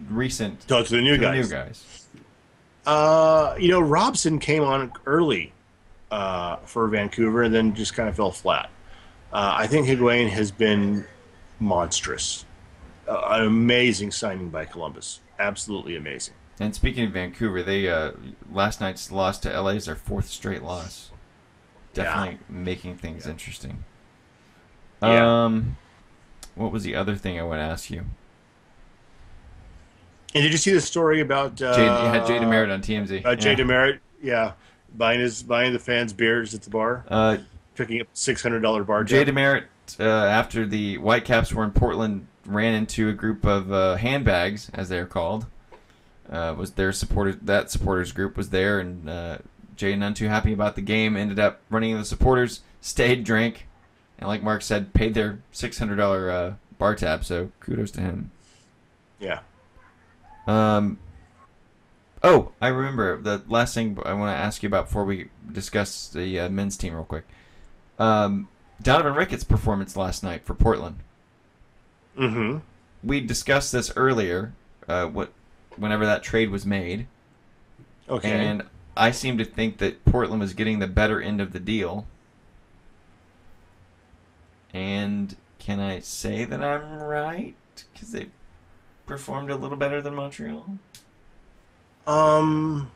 recent, 0.10 0.68
Talk 0.68 0.86
to 0.88 0.96
the 0.96 1.02
new 1.02 1.14
to 1.14 1.18
the 1.18 1.26
guys. 1.26 1.50
new 1.50 1.56
guys. 1.56 2.06
Uh, 2.86 3.56
you 3.58 3.70
know, 3.70 3.82
Robson 3.82 4.38
came 4.40 4.64
on 4.64 4.92
early 5.06 5.54
uh, 6.12 6.58
for 6.58 6.88
Vancouver 6.88 7.44
and 7.44 7.54
then 7.54 7.74
just 7.74 7.94
kind 7.96 8.08
of 8.08 8.16
fell 8.16 8.32
flat. 8.32 8.70
Uh, 9.34 9.54
I 9.58 9.68
think 9.68 9.88
Higuain 9.88 10.30
has 10.30 10.52
been 10.52 11.06
monstrous. 11.60 12.46
Uh, 13.08 13.22
an 13.32 13.46
amazing 13.46 14.12
signing 14.12 14.50
by 14.50 14.66
Columbus. 14.66 15.20
Absolutely 15.40 15.96
amazing. 15.96 16.34
And 16.60 16.74
speaking 16.74 17.06
of 17.06 17.12
Vancouver, 17.12 17.62
they 17.62 17.90
uh, 17.90 18.12
last 18.52 18.82
night's 18.82 19.12
loss 19.12 19.38
to 19.40 19.62
LA 19.62 19.72
is 19.72 19.86
their 19.86 19.96
fourth 19.96 20.28
straight 20.28 20.64
loss. 20.64 21.12
Yeah. 21.94 22.04
Definitely 22.04 22.40
making 22.50 22.98
things 22.98 23.28
interesting. 23.28 23.84
Yeah. 25.02 25.46
Um, 25.46 25.78
what 26.56 26.72
was 26.72 26.84
the 26.84 26.96
other 26.96 27.16
thing 27.16 27.40
I 27.40 27.44
want 27.44 27.60
to 27.60 27.64
ask 27.64 27.92
you? 27.92 28.06
And 30.34 30.44
did 30.44 30.52
you 30.52 30.58
see 30.58 30.72
the 30.72 30.82
story 30.82 31.22
about 31.22 31.62
uh, 31.62 31.76
Jay, 31.76 31.84
you 31.84 31.90
had 31.90 32.26
Jay 32.28 32.38
DeMerit 32.38 32.72
on 32.72 32.82
TMZ. 32.82 33.26
Uh, 33.26 33.36
Jay 33.36 33.52
yeah. 33.52 33.56
DeMerit, 33.56 34.00
yeah, 34.22 34.52
buying 34.96 35.20
his 35.20 35.42
buying 35.42 35.74
the 35.74 35.80
fans 35.80 36.14
beers 36.14 36.54
at 36.54 36.64
the 36.64 36.70
bar, 36.70 37.06
Uh, 37.08 37.38
picking 37.76 38.02
up 38.02 38.08
six 38.14 38.42
hundred 38.44 38.62
dollar 38.62 38.84
bar 38.84 39.04
Jay 39.04 39.24
tab. 39.24 39.34
DeMerit, 39.34 39.64
uh, 40.00 40.04
after 40.04 40.66
the 40.66 40.98
Whitecaps 40.98 41.54
were 41.54 41.64
in 41.64 41.72
Portland, 41.72 42.28
ran 42.46 42.74
into 42.74 43.10
a 43.10 43.14
group 43.14 43.46
of 43.46 43.72
uh, 43.72 43.96
handbags, 43.96 44.70
as 44.74 44.90
they're 44.90 45.06
called. 45.06 45.46
Uh, 46.32 46.54
was 46.58 46.72
their 46.72 46.92
supporters? 46.92 47.38
That 47.42 47.72
supporters 47.72 48.12
group 48.12 48.36
was 48.36 48.50
there, 48.50 48.80
and 48.80 49.10
uh, 49.10 49.38
Jay, 49.76 49.96
none 49.96 50.14
too 50.14 50.28
happy 50.28 50.54
about 50.54 50.76
the 50.76 50.82
game, 50.82 51.16
ended 51.16 51.40
up 51.40 51.62
running 51.70 51.92
into 51.92 52.02
the 52.04 52.08
supporters, 52.08 52.62
stayed, 52.82 53.24
drank, 53.24 53.68
and 54.20 54.28
like 54.28 54.44
Mark 54.44 54.62
said, 54.62 54.94
paid 54.94 55.14
their 55.14 55.40
six 55.52 55.80
hundred 55.80 55.96
dollar 55.96 56.30
uh, 56.30 56.54
bar 56.78 56.96
tab. 56.96 57.24
So 57.24 57.52
kudos 57.60 57.92
to 57.92 58.02
him. 58.02 58.32
Yeah, 59.20 59.40
Um, 60.46 61.00
oh, 62.24 62.52
I 62.62 62.68
remember 62.68 63.20
the 63.22 63.42
last 63.48 63.74
thing 63.74 63.98
I 64.06 64.14
want 64.14 64.36
to 64.36 64.40
ask 64.40 64.62
you 64.62 64.68
about 64.68 64.86
before 64.88 65.06
we 65.06 65.30
discuss 65.52 66.08
the 66.08 66.42
uh, 66.42 66.50
men's 66.50 66.78
team 66.78 66.94
real 66.94 67.04
quick. 67.04 67.26
Um, 67.98 68.48
Donovan 68.82 69.16
Ricketts' 69.16 69.44
performance 69.44 69.98
last 69.98 70.24
night 70.24 70.46
for 70.46 70.54
Portland. 70.54 70.98
mm-hmm. 72.18 72.60
We 73.04 73.22
discussed 73.22 73.72
this 73.72 73.92
earlier. 73.96 74.54
Uh, 74.88 75.08
what, 75.08 75.32
whenever 75.78 76.06
that 76.06 76.24
trade 76.24 76.50
was 76.50 76.66
made, 76.66 77.08
Okay, 78.10 78.30
and 78.32 78.64
I 78.96 79.12
seem 79.12 79.38
to 79.38 79.46
think 79.46 79.78
that 79.80 80.04
Portland 80.06 80.40
was 80.42 80.54
getting 80.54 80.80
the 80.80 80.88
better 80.88 81.22
end 81.22 81.42
of 81.42 81.54
the 81.54 81.60
deal. 81.60 82.06
And 84.74 85.36
can 85.60 85.80
I 85.80 86.00
say 86.00 86.46
that 86.46 86.64
I'm 86.64 87.02
right? 87.02 87.56
Because 87.94 88.12
they 88.12 88.28
performed 89.06 89.50
a 89.50 89.56
little 89.56 89.78
better 89.78 90.02
than 90.02 90.16
Montreal. 90.16 90.78
um, 92.06 92.92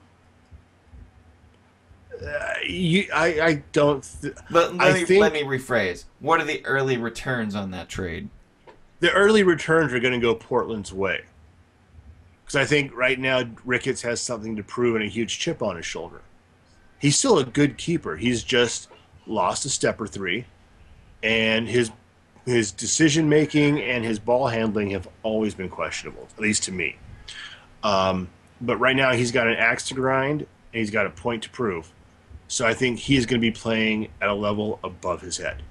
uh, 2.24 2.54
you, 2.68 3.08
I, 3.14 3.42
I 3.42 3.64
don't. 3.72 4.08
Th- 4.22 4.34
But 4.50 4.76
let 4.76 4.88
I 4.88 4.94
me 5.00 5.06
think- 5.06 5.22
let 5.22 5.34
me 5.34 5.44
rephrase. 5.44 6.06
What 6.20 6.40
are 6.40 6.46
the 6.46 6.64
early 6.66 6.98
returns 6.98 7.56
on 7.56 7.72
that 7.72 7.90
trade? 7.90 8.30
the 9.00 9.12
early 9.14 9.42
returns 9.42 9.92
are 9.94 10.00
going 10.00 10.14
to 10.14 10.20
go 10.20 10.36
Portland's 10.36 10.94
way. 10.94 11.22
Because 12.52 12.68
I 12.68 12.70
think 12.70 12.93
right 12.93 13.18
now 13.18 13.43
Ricketts 13.64 14.02
has 14.02 14.20
something 14.20 14.58
to 14.58 14.64
prove 14.64 14.95
and 14.95 15.06
a 15.06 15.08
huge 15.08 15.39
chip 15.39 15.62
on 15.62 15.78
his 15.78 15.86
shoulder. 15.86 16.20
He's 16.99 17.18
still 17.18 17.39
a 17.39 17.45
good 17.45 17.78
keeper. 17.78 18.18
He's 18.18 18.43
just 18.43 18.89
lost 19.26 19.64
a 19.64 19.70
step 19.70 20.02
or 20.02 20.08
three, 20.08 20.45
and 21.24 21.70
his 21.70 21.91
his 22.45 22.74
decision 22.74 23.30
making 23.30 23.80
and 23.80 24.04
his 24.04 24.20
ball 24.20 24.47
handling 24.47 24.89
have 24.89 25.08
always 25.24 25.56
been 25.56 25.70
questionable, 25.70 26.28
at 26.30 26.41
least 26.41 26.64
to 26.64 26.74
me. 26.74 26.97
Um, 27.84 28.28
but 28.60 28.76
right 28.76 28.97
now 28.97 29.14
he's 29.14 29.32
got 29.32 29.47
an 29.47 29.56
axe 29.56 29.88
to 29.88 29.93
grind 29.93 30.41
and 30.41 30.47
he's 30.80 30.91
got 30.91 31.06
a 31.06 31.10
point 31.10 31.43
to 31.43 31.49
prove. 31.52 31.89
So 32.49 32.68
I 32.68 32.74
think 32.74 32.99
he's 32.99 33.26
going 33.26 33.39
to 33.39 33.47
be 33.47 33.52
playing 33.52 34.10
at 34.20 34.28
a 34.28 34.34
level 34.34 34.78
above 34.84 35.22
his 35.22 35.38
head. 35.38 35.64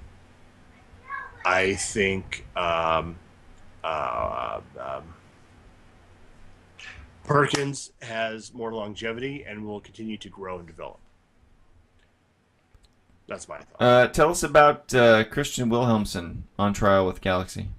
I 1.45 1.75
think 1.75 2.43
um, 2.55 3.17
uh, 3.83 4.61
um, 4.79 5.03
Perkins 7.31 7.91
has 8.01 8.53
more 8.53 8.73
longevity 8.73 9.43
and 9.47 9.65
will 9.65 9.79
continue 9.79 10.17
to 10.17 10.29
grow 10.29 10.59
and 10.59 10.67
develop. 10.67 10.99
That's 13.27 13.47
my 13.47 13.59
thought. 13.59 13.81
Uh, 13.81 14.07
tell 14.07 14.29
us 14.29 14.43
about 14.43 14.93
uh, 14.93 15.23
Christian 15.25 15.69
Wilhelmsson 15.69 16.41
on 16.59 16.73
trial 16.73 17.05
with 17.05 17.21
Galaxy. 17.21 17.69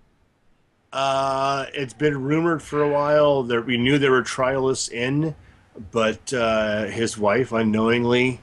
Uh, 0.92 1.66
it's 1.74 1.94
been 1.94 2.22
rumored 2.22 2.62
for 2.62 2.82
a 2.82 2.88
while 2.88 3.42
that 3.44 3.66
we 3.66 3.76
knew 3.76 3.98
there 3.98 4.10
were 4.10 4.22
trialists 4.22 4.90
in, 4.90 5.34
but 5.90 6.32
uh, 6.32 6.84
his 6.84 7.16
wife 7.18 7.52
unknowingly 7.52 8.40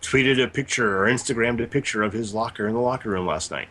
tweeted 0.00 0.42
a 0.42 0.48
picture 0.48 1.02
or 1.02 1.08
Instagrammed 1.08 1.62
a 1.62 1.66
picture 1.66 2.02
of 2.02 2.12
his 2.12 2.34
locker 2.34 2.66
in 2.66 2.74
the 2.74 2.80
locker 2.80 3.10
room 3.10 3.26
last 3.26 3.50
night. 3.50 3.68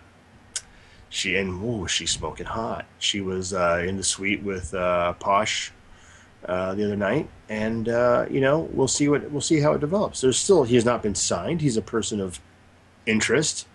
She 1.09 1.35
and 1.35 1.61
ooh, 1.61 1.87
she's 1.87 2.11
smoking 2.11 2.45
hot. 2.45 2.85
She 2.97 3.19
was 3.19 3.53
uh, 3.53 3.83
in 3.85 3.97
the 3.97 4.03
suite 4.03 4.41
with 4.43 4.73
uh, 4.73 5.13
Posh 5.13 5.73
uh, 6.45 6.73
the 6.75 6.85
other 6.85 6.95
night, 6.95 7.29
and 7.49 7.89
uh, 7.89 8.25
you 8.29 8.41
know 8.41 8.59
we'll 8.71 8.87
see 8.87 9.07
what 9.07 9.29
we'll 9.31 9.41
see 9.41 9.59
how 9.59 9.73
it 9.73 9.79
develops. 9.79 10.21
There's 10.21 10.37
still 10.37 10.63
he 10.63 10.75
has 10.75 10.85
not 10.85 11.03
been 11.03 11.15
signed. 11.15 11.61
He's 11.61 11.77
a 11.77 11.81
person 11.81 12.19
of 12.19 12.39
interest. 13.05 13.67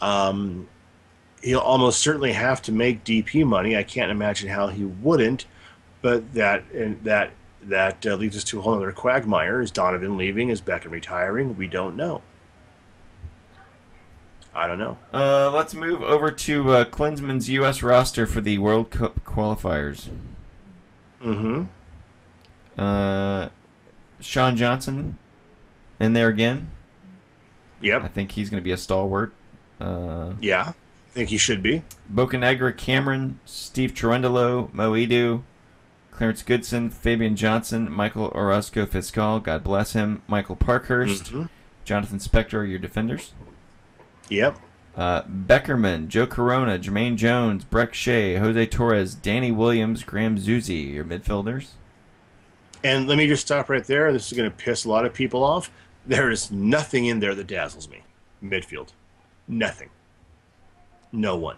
Um, 0.00 0.68
he'll 1.42 1.60
almost 1.60 2.00
certainly 2.00 2.32
have 2.32 2.62
to 2.62 2.72
make 2.72 3.04
DP 3.04 3.44
money. 3.44 3.76
I 3.76 3.82
can't 3.82 4.10
imagine 4.10 4.48
how 4.48 4.68
he 4.68 4.84
wouldn't. 4.84 5.46
But 6.00 6.34
that 6.34 6.64
and 6.72 7.02
that 7.04 7.30
that 7.62 8.04
uh, 8.06 8.16
leads 8.16 8.36
us 8.36 8.44
to 8.44 8.58
a 8.58 8.62
whole 8.62 8.74
other 8.74 8.92
quagmire. 8.92 9.60
Is 9.60 9.70
Donovan 9.70 10.16
leaving? 10.16 10.48
Is 10.48 10.60
Beckham 10.60 10.90
retiring? 10.90 11.56
We 11.56 11.68
don't 11.68 11.96
know. 11.96 12.22
I 14.54 14.66
don't 14.66 14.78
know. 14.78 14.98
Uh, 15.14 15.50
let's 15.50 15.72
move 15.72 16.02
over 16.02 16.30
to 16.30 16.70
uh, 16.72 16.84
Klinsmann's 16.84 17.48
U.S. 17.48 17.82
roster 17.82 18.26
for 18.26 18.42
the 18.42 18.58
World 18.58 18.90
Cup 18.90 19.24
qualifiers. 19.24 20.08
Mm-hmm. 21.22 21.64
Uh, 22.78 23.48
Sean 24.20 24.56
Johnson 24.56 25.18
in 26.00 26.12
there 26.12 26.28
again. 26.28 26.70
Yep. 27.80 28.02
I 28.04 28.08
think 28.08 28.32
he's 28.32 28.50
going 28.50 28.60
to 28.60 28.64
be 28.64 28.72
a 28.72 28.76
stalwart. 28.76 29.32
Uh, 29.80 30.34
Yeah. 30.40 30.72
I 30.72 31.14
think 31.14 31.28
he 31.28 31.36
should 31.36 31.62
be. 31.62 31.82
Bocanegra 32.12 32.74
Cameron, 32.76 33.38
Steve 33.44 33.92
Cherundolo, 33.92 34.72
Mo 34.72 34.92
Edu, 34.92 35.42
Clarence 36.10 36.42
Goodson, 36.42 36.88
Fabian 36.88 37.36
Johnson, 37.36 37.90
Michael 37.92 38.32
Orozco 38.34 38.86
Fiscal, 38.86 39.38
God 39.40 39.62
bless 39.62 39.92
him, 39.92 40.22
Michael 40.26 40.56
Parkhurst, 40.56 41.24
Mhm. 41.32 41.48
Jonathan 41.84 42.18
Spector 42.18 42.54
are 42.60 42.64
your 42.64 42.78
defenders. 42.78 43.32
Yep. 44.30 44.56
Uh, 44.96 45.22
Beckerman, 45.22 46.08
Joe 46.08 46.26
Corona, 46.26 46.78
Jermaine 46.78 47.16
Jones, 47.16 47.64
Brek 47.64 47.92
Shea, 47.92 48.36
Jose 48.36 48.66
Torres, 48.66 49.14
Danny 49.14 49.50
Williams, 49.52 50.04
Graham 50.04 50.38
Zusi, 50.38 50.94
your 50.94 51.04
midfielders. 51.04 51.68
And 52.84 53.06
let 53.06 53.16
me 53.18 53.26
just 53.26 53.46
stop 53.46 53.68
right 53.68 53.84
there. 53.84 54.12
This 54.12 54.30
is 54.30 54.36
going 54.36 54.50
to 54.50 54.56
piss 54.56 54.84
a 54.84 54.88
lot 54.88 55.04
of 55.04 55.14
people 55.14 55.44
off. 55.44 55.70
There 56.06 56.30
is 56.30 56.50
nothing 56.50 57.06
in 57.06 57.20
there 57.20 57.34
that 57.34 57.46
dazzles 57.46 57.88
me. 57.88 58.02
Midfield. 58.42 58.88
Nothing. 59.46 59.90
No 61.12 61.36
one. 61.36 61.56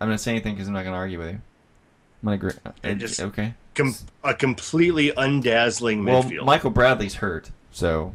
I'm 0.00 0.08
not 0.08 0.20
saying 0.20 0.36
anything 0.36 0.54
because 0.54 0.68
I'm 0.68 0.74
not 0.74 0.82
going 0.82 0.92
to 0.94 0.98
argue 0.98 1.18
with 1.18 1.28
you. 1.28 1.40
I'm 2.22 2.26
going 2.26 2.40
to 2.40 2.46
agree. 2.46 2.90
Uh, 2.90 2.94
just- 2.94 3.20
okay. 3.20 3.54
Com- 3.74 3.94
a 4.22 4.32
completely 4.34 5.12
undazzling 5.16 6.04
Well, 6.04 6.22
midfield. 6.22 6.44
Michael 6.44 6.70
Bradley's 6.70 7.16
hurt, 7.16 7.50
so 7.72 8.14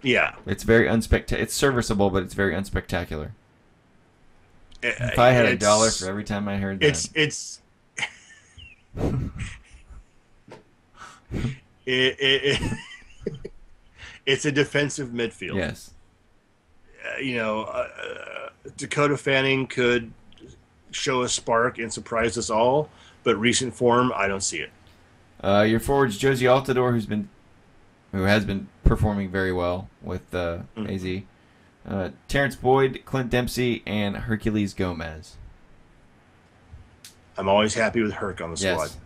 yeah. 0.00 0.36
it's 0.46 0.62
very 0.62 0.86
unspectacular. 0.86 1.38
It's 1.38 1.52
serviceable, 1.52 2.08
but 2.08 2.22
it's 2.22 2.32
very 2.32 2.54
unspectacular. 2.54 3.32
If 4.82 4.98
If 4.98 5.18
I 5.18 5.32
had 5.32 5.44
a 5.44 5.56
dollar 5.56 5.90
for 5.90 6.08
every 6.08 6.24
time 6.24 6.48
I 6.48 6.56
heard 6.56 6.80
that, 6.80 6.86
It's 6.88 7.10
it's 7.14 7.60
it, 11.32 11.50
it, 11.86 12.16
it- 12.20 12.78
it's 14.26 14.44
a 14.44 14.52
defensive 14.52 15.08
midfield. 15.10 15.54
yes. 15.56 15.92
Uh, 17.04 17.18
you 17.18 17.36
know, 17.36 17.62
uh, 17.62 17.88
uh, 18.02 18.48
Dakota 18.76 19.16
Fanning 19.16 19.66
could 19.66 20.12
show 20.90 21.22
a 21.22 21.28
spark 21.28 21.78
and 21.78 21.92
surprise 21.92 22.36
us 22.36 22.50
all, 22.50 22.90
but 23.24 23.36
recent 23.36 23.74
form, 23.74 24.12
I 24.14 24.28
don't 24.28 24.42
see 24.42 24.58
it. 24.58 24.70
Uh, 25.42 25.62
your 25.68 25.80
forwards, 25.80 26.18
Jozy 26.18 26.42
Altidore, 26.42 26.92
who's 26.92 27.06
been 27.06 27.28
who 28.12 28.22
has 28.24 28.44
been 28.44 28.68
performing 28.84 29.30
very 29.30 29.52
well 29.52 29.88
with 30.02 30.34
uh, 30.34 30.58
Mhm. 30.76 30.94
AZ. 30.94 31.22
Uh, 31.88 32.10
Terrence 32.28 32.56
Boyd, 32.56 33.02
Clint 33.06 33.30
Dempsey, 33.30 33.82
and 33.86 34.16
Herculez 34.16 34.74
Gomez. 34.76 35.36
I'm 37.40 37.48
always 37.48 37.72
happy 37.72 38.02
with 38.02 38.12
Herc 38.12 38.42
on 38.42 38.50
the 38.50 38.56
squad. 38.58 38.82
Yes. 38.82 38.98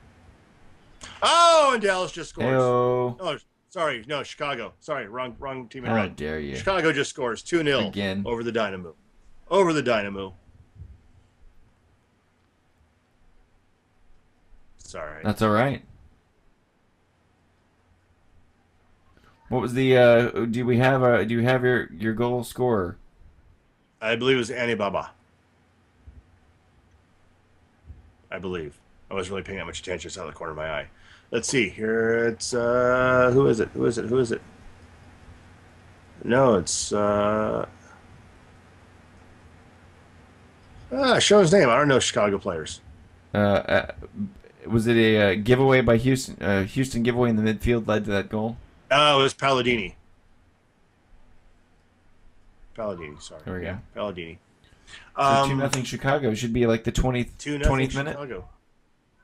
Oh, 1.22 1.70
and 1.74 1.80
Dallas 1.80 2.10
just 2.10 2.30
scores. 2.30 2.46
Heyo. 2.48 3.16
Oh, 3.20 3.38
sorry, 3.70 4.04
no, 4.08 4.24
Chicago. 4.24 4.72
Sorry, 4.80 5.06
wrong, 5.06 5.36
wrong 5.38 5.68
team. 5.68 5.84
How 5.84 6.08
dare 6.08 6.40
you? 6.40 6.56
Chicago 6.56 6.92
just 6.92 7.10
scores 7.10 7.42
two 7.42 7.62
0 7.62 7.86
Again. 7.86 8.24
over 8.26 8.42
the 8.42 8.50
Dynamo. 8.50 8.96
Over 9.48 9.72
the 9.72 9.82
Dynamo. 9.82 10.34
Sorry. 14.78 15.22
That's 15.22 15.40
all 15.40 15.50
right. 15.50 15.84
What 19.48 19.62
was 19.62 19.74
the? 19.74 19.96
Uh, 19.96 20.30
do 20.46 20.66
we 20.66 20.78
have 20.78 21.04
a? 21.04 21.24
Do 21.24 21.34
you 21.34 21.42
have 21.42 21.62
your 21.62 21.88
your 21.92 22.14
goal 22.14 22.42
scorer? 22.42 22.96
I 24.00 24.16
believe 24.16 24.34
it 24.34 24.40
was 24.40 24.50
Annie 24.50 24.74
Baba. 24.74 25.12
I 28.34 28.38
believe. 28.40 28.74
I 29.10 29.14
wasn't 29.14 29.32
really 29.32 29.44
paying 29.44 29.58
that 29.58 29.66
much 29.66 29.78
attention. 29.78 30.08
It's 30.08 30.18
out 30.18 30.26
of 30.26 30.32
the 30.32 30.36
corner 30.36 30.50
of 30.50 30.56
my 30.56 30.68
eye. 30.68 30.86
Let's 31.30 31.48
see. 31.48 31.68
Here 31.68 32.26
it's 32.26 32.52
uh 32.52 33.30
who 33.32 33.46
is 33.46 33.60
it? 33.60 33.68
Who 33.68 33.86
is 33.86 33.96
it? 33.96 34.06
Who 34.06 34.18
is 34.18 34.32
it? 34.32 34.42
No, 36.24 36.56
it's 36.56 36.92
uh 36.92 37.66
Ah, 40.92 41.18
show 41.18 41.40
his 41.40 41.52
name. 41.52 41.68
I 41.68 41.76
don't 41.76 41.88
know 41.88 41.98
Chicago 42.00 42.38
players. 42.38 42.80
Uh, 43.32 43.38
uh, 43.38 43.92
was 44.66 44.86
it 44.86 44.96
a 44.96 45.32
uh, 45.32 45.34
giveaway 45.34 45.80
by 45.80 45.96
Houston? 45.96 46.40
Uh, 46.40 46.62
Houston 46.64 47.02
giveaway 47.02 47.30
in 47.30 47.36
the 47.36 47.42
midfield 47.42 47.88
led 47.88 48.04
to 48.04 48.10
that 48.12 48.28
goal. 48.28 48.56
Oh, 48.90 49.18
it 49.18 49.22
was 49.24 49.34
Paladini. 49.34 49.94
Paladini, 52.76 53.20
sorry. 53.20 53.42
There 53.44 53.54
we 53.54 53.60
go. 53.62 53.78
Paladini. 53.96 54.38
So 55.16 55.46
two 55.46 55.52
Um, 55.52 55.58
nothing 55.58 55.84
Chicago 55.84 56.34
should 56.34 56.52
be 56.52 56.66
like 56.66 56.84
the 56.84 56.92
twentieth 56.92 57.36
two 57.38 57.52
nothing 57.58 57.66
twentieth 57.68 57.94
minute. 57.94 58.12
Chicago. 58.12 58.48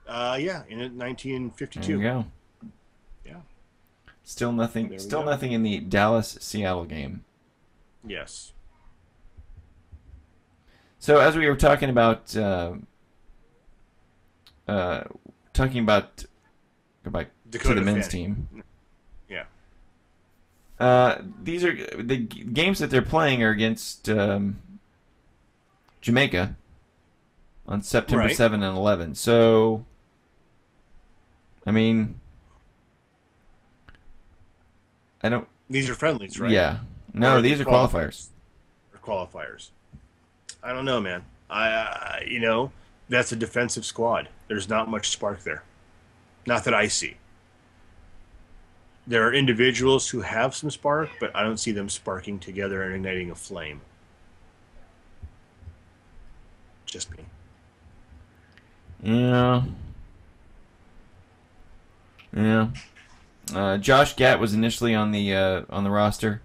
Uh, 0.06 0.36
yeah, 0.40 0.62
in 0.68 0.78
There 0.78 0.86
you 0.88 0.98
1952. 0.98 2.00
go. 2.02 2.24
Yeah. 3.24 3.34
Still 4.24 4.52
nothing. 4.52 4.98
Still 4.98 5.22
go. 5.22 5.30
nothing 5.30 5.52
in 5.52 5.62
the 5.62 5.78
Dallas 5.78 6.36
Seattle 6.40 6.84
game. 6.84 7.24
Yes. 8.06 8.52
So 10.98 11.18
as 11.18 11.36
we 11.36 11.48
were 11.48 11.56
talking 11.56 11.88
about, 11.90 12.36
uh, 12.36 12.72
uh, 14.68 15.04
talking 15.52 15.78
about, 15.82 16.24
go 17.04 17.10
back 17.10 17.28
to 17.52 17.58
the 17.74 17.80
men's 17.80 18.06
Fanning. 18.08 18.48
team. 18.52 18.64
Yeah. 19.28 19.44
Uh, 20.78 21.22
these 21.42 21.64
are 21.64 21.74
the 22.02 22.16
games 22.18 22.78
that 22.80 22.90
they're 22.90 23.00
playing 23.02 23.42
are 23.42 23.50
against 23.50 24.08
um, 24.10 24.60
Jamaica 26.00 26.56
on 27.66 27.82
September 27.82 28.24
Right. 28.24 28.36
seven 28.36 28.62
and 28.62 28.76
eleven. 28.76 29.14
So, 29.14 29.84
I 31.66 31.70
mean, 31.70 32.18
I 35.22 35.28
don't. 35.28 35.46
These 35.68 35.88
are 35.90 35.94
friendlies, 35.94 36.40
right? 36.40 36.50
Yeah, 36.50 36.78
no, 37.12 37.36
Or 37.36 37.42
these 37.42 37.60
are 37.60 37.64
qualifiers. 37.64 38.28
Or 38.94 38.98
qualifiers. 38.98 39.70
I 40.62 40.72
don't 40.72 40.84
know, 40.84 41.00
man. 41.00 41.24
I, 41.48 41.68
I, 41.68 42.26
you 42.28 42.40
know, 42.40 42.72
that's 43.08 43.32
a 43.32 43.36
defensive 43.36 43.84
squad. 43.84 44.28
There's 44.48 44.68
not 44.68 44.88
much 44.88 45.10
spark 45.10 45.42
there. 45.42 45.62
Not 46.46 46.64
that 46.64 46.74
I 46.74 46.88
see. 46.88 47.16
There 49.06 49.26
are 49.26 49.32
individuals 49.32 50.08
who 50.10 50.20
have 50.20 50.54
some 50.54 50.70
spark, 50.70 51.10
but 51.20 51.34
I 51.34 51.42
don't 51.42 51.56
see 51.58 51.72
them 51.72 51.88
sparking 51.88 52.38
together 52.38 52.82
and 52.82 52.94
igniting 52.94 53.30
a 53.30 53.34
flame. 53.34 53.80
Just 56.90 57.10
me. 57.16 57.24
Yeah. 59.02 59.62
Yeah. 62.36 62.68
Uh, 63.54 63.78
Josh 63.78 64.14
Gatt 64.16 64.38
was 64.40 64.54
initially 64.54 64.94
on 64.94 65.10
the 65.12 65.34
uh, 65.34 65.62
on 65.70 65.84
the 65.84 65.90
roster, 65.90 66.42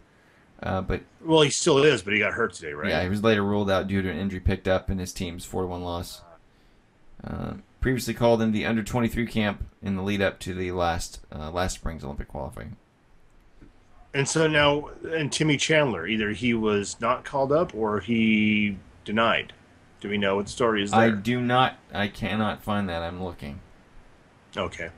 uh, 0.64 0.82
but 0.82 1.02
Well, 1.24 1.42
he 1.42 1.50
still 1.50 1.84
is, 1.84 2.02
but 2.02 2.14
he 2.14 2.20
got 2.20 2.34
hurt 2.34 2.54
today, 2.54 2.74
right? 2.74 2.90
yeah, 2.90 3.04
he 3.04 3.10
was 3.10 3.24
later 3.24 3.44
ruled 3.44 3.70
out 3.70 3.88
due 3.88 4.02
to 4.02 4.10
an 4.10 4.18
injury 4.18 4.40
picked 4.40 4.68
up 4.68 4.90
in 4.90 4.98
his 4.98 5.14
team's 5.14 5.46
four 5.46 5.64
to 5.64 5.68
one 5.68 5.84
loss. 5.84 6.22
Uh, 7.24 7.56
previously 7.82 8.14
called 8.14 8.42
in 8.42 8.52
the 8.52 8.66
under 8.66 8.82
twenty 8.84 9.08
three 9.08 9.28
camp 9.28 9.64
in 9.84 9.96
the 9.96 10.02
lead 10.02 10.22
up 10.22 10.40
to 10.40 10.54
the 10.56 10.72
last 10.72 11.20
uh, 11.34 11.52
last 11.52 11.76
spring's 11.76 12.04
Olympic 12.04 12.28
qualifying. 12.28 12.76
And 14.14 14.28
so 14.28 14.48
now, 14.48 14.90
and 15.12 15.32
Timmy 15.32 15.58
Chandler, 15.58 16.08
either 16.08 16.32
he 16.32 16.54
was 16.54 17.00
not 17.02 17.26
called 17.26 17.52
up 17.52 17.76
or 17.76 18.00
he 18.00 18.78
denied. 19.04 19.52
Do 20.06 20.12
we 20.12 20.20
know 20.20 20.36
what 20.36 20.48
story 20.48 20.84
is 20.84 20.92
there? 20.92 21.00
I 21.00 21.10
do 21.10 21.42
not. 21.42 21.80
I 21.92 22.08
cannot 22.10 22.62
find 22.62 22.88
that. 22.90 23.02
I'm 23.02 23.24
looking. 23.24 23.60
Okay. 24.56 24.90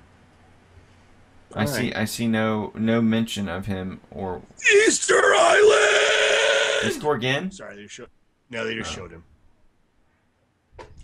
I 1.56 1.64
see. 1.64 1.94
I 1.94 2.04
see 2.04 2.28
no 2.28 2.74
no 2.76 3.02
mention 3.02 3.48
of 3.48 3.68
him 3.68 4.02
or 4.12 4.42
Easter 4.86 5.16
Island. 5.34 6.94
score 6.94 7.16
again. 7.16 7.52
Sorry, 7.54 7.78
they 7.78 7.88
showed. 7.88 8.10
No, 8.50 8.66
they 8.66 8.76
just 8.76 8.92
Oh. 8.92 8.96
showed 8.96 9.12
him. 9.12 9.24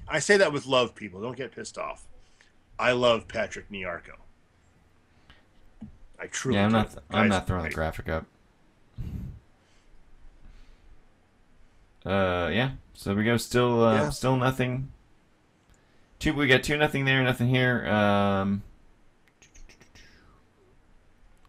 I 0.06 0.20
say 0.20 0.36
that 0.36 0.51
with 0.51 0.66
love, 0.66 0.95
people. 0.95 1.22
Don't 1.22 1.38
get 1.38 1.54
pissed 1.56 1.78
off. 1.78 2.06
I 2.78 2.91
love 2.91 3.30
Patrick 3.30 3.72
Nyarko. 3.72 4.18
I 6.20 6.28
truly. 6.28 6.58
Yeah, 6.58 6.66
I'm 6.66 6.72
do. 6.72 6.76
not. 6.76 7.04
I'm 7.10 7.30
not 7.30 7.47
throwing 7.47 7.64
the 7.64 7.70
graphic 7.74 8.10
up. 8.10 8.26
Uh, 12.06 12.49
yeah. 12.54 12.72
So 12.93 13.16
we 13.16 13.24
go. 13.24 13.38
Still, 13.38 13.84
uh, 13.84 13.93
Yeah. 13.95 14.10
still 14.10 14.36
nothing. 14.36 14.89
Two. 16.20 16.34
We 16.34 16.47
got 16.47 16.64
two 16.64 16.78
nothing 16.78 17.06
there, 17.06 17.24
nothing 17.24 17.47
here. 17.49 17.86
Um, 17.88 18.64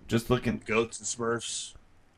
just 0.09 0.30
looking, 0.30 0.61
Goats 0.64 0.98
and 0.98 1.07
Smurfs 1.07 1.72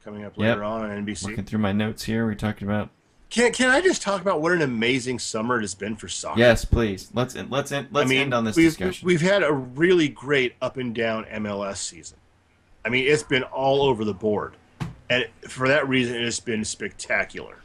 coming 0.04 0.24
up 0.24 0.32
Yep. 0.36 0.38
later 0.38 0.64
on 0.64 0.82
on 0.82 0.90
NBC. 0.90 1.28
looking 1.30 1.44
through 1.44 1.58
my 1.60 1.72
notes 1.72 2.04
here. 2.04 2.26
We 2.26 2.34
talked 2.34 2.62
about. 2.62 2.90
Can 3.28 3.52
Can 3.52 3.70
I 3.70 3.80
just 3.80 4.02
talk 4.02 4.20
about 4.20 4.40
what 4.40 4.52
an 4.52 4.62
amazing 4.62 5.18
summer 5.18 5.58
it 5.58 5.62
has 5.62 5.74
been 5.74 5.96
for 5.96 6.06
soccer? 6.08 6.38
Yes, 6.38 6.64
please. 6.64 7.10
Let's 7.12 7.34
let's 7.34 7.72
end, 7.72 7.88
let's 7.90 8.06
I 8.06 8.08
mean, 8.08 8.20
end 8.20 8.34
on 8.34 8.44
this 8.44 8.56
we've, 8.56 8.66
discussion. 8.68 9.06
We've 9.06 9.20
had 9.20 9.42
a 9.42 9.52
really 9.52 10.08
great 10.08 10.54
up 10.62 10.76
and 10.76 10.94
down 10.94 11.24
MLS 11.24 11.78
season. 11.78 12.18
I 12.84 12.88
mean, 12.88 13.06
it's 13.08 13.24
been 13.24 13.42
all 13.42 13.82
over 13.82 14.04
the 14.04 14.14
board, 14.14 14.54
and 15.10 15.26
for 15.48 15.66
that 15.66 15.88
reason, 15.88 16.14
it 16.14 16.22
has 16.24 16.38
been 16.38 16.64
spectacular. 16.64 17.56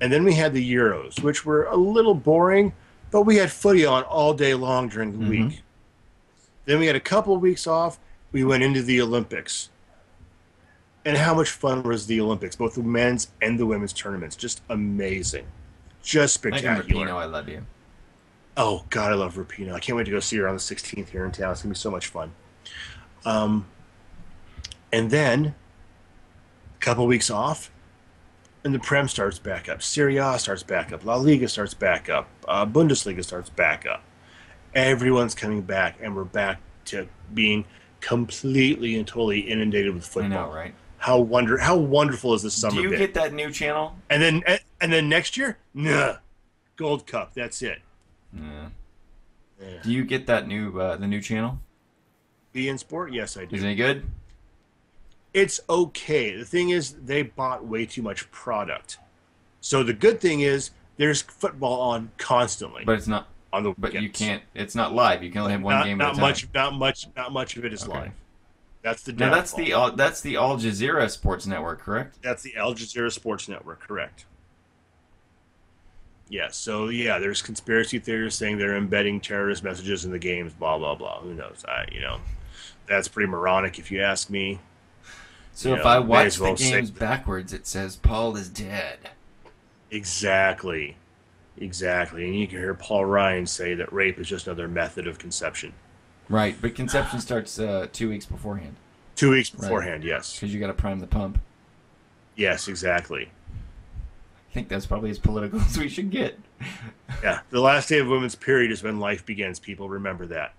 And 0.00 0.12
then 0.12 0.24
we 0.24 0.34
had 0.34 0.52
the 0.52 0.74
Euros, 0.74 1.22
which 1.22 1.44
were 1.46 1.64
a 1.64 1.76
little 1.76 2.14
boring, 2.14 2.72
but 3.10 3.22
we 3.22 3.36
had 3.36 3.50
footy 3.52 3.86
on 3.86 4.02
all 4.04 4.34
day 4.34 4.54
long 4.54 4.88
during 4.88 5.12
the 5.12 5.24
Mhm. 5.24 5.28
week. 5.28 5.62
Then 6.66 6.78
we 6.78 6.86
had 6.86 6.96
a 6.96 7.00
couple 7.00 7.34
of 7.34 7.40
weeks 7.40 7.66
off. 7.66 7.98
We 8.32 8.44
went 8.44 8.62
into 8.62 8.82
the 8.82 9.00
Olympics. 9.00 9.70
And 11.04 11.18
how 11.18 11.34
much 11.34 11.50
fun 11.50 11.82
was 11.82 12.06
the 12.06 12.20
Olympics, 12.20 12.56
both 12.56 12.74
the 12.74 12.82
men's 12.82 13.28
and 13.40 13.58
the 13.58 13.66
women's 13.66 13.92
tournaments? 13.92 14.34
Just 14.36 14.62
amazing. 14.68 15.46
Just 16.02 16.34
spectacular. 16.34 17.08
I 17.12 17.24
love 17.26 17.48
you. 17.48 17.66
Oh 18.56 18.84
God, 18.90 19.12
I 19.12 19.14
love 19.14 19.34
Rapinoe. 19.34 19.74
I 19.74 19.80
can't 19.80 19.96
wait 19.96 20.04
to 20.04 20.10
go 20.10 20.20
see 20.20 20.36
her 20.38 20.48
on 20.48 20.54
the 20.54 20.60
16th 20.60 21.10
here 21.10 21.24
in 21.24 21.32
town. 21.32 21.52
It's 21.52 21.62
gonna 21.62 21.74
be 21.74 21.78
so 21.78 21.90
much 21.90 22.06
fun. 22.06 22.32
Um, 23.26 23.66
and 24.92 25.10
then 25.10 25.54
a 26.76 26.78
couple 26.80 27.04
of 27.04 27.08
weeks 27.08 27.30
off, 27.30 27.70
and 28.64 28.74
the 28.74 28.78
Prem 28.78 29.08
starts 29.08 29.38
back 29.38 29.68
up. 29.68 29.82
Serie 29.82 30.16
A 30.16 30.38
starts 30.38 30.62
back 30.62 30.92
up. 30.92 31.04
La 31.04 31.16
Liga 31.16 31.48
starts 31.48 31.74
back 31.74 32.08
up. 32.08 32.28
Uh, 32.48 32.64
Bundesliga 32.66 33.22
starts 33.22 33.50
back 33.50 33.86
up. 33.86 34.02
Everyone's 34.74 35.34
coming 35.34 35.62
back, 35.62 35.98
and 36.00 36.16
we're 36.16 36.24
back 36.24 36.60
to 36.86 37.06
being 37.32 37.64
completely 38.00 38.96
and 38.96 39.06
totally 39.06 39.40
inundated 39.40 39.94
with 39.94 40.06
football. 40.06 40.32
I 40.32 40.46
know, 40.46 40.52
right? 40.52 40.74
How 40.98 41.18
wonder 41.20 41.58
how 41.58 41.76
wonderful 41.76 42.32
is 42.34 42.42
this 42.42 42.54
summer 42.54 42.76
Do 42.76 42.82
you 42.82 42.90
been? 42.90 42.98
get 42.98 43.14
that 43.14 43.32
new 43.34 43.50
channel? 43.50 43.94
and 44.08 44.22
then 44.22 44.42
and 44.80 44.92
then 44.92 45.08
next 45.08 45.36
year, 45.36 45.58
nah, 45.74 46.16
Gold 46.76 47.06
Cup. 47.06 47.34
That's 47.34 47.60
it. 47.60 47.80
Yeah. 48.34 48.68
Yeah. 49.60 49.82
Do 49.82 49.92
you 49.92 50.04
get 50.04 50.26
that 50.26 50.48
new 50.48 50.80
uh, 50.80 50.96
the 50.96 51.06
new 51.06 51.20
channel? 51.20 51.60
Be 52.52 52.68
in 52.68 52.78
sport? 52.78 53.12
Yes, 53.12 53.36
I 53.36 53.44
do. 53.44 53.54
Is 53.56 53.62
it 53.62 53.74
good? 53.74 54.06
It's 55.34 55.60
okay. 55.68 56.36
The 56.36 56.44
thing 56.44 56.70
is, 56.70 56.94
they 56.94 57.22
bought 57.22 57.66
way 57.66 57.84
too 57.84 58.00
much 58.02 58.30
product. 58.30 58.98
So 59.60 59.82
the 59.82 59.92
good 59.92 60.20
thing 60.20 60.40
is, 60.40 60.70
there's 60.96 61.20
football 61.22 61.80
on 61.80 62.12
constantly 62.16 62.84
But 62.84 62.96
it's 62.98 63.08
not. 63.08 63.28
on 63.52 63.64
the. 63.64 63.74
But 63.76 63.92
you 63.94 64.08
can't. 64.08 64.42
It's 64.54 64.74
not 64.74 64.94
live. 64.94 65.22
You 65.22 65.30
can 65.30 65.40
only 65.40 65.52
have 65.52 65.62
one 65.62 65.74
Not, 65.74 65.84
game 65.84 65.98
not 65.98 66.12
a 66.12 66.14
time. 66.14 66.20
much. 66.20 66.48
Not 66.54 66.74
much. 66.74 67.06
Not 67.16 67.32
much 67.32 67.56
of 67.56 67.64
it 67.64 67.72
is 67.72 67.82
Okay. 67.84 67.92
live. 67.98 68.12
That's 68.82 69.02
the. 69.02 69.12
Now 69.12 69.34
that's 69.34 69.52
the 69.52 69.72
Al- 69.72 69.96
that's 69.96 70.20
the 70.20 70.36
Al 70.36 70.56
Jazeera 70.56 71.10
Sports 71.10 71.46
Network, 71.46 71.80
correct? 71.80 72.18
That's 72.22 72.42
the 72.42 72.56
Al 72.56 72.74
Jazeera 72.74 73.10
Sports 73.10 73.48
Network. 73.48 73.80
Correct. 73.80 74.26
Yeah. 76.28 76.48
so 76.50 76.88
yeah, 76.88 77.18
there's 77.18 77.42
conspiracy 77.42 77.98
theories 77.98 78.34
saying 78.34 78.58
they're 78.58 78.76
embedding 78.76 79.20
terrorist 79.20 79.62
messages 79.64 80.04
in 80.04 80.10
the 80.10 80.18
games. 80.18 80.52
Blah 80.52 80.78
blah 80.78 80.94
blah. 80.94 81.20
Who 81.20 81.34
knows? 81.34 81.64
I 81.66 81.86
you 81.92 82.00
know, 82.00 82.18
that's 82.86 83.08
pretty 83.08 83.28
moronic 83.30 83.78
if 83.78 83.90
you 83.90 84.00
ask 84.02 84.30
me. 84.30 84.58
So 85.54 85.70
You 85.70 85.76
if 85.76 85.84
know, 85.84 85.88
I 85.90 85.98
watch 86.00 86.38
well 86.40 86.54
the 86.54 86.62
games 86.62 86.90
backwards, 86.90 87.52
it 87.52 87.66
says 87.66 87.96
Paul 87.96 88.36
is 88.36 88.48
dead. 88.48 88.98
Exactly. 89.90 90.96
Exactly. 91.58 92.24
And 92.26 92.34
you 92.38 92.46
can 92.48 92.58
hear 92.58 92.74
Paul 92.74 93.04
Ryan 93.04 93.46
say 93.46 93.74
that 93.74 93.92
rape 93.92 94.18
is 94.18 94.28
just 94.28 94.46
another 94.48 94.66
method 94.68 95.06
of 95.06 95.18
conception. 95.18 95.72
Right, 96.28 96.56
but 96.60 96.74
conception 96.74 97.20
starts 97.20 97.58
uh, 97.58 97.86
two 97.92 98.08
weeks 98.08 98.24
beforehand 98.26 98.76
Two 99.14 99.30
weeks 99.30 99.52
Right. 99.54 99.60
beforehand, 99.60 100.02
yes. 100.04 100.34
because 100.34 100.52
you 100.52 100.58
got 100.58 100.66
to 100.68 100.72
prime 100.72 100.98
the 100.98 101.06
pump. 101.06 101.38
Yes, 102.34 102.66
exactly. 102.66 103.30
I 104.50 104.54
think 104.54 104.68
that's 104.68 104.86
probably 104.86 105.10
as 105.10 105.18
political 105.20 105.60
as 105.68 105.78
we 105.78 105.88
should 105.88 106.10
get. 106.10 106.38
Yeah. 107.22 107.40
The 107.50 107.60
last 107.60 107.88
day 107.88 107.98
of 108.00 108.08
women's 108.08 108.34
period 108.34 108.72
is 108.72 108.82
when 108.82 108.98
life 108.98 109.24
begins, 109.24 109.60
people. 109.60 109.88
Remember 109.88 110.26
that. 110.26 110.54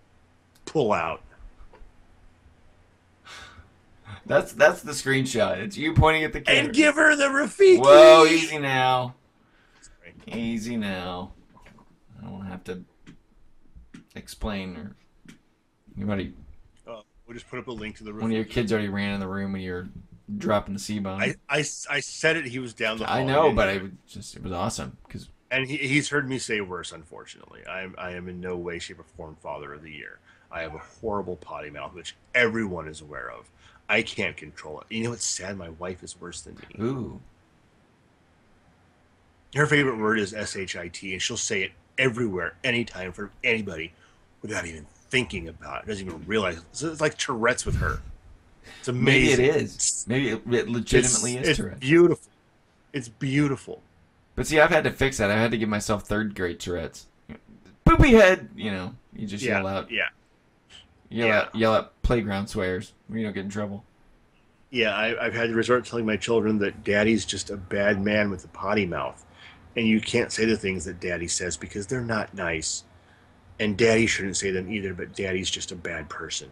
Pull 0.65 0.93
out. 0.93 1.21
That's 4.25 4.53
that's 4.53 4.81
the 4.81 4.91
screenshot. 4.91 5.57
It's 5.57 5.77
you 5.77 5.93
pointing 5.93 6.23
at 6.23 6.33
the 6.33 6.41
camera. 6.41 6.63
And 6.63 6.73
give 6.73 6.95
her 6.95 7.15
the 7.15 7.25
Rafiki. 7.25 7.79
Whoa, 7.79 8.25
easy 8.25 8.57
now. 8.57 9.15
Easy 10.27 10.77
now. 10.77 11.33
I 12.19 12.27
don't 12.27 12.45
have 12.45 12.63
to 12.65 12.83
explain 14.15 14.75
or 14.77 14.95
you 15.97 16.07
already 16.07 16.33
Uh, 16.87 17.01
we'll 17.27 17.33
just 17.35 17.49
put 17.49 17.59
up 17.59 17.67
a 17.67 17.71
link 17.71 17.97
to 17.97 18.03
the 18.03 18.13
one 18.13 18.25
of 18.25 18.31
your 18.31 18.45
kids 18.45 18.71
already 18.71 18.87
ran 18.89 19.13
in 19.13 19.19
the 19.19 19.27
room 19.27 19.51
when 19.51 19.61
you're 19.61 19.87
dropping 20.37 20.73
the 20.73 20.79
C 20.79 20.99
bomb. 20.99 21.19
I, 21.19 21.35
I, 21.49 21.59
I 21.59 21.99
said 21.99 22.37
it. 22.37 22.45
He 22.45 22.59
was 22.59 22.73
down 22.73 22.97
the 22.97 23.05
hall. 23.05 23.17
I 23.17 23.23
know, 23.23 23.51
but 23.51 23.69
hear 23.69 23.77
it 23.81 23.85
it. 23.85 23.91
was 23.91 23.91
just 24.07 24.35
it 24.35 24.43
was 24.43 24.51
awesome 24.51 24.97
because 25.05 25.29
and 25.51 25.67
he, 25.67 25.77
he's 25.77 26.09
heard 26.09 26.27
me 26.27 26.39
say 26.39 26.61
worse. 26.61 26.91
Unfortunately, 26.91 27.61
I 27.65 27.81
am 27.81 27.95
I 27.97 28.11
am 28.11 28.27
in 28.27 28.41
no 28.41 28.57
way, 28.57 28.79
shape, 28.79 28.99
or 28.99 29.03
form 29.03 29.35
father 29.35 29.73
of 29.73 29.83
the 29.83 29.91
year. 29.91 30.19
I 30.51 30.61
have 30.61 30.73
a 30.73 30.79
horrible 30.79 31.35
potty 31.35 31.69
mouth, 31.69 31.93
which 31.93 32.15
everyone 32.33 32.87
is 32.87 33.01
aware 33.01 33.29
of. 33.31 33.51
I 33.87 34.01
can't 34.01 34.35
control 34.35 34.81
it. 34.81 34.87
You 34.93 35.03
know 35.03 35.09
what's 35.11 35.25
sad? 35.25 35.57
My 35.57 35.69
wife 35.69 36.03
is 36.03 36.19
worse 36.19 36.41
than 36.41 36.55
me. 36.55 36.83
ooh, 36.83 37.21
Her 39.55 39.67
favorite 39.67 39.97
word 39.97 40.19
is 40.19 40.33
S 40.33 40.55
H 40.55 40.75
I 40.75 40.87
T, 40.87 41.13
and 41.13 41.21
she'll 41.21 41.37
say 41.37 41.63
it 41.63 41.71
everywhere, 41.97 42.55
anytime, 42.63 43.11
for 43.13 43.31
anybody, 43.43 43.93
without 44.41 44.65
even 44.65 44.85
thinking 45.09 45.47
about 45.47 45.83
it. 45.83 45.87
Doesn't 45.87 46.05
even 46.07 46.25
realize. 46.25 46.57
It's, 46.71 46.81
it's 46.83 47.01
like 47.01 47.17
Tourette's 47.17 47.65
with 47.65 47.75
her. 47.77 48.01
It's 48.79 48.87
maybe 48.89 49.33
amazing. 49.33 49.45
it 49.45 49.55
is. 49.55 50.05
Maybe 50.07 50.29
it, 50.29 50.41
it 50.51 50.67
legitimately 50.69 51.35
it's, 51.37 51.43
is 51.43 51.49
it's 51.49 51.57
Tourette's. 51.59 51.79
beautiful. 51.79 52.31
It's 52.91 53.07
beautiful. 53.09 53.81
But 54.35 54.47
see, 54.47 54.59
I've 54.59 54.71
had 54.71 54.83
to 54.85 54.91
fix 54.91 55.17
that. 55.17 55.29
I 55.31 55.35
had 55.37 55.51
to 55.51 55.57
give 55.57 55.69
myself 55.69 56.03
third 56.03 56.35
grade 56.35 56.59
Tourette's. 56.59 57.05
Poopy 57.85 58.11
head, 58.13 58.49
you 58.55 58.71
know. 58.71 58.95
You 59.13 59.27
just 59.27 59.43
yeah, 59.43 59.57
yell 59.59 59.67
out, 59.67 59.91
yeah, 59.91 60.07
yell 61.09 61.27
yeah. 61.27 61.39
out, 61.39 61.55
yell 61.55 61.73
out 61.73 62.01
playground 62.01 62.47
swears. 62.47 62.93
You 63.09 63.23
don't 63.23 63.33
get 63.33 63.45
in 63.45 63.49
trouble. 63.49 63.83
yeah. 64.71 64.95
I, 64.95 65.25
I've 65.25 65.33
had 65.33 65.49
to 65.49 65.55
resort 65.55 65.83
to 65.83 65.89
telling 65.89 66.05
my 66.05 66.17
children 66.17 66.59
that 66.59 66.83
Daddy's 66.83 67.25
just 67.25 67.49
a 67.49 67.57
bad 67.57 68.01
man 68.03 68.29
with 68.29 68.43
a 68.45 68.49
potty 68.49 68.85
mouth, 68.85 69.25
and 69.75 69.87
you 69.87 70.01
can't 70.01 70.31
say 70.31 70.45
the 70.45 70.57
things 70.57 70.85
that 70.85 70.99
Daddy 70.99 71.27
says 71.27 71.57
because 71.57 71.87
they're 71.87 72.01
not 72.01 72.33
nice, 72.33 72.83
and 73.59 73.77
Daddy 73.77 74.05
shouldn't 74.07 74.37
say 74.37 74.51
them 74.51 74.71
either. 74.71 74.93
But 74.93 75.15
Daddy's 75.15 75.49
just 75.49 75.71
a 75.71 75.75
bad 75.75 76.09
person. 76.09 76.51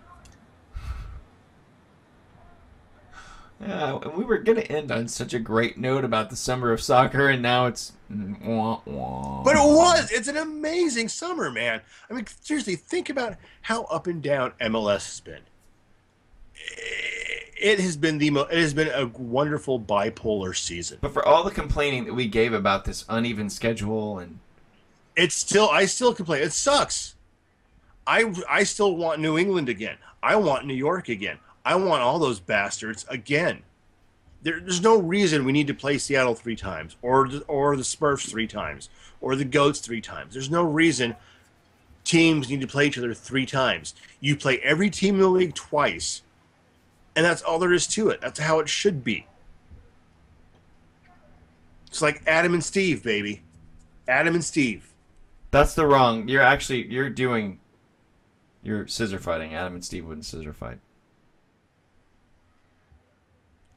Yeah, 3.62 4.00
and 4.02 4.14
we 4.16 4.26
were 4.26 4.40
gonna 4.40 4.62
end 4.62 4.92
on 4.92 5.08
such 5.08 5.34
a 5.34 5.40
great 5.40 5.78
note 5.78 6.04
about 6.04 6.30
the 6.30 6.36
summer 6.36 6.72
of 6.72 6.82
soccer, 6.82 7.30
and 7.30 7.42
now 7.42 7.66
it's 7.68 7.94
wah, 8.10 8.82
wah. 8.86 9.44
But 9.44 9.56
it 9.56 9.60
was. 9.60 10.12
It's 10.12 10.28
an 10.28 10.38
amazing 10.38 11.08
summer, 11.08 11.50
man. 11.50 11.82
I 12.10 12.14
mean, 12.14 12.26
seriously, 12.42 12.76
think 12.76 13.10
about 13.10 13.38
how 13.62 13.84
up 13.86 14.08
and 14.08 14.22
down 14.22 14.52
MLS 14.60 15.06
has 15.06 15.20
been. 15.22 15.42
It 17.56 17.80
has 17.80 17.96
been 17.96 18.18
the 18.18 18.30
mo- 18.30 18.42
it 18.52 18.58
has 18.58 18.74
been 18.74 18.90
a 18.90 19.08
wonderful 19.08 19.80
bipolar 19.80 20.56
season. 20.56 20.98
But 21.00 21.14
for 21.14 21.26
all 21.26 21.44
the 21.44 21.52
complaining 21.52 22.06
that 22.06 22.14
we 22.14 22.28
gave 22.28 22.54
about 22.54 22.84
this 22.84 23.06
uneven 23.08 23.50
schedule 23.50 24.20
and 24.20 24.40
It's 25.16 25.36
still 25.36 25.70
I 25.70 25.86
still 25.86 26.14
complain. 26.14 26.42
It 26.42 26.52
sucks. 26.52 27.16
I 28.06 28.34
I 28.50 28.64
still 28.64 28.98
want 28.98 29.22
New 29.22 29.38
England 29.38 29.70
again. 29.70 29.98
I 30.22 30.36
want 30.36 30.66
New 30.66 30.74
York 30.74 31.08
again. 31.08 31.38
I 31.66 31.76
want 31.76 32.02
all 32.02 32.20
those 32.20 32.40
bastards 32.40 33.06
again. 33.10 33.64
There, 34.42 34.60
there's 34.60 34.82
no 34.82 35.00
reason 35.00 35.46
we 35.46 35.54
need 35.54 35.68
to 35.68 35.74
play 35.74 35.98
Seattle 35.98 36.36
three 36.36 36.56
times, 36.56 36.98
or 37.02 37.30
or 37.48 37.76
the 37.78 37.84
Smurfs 37.84 38.30
three 38.30 38.48
times, 38.48 38.90
or 39.22 39.36
the 39.36 39.46
Goats 39.46 39.80
three 39.80 40.02
times. 40.02 40.34
There's 40.34 40.50
no 40.52 40.64
reason 40.64 41.16
teams 42.04 42.50
need 42.50 42.60
to 42.62 42.68
play 42.68 42.88
each 42.88 42.98
other 42.98 43.14
three 43.14 43.46
times. 43.46 43.96
You 44.20 44.36
play 44.36 44.60
every 44.60 44.90
team 44.90 45.16
in 45.16 45.22
the 45.22 45.30
league 45.30 45.56
twice, 45.56 46.22
and 47.16 47.26
that's 47.26 47.42
all 47.42 47.60
there 47.60 47.74
is 47.74 47.88
to 47.88 48.10
it. 48.10 48.20
That's 48.20 48.40
how 48.40 48.60
it 48.60 48.68
should 48.68 49.04
be. 49.04 49.28
It's 51.88 52.02
like 52.02 52.22
Adam 52.28 52.54
and 52.54 52.64
Steve, 52.64 53.04
baby. 53.04 53.44
Adam 54.08 54.34
and 54.36 54.44
Steve. 54.44 54.90
that's 55.52 55.76
the 55.76 55.86
wrong. 55.86 56.28
You're 56.28 56.42
actually 56.42 56.88
you're 56.88 57.10
doing. 57.10 57.60
You're 58.64 58.88
scissor 58.88 59.20
fighting. 59.20 59.54
Adam 59.54 59.76
and 59.76 59.86
Steve 59.86 60.06
wouldn't 60.06 60.26
scissor 60.26 60.54
fight. 60.54 60.80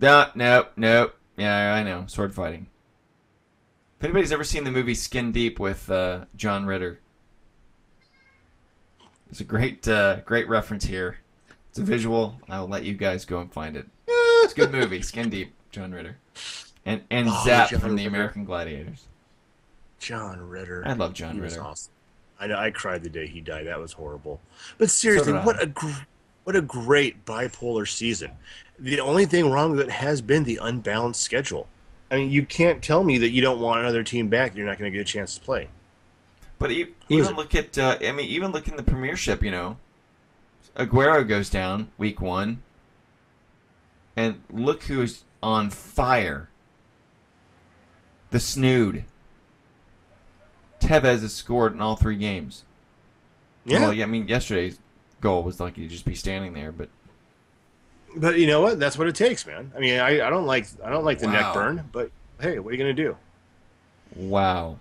No, 0.00 0.28
nope, 0.34 0.72
nope. 0.76 1.14
Yeah, 1.36 1.74
I 1.74 1.82
know. 1.82 2.04
Sword 2.06 2.34
fighting. 2.34 2.66
If 3.98 4.04
anybody's 4.04 4.32
ever 4.32 4.44
seen 4.44 4.64
the 4.64 4.70
movie 4.70 4.94
Skin 4.94 5.32
Deep 5.32 5.58
with 5.58 5.90
uh, 5.90 6.26
John 6.36 6.66
Ritter, 6.66 7.00
it's 9.30 9.40
a 9.40 9.44
great, 9.44 9.86
uh, 9.88 10.16
great 10.20 10.48
reference 10.48 10.84
here. 10.84 11.18
It's 11.70 11.78
a 11.78 11.82
visual. 11.82 12.38
I'll 12.48 12.68
let 12.68 12.84
you 12.84 12.94
guys 12.94 13.24
go 13.24 13.40
and 13.40 13.52
find 13.52 13.76
it. 13.76 13.86
It's 14.06 14.52
a 14.52 14.56
good 14.56 14.72
movie, 14.72 15.02
Skin 15.02 15.28
Deep, 15.30 15.52
John 15.70 15.92
Ritter, 15.92 16.16
and 16.84 17.02
and 17.10 17.28
Oh, 17.30 17.42
Zap 17.44 17.70
John 17.70 17.80
from 17.80 17.96
the 17.96 18.04
Ritter. 18.04 18.08
American 18.16 18.44
Gladiators. 18.44 19.04
John 19.98 20.40
Ritter. 20.40 20.82
I 20.86 20.92
love 20.92 21.14
John 21.14 21.34
He 21.34 21.40
was 21.40 21.54
Ritter. 21.54 21.64
awesome. 21.64 21.92
I. 22.38 22.52
I 22.52 22.70
cried 22.70 23.02
the 23.02 23.08
day 23.10 23.26
he 23.26 23.40
died. 23.40 23.66
That 23.66 23.80
was 23.80 23.92
horrible. 23.92 24.40
But 24.78 24.90
seriously, 24.90 25.32
I. 25.32 25.44
what 25.44 25.60
a 25.62 25.66
gr- 25.66 25.90
what 26.44 26.54
a 26.54 26.62
great 26.62 27.24
bipolar 27.24 27.88
season. 27.88 28.30
The 28.78 29.00
only 29.00 29.26
thing 29.26 29.50
wrong 29.50 29.70
with 29.70 29.80
it 29.80 29.90
has 29.90 30.20
been 30.20 30.44
the 30.44 30.58
unbalanced 30.60 31.22
schedule. 31.22 31.66
I 32.10 32.16
mean, 32.16 32.30
you 32.30 32.44
can't 32.44 32.82
tell 32.82 33.02
me 33.02 33.18
that 33.18 33.30
you 33.30 33.40
don't 33.42 33.60
want 33.60 33.80
another 33.80 34.04
team 34.04 34.28
back. 34.28 34.54
You're 34.54 34.66
not 34.66 34.78
going 34.78 34.92
to 34.92 34.96
get 34.96 35.02
a 35.02 35.10
chance 35.10 35.34
to 35.36 35.40
play. 35.40 35.68
But 36.58 36.70
e- 36.70 36.82
is 36.82 36.88
even 37.08 37.36
look 37.36 37.54
at, 37.54 37.76
uh, 37.78 37.98
I 38.00 38.12
mean, 38.12 38.28
even 38.28 38.52
look 38.52 38.68
in 38.68 38.76
the 38.76 38.82
Premiership. 38.82 39.42
You 39.42 39.50
know, 39.50 39.76
Aguero 40.76 41.26
goes 41.26 41.50
down 41.50 41.88
week 41.98 42.20
one, 42.20 42.62
and 44.14 44.42
look 44.50 44.84
who's 44.84 45.24
on 45.42 45.70
fire. 45.70 46.48
The 48.30 48.40
snood. 48.40 49.04
Tevez 50.80 51.22
has 51.22 51.34
scored 51.34 51.72
in 51.72 51.80
all 51.80 51.96
three 51.96 52.16
games. 52.16 52.64
Yeah, 53.64 53.80
Well, 53.80 53.92
yeah, 53.92 54.04
I 54.04 54.06
mean, 54.06 54.28
yesterday's 54.28 54.78
goal 55.20 55.42
was 55.42 55.58
like 55.58 55.76
he'd 55.76 55.90
just 55.90 56.04
be 56.04 56.14
standing 56.14 56.52
there, 56.52 56.70
but 56.70 56.88
but 58.16 58.38
you 58.38 58.46
know 58.46 58.60
what? 58.60 58.78
That's 58.78 58.98
what 58.98 59.06
it 59.08 59.14
takes, 59.14 59.46
man. 59.46 59.70
I 59.76 59.80
mean, 59.80 60.00
I, 60.00 60.26
I 60.26 60.30
don't 60.30 60.46
like 60.46 60.66
I 60.84 60.90
don't 60.90 61.04
like 61.04 61.18
the 61.18 61.26
Wow. 61.26 61.32
neck 61.32 61.54
burn, 61.54 61.88
but 61.92 62.10
hey, 62.40 62.58
what 62.58 62.70
are 62.70 62.72
you 62.76 62.82
going 62.82 62.94
to 62.96 63.02
do? 63.02 63.16
wow. 64.14 64.78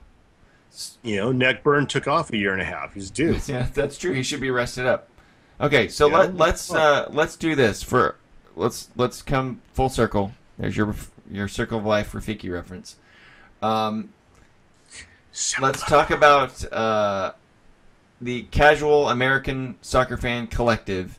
You 1.03 1.15
know, 1.17 1.31
neck 1.31 1.63
burn 1.63 1.87
took 1.87 2.07
off 2.07 2.31
a 2.33 2.37
year 2.37 2.51
and 2.51 2.61
a 2.61 2.65
half. 2.65 2.93
He's 2.93 3.09
due. 3.09 3.39
Yeah, 3.47 3.67
that's 3.73 3.97
true. 3.97 4.13
He 4.13 4.23
should 4.23 4.41
be 4.41 4.51
rested 4.51 4.85
up. 4.85 5.07
Okay, 5.61 5.87
so 5.87 6.09
Yeah. 6.09 6.17
let, 6.17 6.35
let's 6.35 6.73
uh, 6.73 7.07
let's 7.11 7.35
do 7.37 7.55
this 7.55 7.81
for 7.81 8.15
let's 8.57 8.89
let's 8.97 9.21
come 9.21 9.61
full 9.73 9.87
circle. 9.89 10.33
There's 10.57 10.75
your 10.75 10.93
your 11.31 11.47
circle 11.47 11.79
of 11.79 11.85
life 11.85 12.11
Rafiki 12.11 12.51
reference. 12.51 12.97
Um, 13.61 14.09
let's 15.61 15.81
talk 15.83 16.11
about 16.11 16.71
uh, 16.73 17.31
the 18.21 18.43
casual 18.51 19.09
American 19.09 19.75
soccer 19.81 20.17
fan 20.17 20.47
collective 20.47 21.17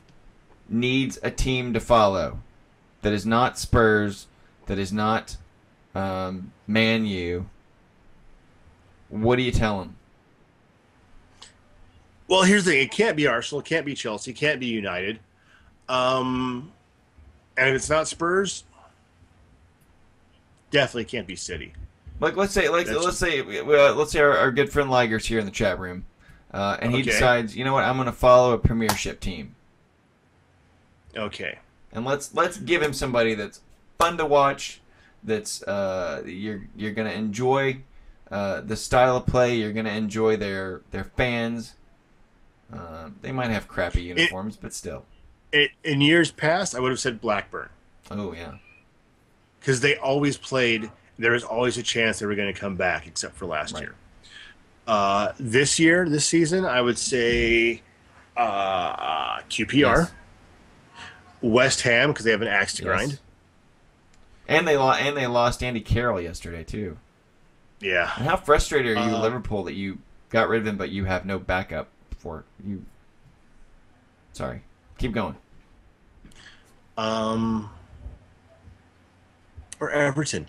needs 0.69 1.17
a 1.23 1.31
team 1.31 1.73
to 1.73 1.79
follow 1.79 2.39
that 3.01 3.13
is 3.13 3.25
not 3.25 3.57
Spurs, 3.57 4.27
that 4.65 4.77
is 4.77 4.91
not 4.91 5.37
um, 5.95 6.51
Man 6.67 7.05
U. 7.05 7.49
What 9.09 9.37
do 9.37 9.41
you 9.43 9.51
tell 9.51 9.81
him? 9.81 9.95
Well, 12.27 12.43
here's 12.43 12.65
the 12.65 12.71
thing: 12.71 12.81
it 12.81 12.91
can't 12.91 13.15
be 13.15 13.25
Arsenal, 13.27 13.61
it 13.61 13.65
can't 13.65 13.85
be 13.85 13.93
Chelsea, 13.95 14.31
it 14.31 14.35
can't 14.35 14.59
be 14.59 14.65
United. 14.67 15.19
Um, 15.87 16.71
and 17.57 17.69
if 17.69 17.75
it's 17.75 17.89
not 17.89 18.07
Spurs, 18.07 18.65
definitely 20.71 21.05
can't 21.05 21.25
be 21.27 21.35
City. 21.37 21.73
Like 22.19 22.35
let's 22.35 22.51
say 22.53 22.67
like 22.67 22.87
That's- 22.87 23.05
let's 23.05 23.17
say 23.17 23.39
uh, 23.41 23.93
let's 23.93 24.11
say 24.11 24.19
our, 24.19 24.35
our 24.37 24.51
good 24.51 24.71
friend 24.71 24.89
Liger's 24.89 25.25
here 25.25 25.39
in 25.39 25.45
the 25.45 25.51
chat 25.51 25.79
room, 25.79 26.05
uh, 26.51 26.77
and 26.81 26.91
he 26.91 26.99
Okay. 27.01 27.11
decides 27.11 27.55
you 27.55 27.63
know 27.63 27.73
what 27.73 27.85
I'm 27.85 27.95
going 27.95 28.07
to 28.07 28.11
follow 28.11 28.51
a 28.53 28.57
Premiership 28.57 29.19
team, 29.21 29.55
Okay. 31.17 31.59
and 31.91 32.05
let's 32.05 32.33
let's 32.33 32.57
give 32.57 32.81
him 32.81 32.93
somebody 32.93 33.33
that's 33.33 33.61
fun 33.99 34.17
to 34.17 34.25
watch, 34.25 34.81
that's 35.23 35.63
uh, 35.63 36.21
you're 36.25 36.67
you're 36.75 36.91
going 36.93 37.07
to 37.09 37.13
enjoy 37.17 37.79
uh, 38.31 38.61
the 38.61 38.75
style 38.75 39.17
of 39.17 39.25
play, 39.25 39.55
you're 39.55 39.73
going 39.73 39.85
to 39.85 39.93
enjoy 39.95 40.35
their 40.37 40.81
their 40.91 41.03
fans. 41.05 41.73
Uh, 42.73 43.09
they 43.21 43.31
might 43.31 43.49
have 43.49 43.67
crappy 43.67 44.01
uniforms, 44.03 44.57
but 44.57 44.73
still. 44.73 45.05
It, 45.53 45.71
in 45.85 46.01
years 46.01 46.31
past, 46.31 46.75
I 46.75 46.79
would 46.81 46.89
have 46.91 46.99
said 46.99 47.21
Blackburn. 47.21 47.69
Oh 48.11 48.33
yeah. 48.33 48.55
because 49.59 49.79
they 49.81 49.95
always 49.95 50.37
played. 50.37 50.91
There 51.17 51.31
was 51.31 51.43
always 51.43 51.77
a 51.77 51.83
chance 51.83 52.19
they 52.19 52.25
were 52.25 52.35
going 52.35 52.53
to 52.53 52.59
come 52.59 52.75
back, 52.75 53.07
except 53.07 53.35
for 53.35 53.45
last 53.47 53.73
Right. 53.73 53.83
year. 53.83 53.95
Uh, 54.85 55.31
this 55.39 55.79
year, 55.79 56.07
this 56.07 56.25
season, 56.27 56.63
I 56.63 56.79
would 56.81 56.97
say 56.97 57.81
uh, 58.35 59.39
QPR, 59.49 59.73
Yes. 59.75 60.11
West 61.41 61.81
Ham 61.81 62.09
because 62.11 62.25
they 62.25 62.31
have 62.31 62.41
an 62.41 62.47
axe 62.47 62.73
to 62.75 62.83
Yes. 62.83 62.87
grind. 62.87 63.19
And 64.47 64.67
they 64.67 64.77
lost. 64.77 65.01
And 65.01 65.15
they 65.17 65.27
lost 65.27 65.61
Andy 65.63 65.81
Carroll 65.81 66.21
yesterday 66.21 66.63
too. 66.63 66.97
Yeah, 67.79 68.11
And 68.17 68.25
how 68.25 68.37
frustrated 68.37 68.97
are 68.97 69.07
you, 69.09 69.15
Uh, 69.15 69.21
Liverpool, 69.21 69.63
that 69.65 69.73
you 69.73 69.99
got 70.29 70.49
rid 70.49 70.61
of 70.61 70.67
him, 70.67 70.77
but 70.77 70.89
you 70.89 71.05
have 71.05 71.25
no 71.25 71.37
backup 71.37 71.89
for 72.17 72.43
you? 72.65 72.83
Sorry, 74.33 74.61
keep 74.97 75.11
going. 75.11 75.35
um, 76.97 77.69
or 79.79 79.91
Everton. 79.91 80.47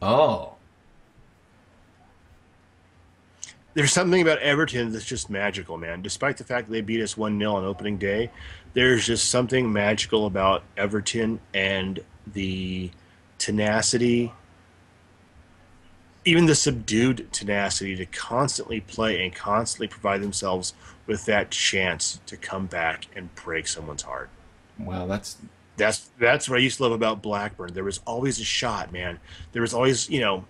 Oh, 0.00 0.54
There's 3.74 3.90
something 3.92 4.20
about 4.20 4.38
Everton 4.38 4.92
that's 4.92 5.04
just 5.06 5.30
magical, 5.30 5.78
man. 5.78 6.02
Despite 6.02 6.36
the 6.36 6.44
fact 6.44 6.68
that 6.68 6.72
they 6.72 6.82
beat 6.82 7.00
us 7.02 7.16
1 7.16 7.38
0 7.38 7.54
on 7.56 7.64
opening 7.64 7.96
day, 7.96 8.30
there's 8.74 9.06
just 9.06 9.30
something 9.30 9.72
magical 9.72 10.26
about 10.26 10.62
Everton 10.76 11.40
and 11.52 12.00
the 12.26 12.90
tenacity, 13.38 14.32
even 16.24 16.46
the 16.46 16.54
subdued 16.54 17.32
tenacity 17.32 17.96
to 17.96 18.06
constantly 18.06 18.80
play 18.80 19.24
and 19.24 19.34
constantly 19.34 19.88
provide 19.88 20.22
themselves 20.22 20.74
with 21.06 21.24
that 21.26 21.50
chance 21.50 22.20
to 22.26 22.36
come 22.36 22.66
back 22.66 23.06
and 23.16 23.34
break 23.34 23.66
someone's 23.66 24.02
heart. 24.02 24.30
wow, 24.78 25.06
that's 25.06 25.36
That's 25.76 26.10
that's 26.18 26.48
what 26.48 26.58
I 26.58 26.62
used 26.62 26.76
to 26.76 26.84
love 26.84 26.92
about 26.92 27.22
Blackburn. 27.22 27.72
There 27.74 27.84
was 27.84 28.00
always 28.06 28.38
a 28.38 28.44
shot, 28.44 28.92
man. 28.92 29.18
There 29.52 29.62
was 29.62 29.74
always, 29.74 30.08
you 30.08 30.20
know, 30.20 30.44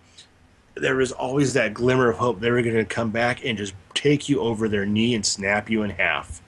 there 0.74 0.96
was 0.96 1.12
always 1.12 1.54
that 1.54 1.74
glimmer 1.74 2.10
of 2.10 2.18
hope 2.18 2.40
they 2.40 2.50
were 2.50 2.62
going 2.62 2.76
to 2.76 2.84
come 2.84 3.10
back 3.10 3.44
and 3.44 3.56
just 3.56 3.74
take 3.94 4.28
you 4.28 4.40
over 4.40 4.68
their 4.68 4.84
knee 4.86 5.14
and 5.14 5.24
snap 5.24 5.70
you 5.70 5.82
in 5.82 5.90
half. 5.90 6.41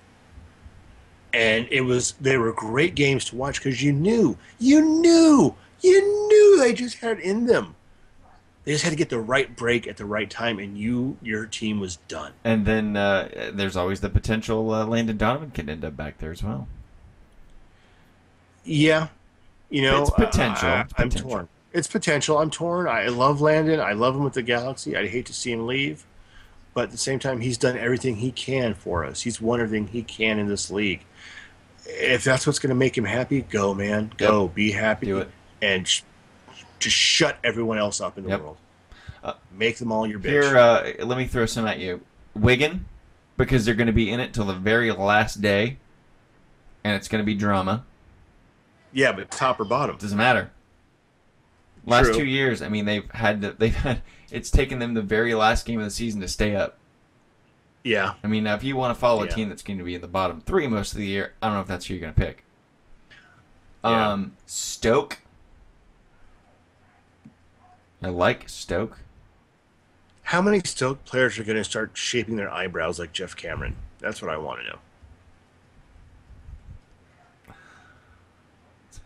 And 1.35 1.67
it 1.71 1.81
was 1.81 2.13
they 2.21 2.37
were 2.39 2.53
great 2.53 2.95
games 2.95 3.25
to 3.27 3.37
watch 3.37 3.59
because 3.63 3.83
you 3.83 3.93
knew, 3.93 4.39
you 4.61 4.81
knew, 4.81 5.55
you 5.81 6.29
knew 6.29 6.59
they 6.61 6.73
just 6.73 6.99
had 6.99 7.19
it 7.19 7.25
in 7.25 7.47
them. 7.47 7.75
They 8.65 8.73
just 8.73 8.85
had 8.85 8.91
to 8.91 8.97
get 8.97 9.11
the 9.11 9.19
right 9.19 9.55
break 9.55 9.87
at 9.87 9.99
the 9.99 10.07
right 10.07 10.31
time, 10.31 10.59
and 10.59 10.79
you, 10.79 11.19
your 11.21 11.45
team 11.45 11.81
was 11.81 11.97
done. 12.09 12.33
and 12.45 12.65
then 12.65 12.97
uh, 12.97 13.51
there's 13.53 13.77
always 13.77 14.01
the 14.01 14.09
potential 14.09 14.73
uh, 14.73 14.87
Landon 14.87 15.19
Donovan 15.19 15.51
can 15.51 15.69
end 15.69 15.85
up 15.85 15.97
back 15.99 16.17
there 16.19 16.31
as 16.33 16.43
well. 16.43 16.67
Yeah, 18.65 19.09
you 19.69 19.83
know, 19.83 20.03
It's 20.03 20.11
potential. 20.11 20.69
I, 20.69 20.81
It's 20.83 20.95
am 20.99 21.11
torn. 21.11 21.49
It's 21.73 21.89
potential. 21.89 22.39
I'm 22.39 22.51
torn. 22.51 22.87
I 22.89 23.09
love 23.09 23.41
Landon. 23.41 23.81
I 23.81 23.93
love 23.93 24.15
him 24.15 24.25
with 24.25 24.35
the 24.35 24.43
Galaxy. 24.43 24.97
I'd 24.97 25.09
hate 25.11 25.27
to 25.27 25.35
see 25.35 25.53
him 25.53 25.67
leave, 25.67 26.05
but 26.73 26.85
at 26.85 26.91
the 26.91 26.97
same 26.97 27.19
time, 27.19 27.41
he's 27.41 27.59
done 27.59 27.77
everything 27.77 28.17
he 28.17 28.31
can 28.31 28.73
for 28.75 29.05
us. 29.05 29.23
He's 29.23 29.41
won 29.41 29.61
everything 29.61 29.89
he 29.89 30.03
can 30.03 30.39
in 30.39 30.49
this 30.49 30.71
league. 30.71 31.05
If 31.87 32.25
that's 32.25 32.47
what's 32.47 32.59
going 32.59 32.71
to 32.71 32.75
make 32.75 32.97
him 32.97 33.05
happy, 33.05 33.43
go, 33.43 33.75
man. 33.75 34.13
Go. 34.17 34.49
Be 34.49 34.73
happy. 34.73 35.07
Do 35.07 35.19
it. 35.19 35.31
And 35.63 35.87
sh- 35.87 36.03
just 36.79 36.97
shut 36.97 37.39
everyone 37.45 37.79
else 37.79 38.01
up 38.01 38.17
in 38.19 38.25
the 38.25 38.31
Yep. 38.31 38.41
world. 38.41 38.57
Uh, 39.23 39.35
Make 39.57 39.79
them 39.79 39.91
all 39.93 40.07
your 40.07 40.19
bitch. 40.19 40.31
Here, 40.31 40.57
uh, 40.57 41.05
let 41.05 41.17
me 41.19 41.27
throw 41.27 41.47
some 41.47 41.67
at 41.67 41.79
you. 41.79 42.01
Wigan, 42.35 42.87
because 43.37 43.65
they're 43.65 43.75
going 43.75 43.87
to 43.87 43.93
be 43.93 44.11
in 44.11 44.21
it 44.21 44.35
till 44.35 44.45
the 44.45 44.55
very 44.55 44.91
last 44.93 45.41
day, 45.41 45.79
and 46.83 46.95
it's 46.95 47.09
going 47.09 47.23
to 47.23 47.27
be 47.27 47.35
drama. 47.35 47.85
yeah, 48.93 49.13
but 49.13 49.31
top 49.31 49.59
or 49.61 49.65
bottom. 49.65 49.97
Doesn't 49.97 50.17
matter. 50.19 50.51
Last 51.87 52.07
True. 52.07 52.15
two 52.19 52.25
years, 52.27 52.63
I 52.63 52.69
mean, 52.69 52.85
they've 52.87 53.11
had 53.13 53.43
to, 53.43 53.53
they've 53.53 53.75
had 53.75 54.03
it's 54.31 54.51
taken 54.51 54.79
them 54.79 54.95
the 54.95 55.03
very 55.03 55.35
last 55.35 55.67
game 55.67 55.79
of 55.79 55.85
the 55.85 55.91
season 55.91 56.21
to 56.23 56.29
stay 56.29 56.55
up. 56.57 56.79
Yeah. 57.85 58.15
I 58.25 58.27
mean, 58.27 58.47
if 58.47 58.65
you 58.65 58.77
want 58.77 58.95
to 58.95 58.99
follow 59.01 59.23
a 59.23 59.27
Yeah. 59.27 59.35
team 59.35 59.49
that's 59.51 59.63
going 59.63 59.79
to 59.79 59.85
be 59.85 59.95
in 59.95 60.01
the 60.01 60.09
bottom 60.09 60.41
three 60.41 60.67
most 60.67 60.93
of 60.93 60.99
the 60.99 61.07
year, 61.07 61.35
I 61.43 61.47
don't 61.49 61.57
know 61.57 61.61
if 61.61 61.67
that's 61.69 61.87
who 61.87 61.95
you're 61.95 62.01
going 62.01 62.15
to 62.15 62.21
pick. 62.21 62.45
Yeah. 63.85 64.13
Um, 64.13 64.37
Stoke. 64.47 65.19
I 68.03 68.09
like 68.09 68.49
Stoke. 68.49 68.99
How 70.29 70.41
many 70.41 70.61
Stoke 70.65 71.05
players 71.05 71.39
are 71.39 71.45
going 71.45 71.59
to 71.59 71.65
start 71.65 71.91
shaping 71.95 72.37
their 72.37 72.51
eyebrows 72.51 72.99
like 72.99 73.13
Geoff 73.13 73.37
Cameron? 73.37 73.77
That's 74.01 74.23
what 74.23 74.31
I 74.31 74.39
want 74.39 74.61
to 74.63 74.67
know. 74.67 74.79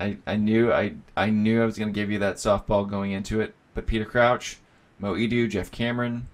I, 0.01 0.17
I 0.29 0.37
knew 0.37 0.73
I 0.73 0.95
I 1.17 1.31
knew 1.31 1.61
I 1.61 1.65
was 1.67 1.77
going 1.77 1.89
to 1.93 1.95
give 1.95 2.09
you 2.11 2.21
that 2.21 2.37
softball 2.37 2.89
going 2.89 3.11
into 3.11 3.41
it, 3.41 3.55
but 3.75 3.87
Peter 3.87 4.05
Crouch, 4.05 4.59
Mo 5.01 5.15
Edu, 5.15 5.49
Geoff 5.51 5.73
Cameron. 5.73 6.29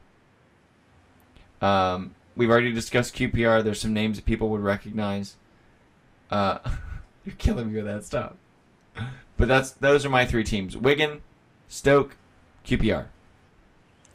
Um, 1.62 2.14
we've 2.36 2.50
already 2.50 2.72
discussed 2.72 3.14
QPR. 3.14 3.62
There's 3.62 3.80
some 3.80 3.92
names 3.92 4.16
that 4.16 4.24
people 4.24 4.48
would 4.50 4.60
recognize. 4.62 5.36
Uh, 6.30 6.58
you're 7.24 7.34
killing 7.36 7.70
me 7.72 7.76
with 7.76 7.86
that 7.86 8.04
stuff. 8.04 8.32
But 9.36 9.48
that's 9.48 9.72
those 9.72 10.04
are 10.06 10.10
my 10.10 10.24
three 10.24 10.44
teams: 10.44 10.76
Wigan, 10.76 11.22
Stoke, 11.68 12.16
QPR. 12.66 13.06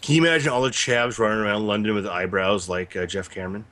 Can 0.02 0.16
you 0.16 0.22
imagine 0.22 0.50
all 0.50 0.62
the 0.62 0.70
chavs 0.70 1.20
running 1.20 1.40
around 1.40 1.68
London 1.68 1.94
with 1.94 2.08
eyebrows 2.08 2.70
like 2.70 2.96
uh, 2.96 3.06
Geoff 3.06 3.30
Cameron? 3.30 3.66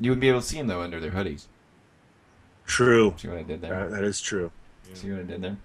You 0.00 0.10
would 0.10 0.18
be 0.18 0.28
able 0.28 0.40
to 0.40 0.46
see 0.46 0.58
them 0.58 0.66
though 0.66 0.80
under 0.80 0.98
their 0.98 1.12
hoodies. 1.12 1.46
True. 2.66 3.14
See 3.16 3.28
what 3.28 3.38
I 3.38 3.42
did 3.42 3.60
there? 3.60 3.74
Uh, 3.74 3.88
that 3.90 4.02
is 4.02 4.20
true. 4.20 4.50
See 4.94 5.10
what 5.10 5.20
I 5.20 5.22
did 5.22 5.42
there? 5.42 5.56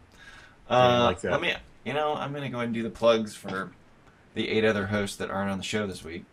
Yeah, 0.70 0.78
I 0.78 0.98
Uh, 0.98 1.04
like 1.06 1.22
that. 1.22 1.32
Let 1.32 1.42
me. 1.42 1.54
You 1.84 1.94
know, 1.94 2.14
I'm 2.14 2.32
gonna 2.34 2.50
go 2.50 2.58
ahead 2.58 2.68
and 2.68 2.74
do 2.76 2.84
the 2.84 2.90
plugs 2.92 3.34
for 3.36 3.72
the 4.36 4.48
eight 4.50 4.66
other 4.66 4.88
hosts 4.88 5.18
that 5.18 5.32
aren't 5.32 5.50
on 5.50 5.58
the 5.58 5.64
show 5.64 5.88
this 5.88 6.04
week. 6.04 6.26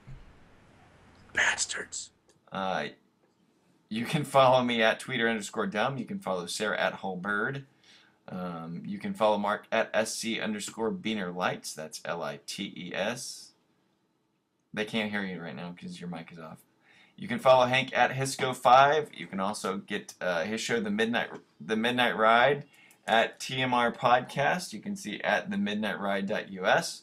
Bastards. 1.37 2.11
Uh, 2.51 2.87
you 3.89 4.05
can 4.05 4.25
follow 4.25 4.63
me 4.63 4.83
at 4.83 5.01
Twitter 5.01 5.29
underscore 5.29 5.67
dumb. 5.67 5.99
You 5.99 6.05
can 6.05 6.19
follow 6.19 6.47
Sarah 6.47 6.79
at 6.79 7.01
Hullbird. 7.01 7.65
Um, 8.29 8.83
you 8.85 8.99
can 8.99 9.15
follow 9.15 9.39
Mark 9.39 9.67
at 9.71 10.09
SC 10.09 10.39
underscore 10.41 10.91
Beaner 10.91 11.35
Lights. 11.35 11.73
That's 11.73 12.01
L 12.05 12.23
I 12.23 12.41
T 12.47 12.73
E 12.77 12.93
S. 12.95 13.53
They 14.75 14.85
can't 14.85 15.11
hear 15.11 15.23
you 15.23 15.41
right 15.41 15.55
now 15.55 15.71
because 15.71 16.01
your 16.01 16.11
mic 16.11 16.33
is 16.33 16.39
off. 16.39 16.59
You 17.17 17.29
can 17.29 17.39
follow 17.39 17.67
Hank 17.67 17.97
at 17.97 18.11
Hisco5. 18.11 19.09
You 19.15 19.27
can 19.27 19.41
also 19.41 19.79
get 19.79 20.15
uh, 20.21 20.45
his 20.45 20.61
show, 20.61 20.81
The 20.81 20.91
Midnight 20.91 21.31
The 21.61 21.77
Midnight 21.77 22.17
Ride, 22.17 22.65
at 23.07 23.39
TMR 23.39 23.97
Podcast. 23.97 24.73
You 24.73 24.81
can 24.81 24.97
see 24.97 25.21
at 25.21 25.49
themidnightride.us. 25.49 27.03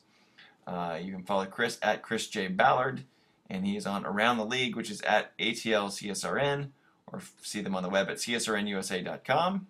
Uh, 0.68 1.00
you 1.02 1.12
can 1.14 1.24
follow 1.24 1.46
Chris 1.46 1.80
at 1.82 2.02
Chris 2.02 2.28
J. 2.28 2.48
Ballard 2.48 3.06
and 3.54 3.66
he's 3.66 3.86
on 3.86 4.04
Around 4.06 4.38
the 4.38 4.45
League, 4.45 4.76
which 4.76 4.89
is 4.89 4.99
at 5.01 5.38
ATLCSRN, 5.38 6.70
or 7.08 7.22
see 7.41 7.62
them 7.62 7.76
on 7.76 7.84
the 7.84 7.89
web 7.89 8.10
at 8.10 8.18
csrnusa.com. 8.18 9.68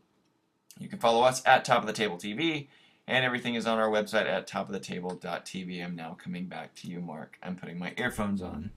You 0.80 0.88
can 0.88 1.00
follow 1.00 1.22
us 1.24 1.44
at 1.46 1.66
Top 1.66 1.82
of 1.82 1.88
the 1.88 1.94
Table 1.94 2.16
TV, 2.16 2.70
and 3.08 3.26
everything 3.26 3.56
is 3.56 3.68
on 3.68 3.78
our 3.78 3.90
website 3.90 4.26
at 4.26 4.48
topoftheTable.tv. 4.48 5.84
I'm 5.84 5.96
now 5.96 6.14
coming 6.14 6.46
back 6.46 6.74
to 6.76 6.88
you, 6.88 7.02
Mark. 7.02 7.38
I'm 7.44 7.58
putting 7.58 7.78
my 7.78 7.94
earphones 7.98 8.42
on. 8.42 8.72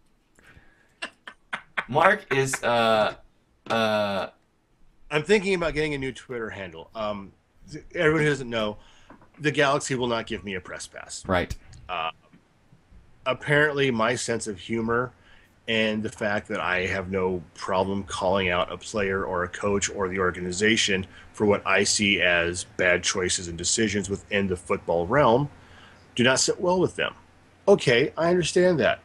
Mark 1.89 2.27
is 2.35 2.61
uh 2.65 3.15
uh 3.71 4.27
I'm 5.09 5.23
thinking 5.23 5.55
about 5.55 5.73
getting 5.75 5.95
a 5.95 5.99
new 5.99 6.11
Twitter 6.11 6.51
handle. 6.51 6.91
Um, 6.97 7.33
everyone 7.95 8.23
who 8.23 8.29
doesn't 8.29 8.51
know, 8.51 8.79
the 9.39 9.53
Galaxy 9.53 9.95
will 9.95 10.09
not 10.09 10.27
give 10.27 10.43
me 10.43 10.55
a 10.55 10.61
press 10.61 10.89
pass. 10.89 11.25
right. 11.27 11.55
Apparently, 13.27 13.91
my 13.91 14.15
sense 14.15 14.47
of 14.47 14.59
humor 14.59 15.13
and 15.69 16.03
the 16.03 16.09
fact 16.09 16.47
that 16.49 16.61
I 16.61 16.87
have 16.87 17.11
no 17.11 17.43
problem 17.55 18.05
calling 18.05 18.49
out 18.49 18.73
a 18.73 18.79
player 18.79 19.25
or 19.25 19.43
a 19.43 19.49
coach 19.49 19.91
or 19.91 20.09
the 20.09 20.21
organization 20.21 21.07
for 21.33 21.45
what 21.45 21.67
I 21.67 21.83
see 21.83 22.23
as 22.23 22.65
bad 22.77 23.03
choices 23.03 23.49
and 23.49 23.59
decisions 23.59 24.09
within 24.09 24.47
the 24.47 24.57
football 24.57 25.07
realm 25.07 25.51
do 26.15 26.23
not 26.23 26.39
sit 26.39 26.61
well 26.61 26.79
with 26.79 26.95
them. 26.95 27.15
Okay, 27.67 28.13
I 28.17 28.31
understand 28.31 28.79
that. 28.79 29.01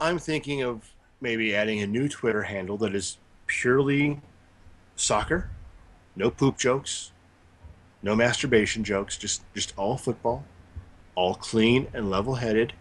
I'm 0.00 0.18
thinking 0.18 0.62
of 0.62 0.92
maybe 1.20 1.54
adding 1.54 1.80
a 1.80 1.86
new 1.86 2.08
Twitter 2.08 2.42
handle 2.42 2.76
that 2.78 2.94
is 2.94 3.16
purely 3.46 4.20
soccer, 4.96 5.48
no 6.14 6.30
poop 6.30 6.58
jokes, 6.58 7.10
no 8.02 8.14
masturbation 8.14 8.84
jokes, 8.84 9.16
just 9.16 9.42
just 9.54 9.72
all 9.78 9.96
football, 9.96 10.44
all 11.14 11.34
clean 11.34 11.88
and 11.94 12.10
level-headed, 12.10 12.74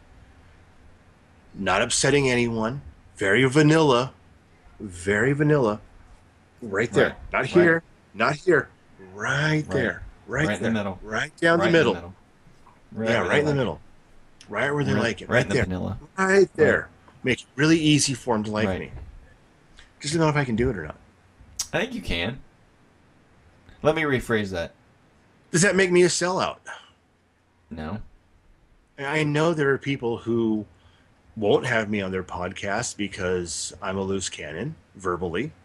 not 1.56 1.82
upsetting 1.82 2.30
anyone, 2.30 2.82
very 3.18 3.44
vanilla, 3.46 4.14
very 4.80 5.34
vanilla. 5.34 5.80
Right 6.62 6.92
there, 6.92 7.10
Right, 7.10 7.16
not 7.34 7.40
right. 7.40 7.50
here, 7.50 7.84
not 8.14 8.36
here, 8.36 8.70
right 9.14 9.64
there, 9.70 10.04
right, 10.28 10.48
Right 10.48 10.58
in 10.58 10.64
the 10.64 10.72
middle. 10.72 10.98
right 11.04 11.36
down 11.38 11.60
right 11.60 11.66
the 11.66 11.72
middle. 11.72 12.14
Right 12.94 13.10
yeah, 13.10 13.28
right 13.28 13.40
in 13.40 13.46
the 13.46 13.56
middle, 13.56 13.82
right 14.48 14.72
where 14.72 14.84
they 14.84 14.94
Right- 14.94 15.04
like 15.04 15.22
it, 15.22 15.30
Right 15.30 15.38
right, 15.40 15.48
the 15.48 15.54
there, 15.56 15.64
vanilla. 15.64 15.98
right 16.18 16.50
there. 16.56 16.90
Make 17.24 17.42
it 17.42 17.48
really 17.56 17.80
easy 17.80 18.14
for 18.14 18.36
them 18.36 18.44
to 18.46 18.52
like 18.52 18.68
Right. 18.68 18.80
me. 18.80 18.92
Just 20.00 20.14
don't 20.14 20.22
know 20.22 20.30
if 20.30 20.36
I 20.36 20.44
can 20.46 20.56
do 20.56 20.70
it 20.70 20.78
or 20.78 20.86
not. 20.86 20.96
I 21.74 21.80
think 21.80 21.94
you 21.94 22.02
can. 22.02 22.40
Let 23.82 23.96
me 23.96 24.02
rephrase 24.04 24.50
that. 24.52 24.74
Does 25.52 25.62
that 25.62 25.76
make 25.76 25.92
me 25.92 26.04
a 26.04 26.08
sellout? 26.08 26.58
No. 27.70 28.00
I 29.00 29.24
know 29.24 29.54
there 29.54 29.70
are 29.72 29.78
people 29.78 30.18
who 30.20 30.66
won't 31.36 31.66
have 31.66 31.90
me 31.90 32.02
on 32.02 32.12
their 32.12 32.24
podcast 32.24 32.98
because 32.98 33.74
I'm 33.82 33.98
a 33.98 34.02
loose 34.04 34.30
cannon 34.30 34.76
verbally. 34.96 35.52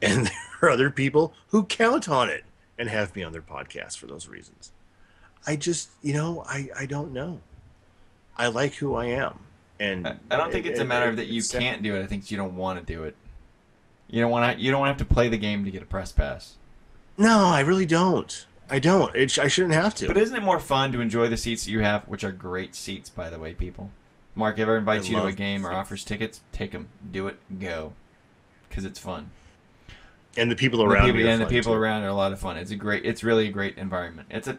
And 0.00 0.26
there 0.26 0.32
are 0.62 0.70
other 0.70 0.90
people 0.90 1.34
who 1.48 1.64
count 1.64 2.08
on 2.08 2.28
it 2.28 2.44
and 2.78 2.88
have 2.88 3.16
me 3.16 3.24
on 3.24 3.32
their 3.32 3.42
podcast 3.42 3.98
for 3.98 4.06
those 4.06 4.28
reasons. 4.28 4.70
I 5.44 5.56
just, 5.56 5.88
you 6.02 6.12
know, 6.12 6.44
I, 6.46 6.68
I 6.78 6.86
don't 6.86 7.12
know. 7.12 7.40
I 8.36 8.46
like 8.46 8.74
who 8.74 8.94
I 8.94 9.06
am. 9.06 9.40
And 9.80 10.06
I, 10.06 10.16
I 10.30 10.36
don't 10.36 10.52
think 10.52 10.66
it's 10.66 10.78
a 10.78 10.84
matter 10.84 11.08
of 11.08 11.16
that 11.16 11.26
you 11.26 11.42
can't 11.42 11.82
do 11.82 11.96
it. 11.96 12.02
I 12.04 12.06
think 12.06 12.30
you 12.30 12.36
don't 12.36 12.56
want 12.56 12.78
to 12.78 12.84
do 12.92 13.02
it. 13.02 13.16
You 14.08 14.20
don't 14.20 14.30
want 14.30 14.56
to. 14.56 14.62
You 14.62 14.70
don't 14.70 14.86
have 14.86 14.98
to 14.98 15.04
play 15.04 15.28
the 15.28 15.36
game 15.36 15.64
to 15.64 15.70
get 15.72 15.82
a 15.82 15.86
press 15.86 16.12
pass. 16.12 16.54
No, 17.16 17.46
I 17.46 17.60
really 17.60 17.86
don't. 17.86 18.46
I 18.70 18.78
don't. 18.78 19.14
It, 19.16 19.32
sh- 19.32 19.38
I 19.40 19.48
shouldn't 19.48 19.74
have 19.74 19.94
to. 19.96 20.06
But 20.06 20.16
isn't 20.16 20.36
it 20.36 20.42
more 20.42 20.60
fun 20.60 20.92
to 20.92 21.00
enjoy 21.00 21.28
the 21.28 21.36
seats 21.36 21.64
that 21.64 21.70
you 21.72 21.80
have, 21.80 22.04
which 22.04 22.22
are 22.22 22.32
great 22.32 22.74
seats, 22.76 23.10
by 23.10 23.30
the 23.30 23.38
way, 23.40 23.54
people? 23.54 23.90
Mark 24.38 24.58
ever 24.58 24.78
invites 24.78 25.06
I 25.06 25.10
you 25.10 25.16
to 25.16 25.26
a 25.26 25.32
game 25.32 25.66
or 25.66 25.72
offers 25.72 26.04
tickets, 26.04 26.40
take 26.52 26.70
them, 26.70 26.88
do 27.10 27.26
it, 27.26 27.38
go, 27.58 27.92
because 28.68 28.84
it's 28.84 28.98
fun. 28.98 29.30
and 30.36 30.50
the 30.50 30.56
people 30.56 30.82
around 30.82 30.90
The 30.90 30.94
around 30.94 31.12
people, 31.16 31.28
are 31.28 31.32
and 31.32 31.42
the 31.42 31.46
people 31.46 31.72
too. 31.72 31.78
around 31.78 32.04
are 32.04 32.08
a 32.08 32.14
lot 32.14 32.32
of 32.32 32.38
fun. 32.38 32.56
It's 32.56 32.70
a 32.70 32.76
great. 32.76 33.04
It's 33.04 33.24
really 33.24 33.48
a 33.48 33.50
great 33.50 33.76
environment. 33.76 34.28
It's 34.30 34.46
a. 34.48 34.56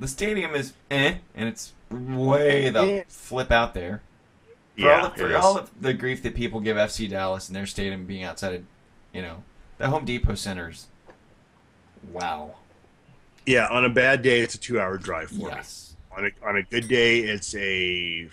The 0.00 0.08
stadium 0.08 0.54
is 0.56 0.72
eh, 0.90 1.14
and 1.36 1.48
it's 1.48 1.72
way 1.90 2.68
the 2.70 3.04
flip 3.08 3.52
out 3.52 3.72
there. 3.72 4.02
For 4.74 4.80
Yeah, 4.82 5.00
all 5.02 5.10
the, 5.10 5.16
for 5.16 5.36
all 5.36 5.58
of 5.58 5.70
the 5.80 5.92
grief 5.94 6.22
that 6.24 6.34
people 6.34 6.58
give 6.58 6.76
FC 6.76 7.08
Dallas 7.08 7.48
and 7.48 7.54
their 7.54 7.66
stadium 7.66 8.04
being 8.06 8.24
outside 8.24 8.54
of, 8.54 8.64
you 9.12 9.22
know, 9.22 9.44
the 9.78 9.88
Home 9.88 10.04
Depot 10.04 10.34
centers. 10.34 10.86
Wow. 12.10 12.56
yeah. 13.46 13.68
On 13.68 13.84
a 13.84 13.88
bad 13.90 14.22
day, 14.22 14.40
it's 14.40 14.54
a 14.54 14.58
two-hour 14.58 14.98
drive 14.98 15.28
for 15.28 15.34
me. 15.36 15.44
Yes. 15.50 15.94
on 16.16 16.24
a, 16.26 16.46
on 16.48 16.56
a 16.56 16.62
good 16.62 16.88
day 16.88 17.20
it's 17.20 17.54
a 17.54 18.28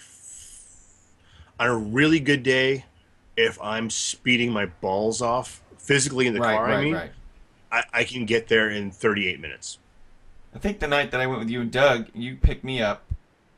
on 1.60 1.68
a 1.68 1.76
really 1.78 2.20
good 2.20 2.44
day 2.44 2.86
if 3.38 3.60
i'm 3.62 3.90
speeding 3.90 4.52
my 4.52 4.66
balls 4.66 5.22
off 5.22 5.62
physically 5.78 6.28
in 6.28 6.34
the 6.34 6.40
right, 6.40 6.56
car 6.56 6.66
right, 6.66 6.78
i 6.78 6.84
mean 6.84 6.94
right. 6.96 7.12
I, 7.72 7.84
I 7.94 8.04
can 8.04 8.26
get 8.26 8.48
there 8.48 8.70
in 8.70 8.92
38 8.92 9.40
minutes 9.40 9.78
I 10.54 10.58
think 10.58 10.80
the 10.80 10.88
night 10.88 11.12
that 11.12 11.22
I 11.22 11.28
went 11.28 11.42
with 11.42 11.50
you 11.52 11.62
and 11.62 11.70
Doug, 11.72 12.08
you 12.16 12.36
picked 12.36 12.64
me 12.64 12.82
up 12.82 13.04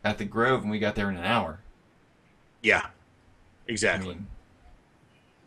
at 0.04 0.18
the 0.18 0.26
Grove, 0.26 0.62
and 0.64 0.70
we 0.70 0.78
got 0.78 0.94
there 0.96 1.10
in 1.10 1.16
an 1.16 1.24
hour. 1.24 1.60
yeah 2.62 2.88
I 2.88 2.90
exactly 3.72 4.16
mean, 4.16 4.28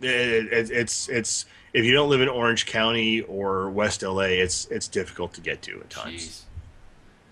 It- 0.01 0.53
it- 0.53 0.71
it's 0.71 1.09
it's 1.11 1.45
if 1.75 1.85
you 1.85 1.93
don't 1.93 2.09
live 2.09 2.23
in 2.23 2.29
orange 2.29 2.65
county 2.67 3.21
or 3.23 3.69
west 3.69 4.03
la 4.03 4.21
it's 4.23 4.65
it's 4.67 4.89
difficult 4.89 5.35
to 5.35 5.41
get 5.43 5.61
to 5.63 5.81
at 5.81 5.91
times 5.91 6.47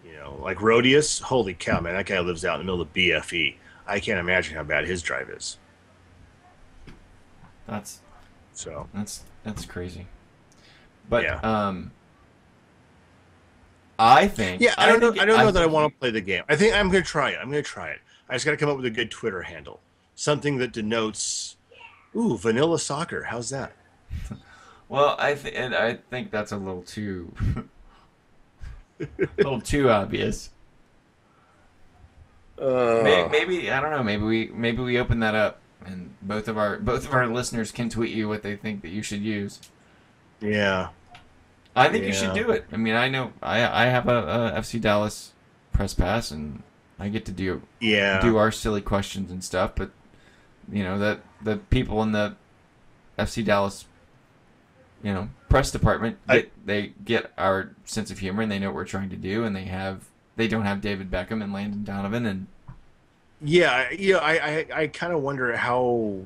jeez. 0.04 0.10
you 0.10 0.16
know 0.18 0.36
like 0.42 0.58
rodius 0.58 1.20
holy 1.22 1.54
cow 1.54 1.80
man 1.80 1.94
that 1.94 2.04
guy 2.06 2.20
lives 2.20 2.44
out 2.44 2.60
in 2.60 2.66
the 2.66 2.70
middle 2.70 2.82
of 2.82 2.92
bfe 2.92 3.54
i 3.86 3.98
can't 4.00 4.18
imagine 4.18 4.54
how 4.56 4.62
bad 4.62 4.86
his 4.86 5.02
drive 5.02 5.28
is 5.30 5.58
That's 7.66 8.00
so 8.52 8.88
that's 8.92 9.24
that's 9.44 9.64
crazy. 9.64 10.06
But 11.08 11.24
Yeah. 11.24 11.40
um, 11.40 11.90
I 13.98 14.28
think 14.28 14.60
Yeah, 14.60 14.74
I 14.78 14.86
don't 14.86 15.00
know. 15.00 15.10
think- 15.10 15.22
I 15.22 15.24
don't 15.26 15.38
know 15.38 15.50
that 15.50 15.62
I 15.62 15.66
want 15.66 15.92
to 15.92 15.98
play 15.98 16.10
the 16.10 16.20
game. 16.20 16.42
I 16.48 16.56
think 16.56 16.74
I'm 16.74 16.90
going 16.90 17.02
to 17.02 17.08
try 17.08 17.30
it. 17.30 17.38
I'm 17.40 17.50
going 17.50 17.62
to 17.62 17.68
try 17.68 17.88
it. 17.90 18.00
I 18.28 18.34
just 18.34 18.44
got 18.44 18.50
to 18.52 18.56
come 18.56 18.68
up 18.68 18.76
with 18.76 18.84
a 18.86 18.90
good 18.90 19.10
Twitter 19.10 19.42
handle, 19.42 19.80
something 20.14 20.58
that 20.58 20.72
denotes, 20.72 21.56
ooh, 22.16 22.36
vanilla 22.36 22.78
soccer. 22.78 23.24
How's 23.24 23.50
that? 23.50 23.72
Well, 24.88 25.16
I 25.18 25.32
th- 25.34 25.54
and 25.56 25.74
I 25.74 25.94
think 26.10 26.30
that's 26.30 26.52
a 26.52 26.56
little 26.58 26.82
too, 26.82 27.32
a 29.00 29.06
little 29.38 29.60
too 29.62 29.88
obvious. 29.88 30.50
Maybe, 32.62 33.28
maybe 33.30 33.70
I 33.70 33.80
don't 33.80 33.90
know. 33.90 34.02
Maybe 34.02 34.22
we 34.22 34.50
maybe 34.54 34.82
we 34.82 34.98
open 34.98 35.20
that 35.20 35.34
up, 35.34 35.60
and 35.84 36.14
both 36.22 36.48
of 36.48 36.56
our 36.56 36.78
both 36.78 37.06
of 37.06 37.14
our 37.14 37.26
listeners 37.26 37.72
can 37.72 37.88
tweet 37.88 38.14
you 38.14 38.28
what 38.28 38.42
they 38.42 38.56
think 38.56 38.82
that 38.82 38.90
you 38.90 39.02
should 39.02 39.22
use. 39.22 39.60
Yeah, 40.40 40.88
I 41.74 41.88
think 41.88 42.04
you 42.04 42.12
should 42.12 42.34
do 42.34 42.50
it. 42.50 42.66
I 42.72 42.76
mean, 42.76 42.94
I 42.94 43.08
know 43.08 43.32
I 43.42 43.84
I 43.84 43.86
have 43.86 44.08
a, 44.08 44.54
a 44.56 44.60
FC 44.60 44.80
Dallas 44.80 45.32
press 45.72 45.94
pass, 45.94 46.30
and 46.30 46.62
I 46.98 47.08
get 47.08 47.24
to 47.26 47.32
do 47.32 47.62
yeah. 47.80 48.20
do 48.20 48.36
our 48.36 48.52
silly 48.52 48.80
questions 48.80 49.30
and 49.30 49.42
stuff. 49.42 49.72
But 49.74 49.90
you 50.70 50.84
know 50.84 50.98
that 50.98 51.20
the 51.42 51.56
people 51.56 52.02
in 52.02 52.12
the 52.12 52.36
FC 53.18 53.44
Dallas, 53.44 53.86
you 55.02 55.12
know, 55.12 55.30
press 55.48 55.70
department, 55.70 56.18
I- 56.28 56.48
they 56.64 56.92
get 57.04 57.32
our 57.36 57.74
sense 57.84 58.10
of 58.10 58.20
humor 58.20 58.42
and 58.42 58.52
they 58.52 58.58
know 58.58 58.68
what 58.68 58.76
we're 58.76 58.84
trying 58.84 59.10
to 59.10 59.16
do, 59.16 59.44
and 59.44 59.56
they 59.56 59.64
have 59.64 60.04
they 60.36 60.48
don't 60.48 60.64
have 60.64 60.80
David 60.80 61.10
Beckham 61.10 61.42
and 61.42 61.52
Landon 61.52 61.84
Donovan, 61.84 62.26
and 62.26 62.46
Yeah, 63.40 63.70
I- 63.72 63.96
yeah. 63.98 64.16
I 64.18 64.32
I, 64.32 64.66
I 64.82 64.86
kind 64.88 65.12
of 65.12 65.20
wonder 65.20 65.56
how. 65.56 66.20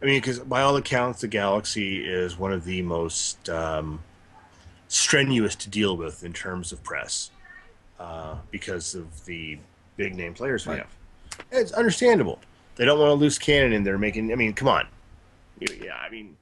I 0.00 0.04
mean, 0.04 0.20
because 0.20 0.38
by 0.38 0.62
all 0.62 0.76
accounts, 0.76 1.20
the 1.22 1.28
Galaxy 1.28 2.04
is 2.04 2.38
one 2.38 2.52
of 2.52 2.64
the 2.64 2.82
most 2.82 3.48
um, 3.48 4.00
strenuous 4.86 5.56
to 5.56 5.68
deal 5.68 5.96
with 5.96 6.22
in 6.24 6.32
terms 6.32 6.70
of 6.70 6.82
press, 6.84 7.30
uh, 7.98 8.36
because 8.52 8.94
of 8.94 9.24
the 9.24 9.58
big 9.96 10.14
name 10.14 10.34
players 10.34 10.66
we 10.66 10.74
Right. 10.74 10.82
have. 10.82 11.46
It's 11.50 11.72
understandable. 11.72 12.38
They 12.76 12.84
don't 12.84 12.98
want 13.00 13.10
to 13.10 13.14
lose 13.14 13.38
cannon 13.38 13.72
in 13.72 13.82
there 13.82 13.98
making. 13.98 14.30
I 14.32 14.36
mean, 14.36 14.52
come 14.54 14.68
on. 14.68 14.86
Yeah, 15.58 15.96
I 15.96 16.08
mean, 16.10 16.36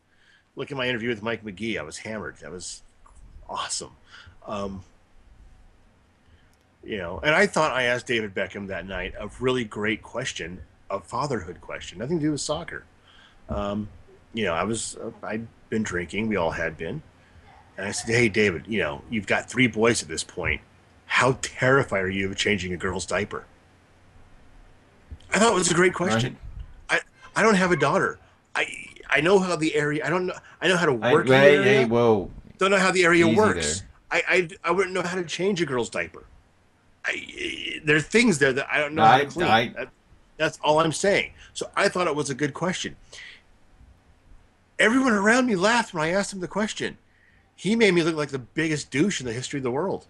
look 0.55 0.71
at 0.71 0.77
my 0.77 0.87
interview 0.87 1.09
with 1.09 1.23
Mike 1.23 1.43
Magee. 1.43 1.79
I 1.79 1.83
was 1.83 1.97
hammered. 1.97 2.37
That 2.43 2.51
was 2.51 2.83
awesome. 3.49 3.93
Um, 4.47 4.85
you 6.87 6.99
know, 6.99 7.21
and 7.23 7.35
I 7.35 7.47
thought 7.47 7.73
I 7.73 7.85
asked 7.85 8.07
David 8.07 8.33
Beckham 8.33 8.69
that 8.69 8.87
night 8.87 9.15
a 9.19 9.29
really 9.41 9.65
great 9.65 10.03
question, 10.03 10.61
a 10.89 11.01
fatherhood 11.01 11.61
question, 11.61 11.99
nothing 11.99 12.21
to 12.21 12.27
do 12.27 12.33
with 12.33 12.41
soccer. 12.41 12.85
Um, 13.49 13.89
you 14.33 14.45
know, 14.45 14.55
I 14.55 14.63
was 14.63 14.97
uh, 14.97 15.11
I'd 15.23 15.47
been 15.69 15.83
drinking, 15.83 16.29
we 16.29 16.37
all 16.37 16.53
had 16.53 16.77
been, 16.77 17.03
and 17.77 17.87
I 17.87 17.91
said, 17.91 18.15
"Hey, 18.15 18.29
David, 18.29 18.67
you 18.69 18.79
know, 18.79 19.03
you've 19.11 19.27
got 19.27 19.51
three 19.51 19.67
boys 19.67 20.03
at 20.03 20.09
this 20.09 20.23
point. 20.23 20.61
How 21.07 21.39
terrified 21.43 22.05
are 22.05 22.11
you 22.11 22.31
of 22.31 22.37
changing 22.37 22.73
a 22.73 22.77
girl's 22.77 23.05
diaper?" 23.05 23.47
I 25.33 25.39
thought 25.41 25.53
it 25.53 25.55
was 25.55 25.71
a 25.71 25.75
great 25.75 25.95
question. 25.95 26.37
I 26.89 27.01
I 27.35 27.43
don't 27.43 27.57
have 27.57 27.73
a 27.73 27.77
daughter. 27.77 28.21
I 28.55 28.67
I 29.11 29.21
know 29.21 29.41
how 29.41 29.57
the 29.57 29.75
area. 29.75 30.07
I 30.07 30.11
don't 30.11 30.27
know. 30.27 30.35
I 30.61 30.69
know 30.69 30.77
how 30.77 30.87
to 30.87 30.93
work. 30.93 31.27
the 31.27 31.37
hey, 31.37 31.57
area 31.57 31.65
hey, 31.65 31.85
whoa, 31.85 32.31
don't 32.59 32.71
know 32.71 32.79
how 32.79 32.93
the 32.93 33.05
area 33.05 33.27
Easy 33.27 33.37
works. 33.37 33.81
there. 33.81 33.89
I, 34.09 34.23
I 34.29 34.49
I 34.65 34.71
wouldn't 34.71 34.95
know 34.95 35.03
how 35.03 35.17
to 35.17 35.25
change 35.25 35.61
a 35.61 35.67
girl's 35.67 35.91
diaper. 35.91 36.25
I, 37.07 37.81
there 37.85 37.97
are 37.97 38.01
things 38.01 38.39
there 38.39 38.53
that 38.53 38.67
I 38.71 38.79
don't 38.79 38.95
know 38.95 39.03
No, 39.03 39.09
how 39.09 39.19
to 39.19 39.27
clean. 39.27 39.49
I- 39.49 39.69
That- 39.69 39.91
that's 40.39 40.59
all 40.63 40.81
I'm 40.81 40.93
saying. 40.93 41.33
So 41.55 41.71
I 41.75 41.89
thought 41.89 42.07
it 42.07 42.15
was 42.15 42.29
a 42.29 42.35
good 42.35 42.53
question. 42.53 42.95
Everyone 44.79 45.13
around 45.15 45.47
me 45.47 45.57
laughed 45.57 45.95
when 45.95 46.03
I 46.03 46.11
asked 46.11 46.33
him 46.33 46.41
the 46.41 46.49
question. 46.49 46.99
He 47.55 47.75
made 47.75 47.95
me 47.95 48.03
look 48.03 48.17
like 48.17 48.29
the 48.29 48.39
biggest 48.39 48.91
douche 48.91 49.21
in 49.21 49.27
the 49.27 49.33
history 49.33 49.59
of 49.59 49.65
the 49.65 49.71
world. 49.71 50.07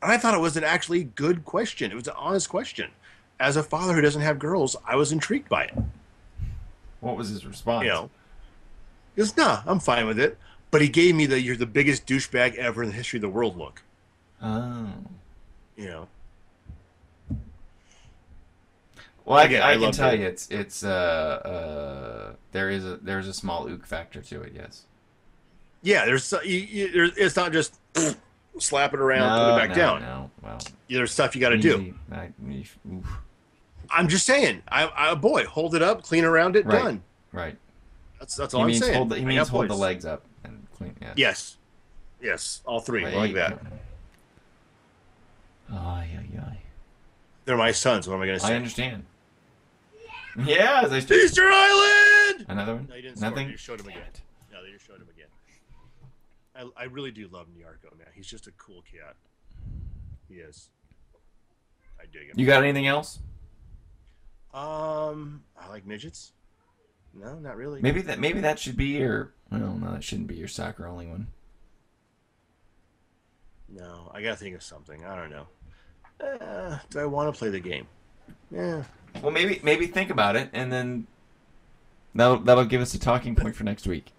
And 0.00 0.10
I 0.10 0.16
thought 0.16 0.32
it 0.34 0.40
was 0.40 0.56
an 0.56 0.64
actually 0.64 1.04
good 1.04 1.44
question. 1.44 1.90
It 1.90 1.94
was 1.94 2.08
an 2.08 2.14
honest 2.16 2.48
question. 2.48 2.90
As 3.38 3.56
a 3.56 3.62
father 3.62 3.92
who 3.94 4.00
doesn't 4.00 4.22
have 4.22 4.38
girls, 4.38 4.76
I 4.86 4.96
was 4.96 5.12
intrigued 5.12 5.48
by 5.50 5.64
it. 5.64 5.74
what 7.00 7.16
was 7.18 7.28
his 7.28 7.44
response? 7.44 7.84
You 7.84 7.90
know, 7.90 8.10
he 9.14 9.20
goes, 9.20 9.36
"Nah, 9.36 9.62
I'm 9.66 9.78
fine 9.80 10.06
with 10.06 10.18
it." 10.18 10.38
But 10.70 10.80
he 10.80 10.88
gave 10.88 11.14
me 11.14 11.26
the 11.26 11.38
"You're 11.38 11.56
the 11.56 11.66
biggest 11.66 12.06
douchebag 12.06 12.54
ever 12.54 12.82
in 12.82 12.88
the 12.88 12.94
history 12.94 13.18
of 13.18 13.22
the 13.22 13.28
world" 13.28 13.58
look. 13.58 13.82
Oh. 14.42 14.88
You 15.76 15.86
know, 15.86 16.08
Well, 19.24 19.38
I, 19.38 19.44
Again, 19.44 19.62
I, 19.62 19.72
I 19.72 19.76
can 19.78 19.92
tell 19.92 20.10
it. 20.10 20.20
you, 20.20 20.26
it's 20.26 20.48
it's 20.50 20.84
uh 20.84 20.88
uh 22.30 22.32
there 22.52 22.70
is 22.70 22.84
a 22.84 22.96
there's 22.98 23.26
a 23.26 23.34
small 23.34 23.66
ook 23.68 23.86
factor 23.86 24.20
to 24.20 24.42
it. 24.42 24.52
Yes. 24.54 24.82
yeah. 25.82 26.04
There's, 26.04 26.24
so- 26.24 26.42
you, 26.42 26.58
you, 26.58 26.92
there's 26.92 27.16
it's 27.16 27.36
not 27.36 27.52
just 27.52 27.74
slap 28.58 28.92
it 28.94 29.00
around, 29.00 29.38
put 29.38 29.54
it 29.56 29.68
back 29.68 29.68
no, 29.70 29.74
down. 29.82 30.00
No, 30.02 30.30
well, 30.42 30.58
There's 30.88 31.10
stuff 31.12 31.34
you 31.34 31.40
got 31.40 31.50
to 31.50 31.58
do. 31.58 31.94
I. 32.12 32.28
I'm 33.90 34.08
just 34.08 34.24
saying, 34.26 34.62
I, 34.68 34.90
I 34.94 35.14
boy, 35.14 35.44
hold 35.46 35.74
it 35.74 35.82
up, 35.82 36.02
clean 36.02 36.24
around 36.24 36.56
it, 36.56 36.64
Right. 36.66 36.82
done. 36.82 37.02
right. 37.32 37.56
That's 38.18 38.34
that's 38.36 38.54
all 38.54 38.60
He 38.60 38.62
I'm 38.64 38.68
means 38.68 38.84
saying. 38.84 38.94
hold 38.96 39.08
the, 39.10 39.16
he 39.16 39.22
I 39.22 39.24
means 39.24 39.48
hold 39.48 39.68
the 39.68 39.74
legs 39.74 40.04
up 40.06 40.22
and 40.44 40.66
clean. 40.76 40.94
Yeah. 41.02 41.12
Yes, 41.16 41.56
yes, 42.22 42.60
all 42.64 42.80
three 42.80 43.04
Right. 43.04 43.14
like 43.14 43.34
that. 43.34 43.58
Ay, 45.70 46.08
ay, 46.18 46.38
ay. 46.38 46.58
They're 47.44 47.56
my 47.56 47.72
sons. 47.72 48.08
What 48.08 48.14
am 48.16 48.22
I 48.22 48.26
going 48.26 48.38
to 48.38 48.44
say? 48.44 48.52
I 48.52 48.56
understand. 48.56 49.04
Yeah, 50.44 50.82
as 50.84 50.92
I 50.92 50.98
Easter 50.98 51.48
Island. 51.48 52.46
another 52.48 52.74
one. 52.74 52.86
No, 52.88 52.96
you 52.96 53.02
didn't 53.02 53.18
score. 53.18 53.30
Nothing. 53.30 53.50
You 53.50 53.56
showed 53.56 53.80
him 53.80 53.88
again. 53.88 54.02
No, 54.52 54.64
they 54.64 54.72
just 54.72 54.86
showed 54.86 54.96
him 54.96 55.08
again. 55.14 55.28
I, 56.76 56.82
I 56.82 56.84
really 56.86 57.10
do 57.10 57.28
love 57.28 57.46
Nyarko, 57.56 57.96
man. 57.96 58.08
He's 58.14 58.26
just 58.26 58.46
a 58.46 58.52
cool 58.52 58.82
cat. 58.82 59.14
He 60.28 60.36
is. 60.36 60.70
I 62.00 62.04
dig 62.06 62.28
him. 62.28 62.34
You 62.36 62.46
got 62.46 62.62
anything 62.62 62.86
else? 62.86 63.20
Um, 64.52 65.42
I 65.58 65.68
like 65.68 65.86
midgets. 65.86 66.32
No, 67.12 67.38
not 67.38 67.56
really. 67.56 67.80
Maybe 67.80 68.02
that 68.02 68.18
maybe 68.18 68.40
that 68.40 68.58
should 68.58 68.76
be 68.76 68.86
your. 68.86 69.34
Well, 69.50 69.60
no, 69.60 69.92
that 69.92 70.02
shouldn't 70.02 70.28
be 70.28 70.36
your 70.36 70.48
soccer 70.48 70.86
only 70.86 71.06
one. 71.06 71.28
No, 73.68 74.10
I 74.14 74.22
gotta 74.22 74.36
think 74.36 74.54
of 74.54 74.62
something. 74.62 75.04
I 75.04 75.16
don't 75.16 75.30
know. 75.30 75.46
Uh, 76.20 76.78
do 76.90 77.00
I 77.00 77.06
want 77.06 77.32
to 77.32 77.38
play 77.38 77.48
the 77.50 77.60
game? 77.60 77.86
Yeah. 78.50 78.84
Well, 79.22 79.30
maybe 79.32 79.60
maybe 79.62 79.86
think 79.86 80.10
about 80.10 80.36
it, 80.36 80.48
and 80.52 80.72
then 80.72 81.06
that'll 82.14 82.38
that'll 82.38 82.64
give 82.64 82.80
us 82.80 82.94
a 82.94 82.98
talking 82.98 83.34
point 83.34 83.56
for 83.56 83.64
next 83.64 83.86
week. 83.86 84.12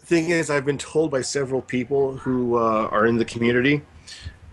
Thing 0.00 0.30
is, 0.30 0.48
I've 0.50 0.64
been 0.64 0.78
told 0.78 1.10
by 1.10 1.20
several 1.20 1.60
people 1.60 2.16
who 2.16 2.56
uh, 2.56 2.88
are 2.90 3.04
in 3.06 3.18
the 3.18 3.26
community 3.26 3.82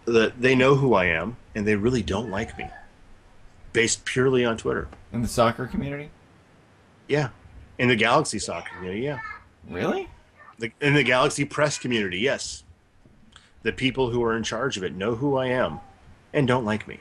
that 0.03 0.39
they 0.41 0.53
know 0.53 0.76
who 0.76 0.93
I 0.93 1.05
am 1.05 1.38
and 1.55 1.65
they 1.65 1.76
really 1.76 2.03
don't 2.03 2.30
like 2.30 2.57
me, 2.57 2.69
based 3.71 4.03
purely 4.03 4.43
on 4.43 4.57
Twitter. 4.57 4.89
In 5.13 5.21
the 5.21 5.30
soccer 5.30 5.65
community, 5.65 6.09
Yeah, 7.07 7.30
in 7.78 7.88
the 7.88 7.95
Galaxy 7.95 8.38
soccer 8.38 8.69
community. 8.76 9.01
Yeah, 9.03 9.19
really? 9.69 10.09
the, 10.59 10.71
in 10.82 10.93
the 10.93 11.03
Galaxy 11.03 11.45
press 11.45 11.78
community. 11.78 12.19
Yes, 12.19 12.64
the 13.66 13.74
people 13.74 14.11
who 14.11 14.24
are 14.24 14.38
in 14.38 14.43
charge 14.43 14.78
of 14.78 14.84
it 14.84 14.93
know 14.93 15.16
who 15.16 15.38
I 15.38 15.47
am 15.47 15.80
and 16.34 16.47
don't 16.47 16.66
like 16.66 16.88
me. 16.88 16.99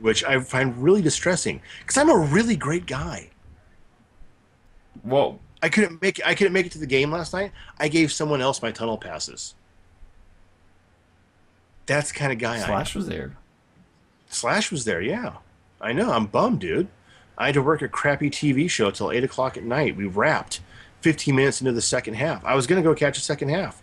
Which 0.00 0.24
I 0.24 0.40
find 0.40 0.76
really 0.82 1.02
distressing 1.02 1.62
because 1.80 1.96
I'm 1.96 2.10
a 2.10 2.18
really 2.18 2.56
great 2.56 2.86
guy. 2.86 3.30
Well, 5.04 5.38
I 5.62 5.68
couldn't 5.68 6.02
make 6.02 6.20
I 6.26 6.34
couldn't 6.34 6.52
make 6.52 6.66
it 6.66 6.72
to 6.72 6.78
the 6.78 6.86
game 6.86 7.12
last 7.12 7.32
night. 7.32 7.52
I 7.78 7.86
gave 7.86 8.10
someone 8.10 8.40
else 8.40 8.60
my 8.60 8.72
tunnel 8.72 8.98
passes. 8.98 9.54
That's 11.86 12.10
the 12.10 12.18
kind 12.18 12.32
of 12.32 12.40
guy 12.40 12.56
I. 12.56 12.66
Slash 12.66 12.96
was 12.96 13.06
there. 13.06 13.36
Slash 14.28 14.72
was 14.72 14.84
there, 14.84 15.00
yeah. 15.00 15.34
I 15.80 15.92
know. 15.92 16.10
I'm 16.10 16.26
bummed, 16.26 16.58
dude. 16.58 16.88
I 17.38 17.46
had 17.46 17.54
to 17.54 17.62
work 17.62 17.82
a 17.82 17.88
crappy 17.88 18.30
TV 18.30 18.68
show 18.68 18.90
till 18.90 19.12
eight 19.12 19.22
o'clock 19.22 19.56
at 19.56 19.62
night. 19.62 19.96
We 19.96 20.06
wrapped 20.06 20.58
15 21.02 21.36
minutes 21.36 21.60
into 21.60 21.72
the 21.72 21.80
second 21.80 22.14
half. 22.14 22.44
I 22.44 22.56
was 22.56 22.66
gonna 22.66 22.82
go 22.82 22.96
catch 22.96 23.16
a 23.16 23.20
second 23.20 23.50
half, 23.50 23.80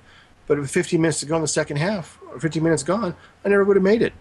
but 0.47 0.59
with 0.59 0.71
15 0.71 1.01
minutes 1.01 1.19
to 1.21 1.25
go 1.25 1.35
in 1.35 1.41
the 1.41 1.47
second 1.47 1.77
half, 1.77 2.19
or 2.31 2.39
15 2.39 2.61
minutes 2.61 2.83
gone, 2.83 3.15
I 3.43 3.49
never 3.49 3.63
would 3.63 3.75
have 3.75 3.83
made 3.83 4.01
it. 4.01 4.13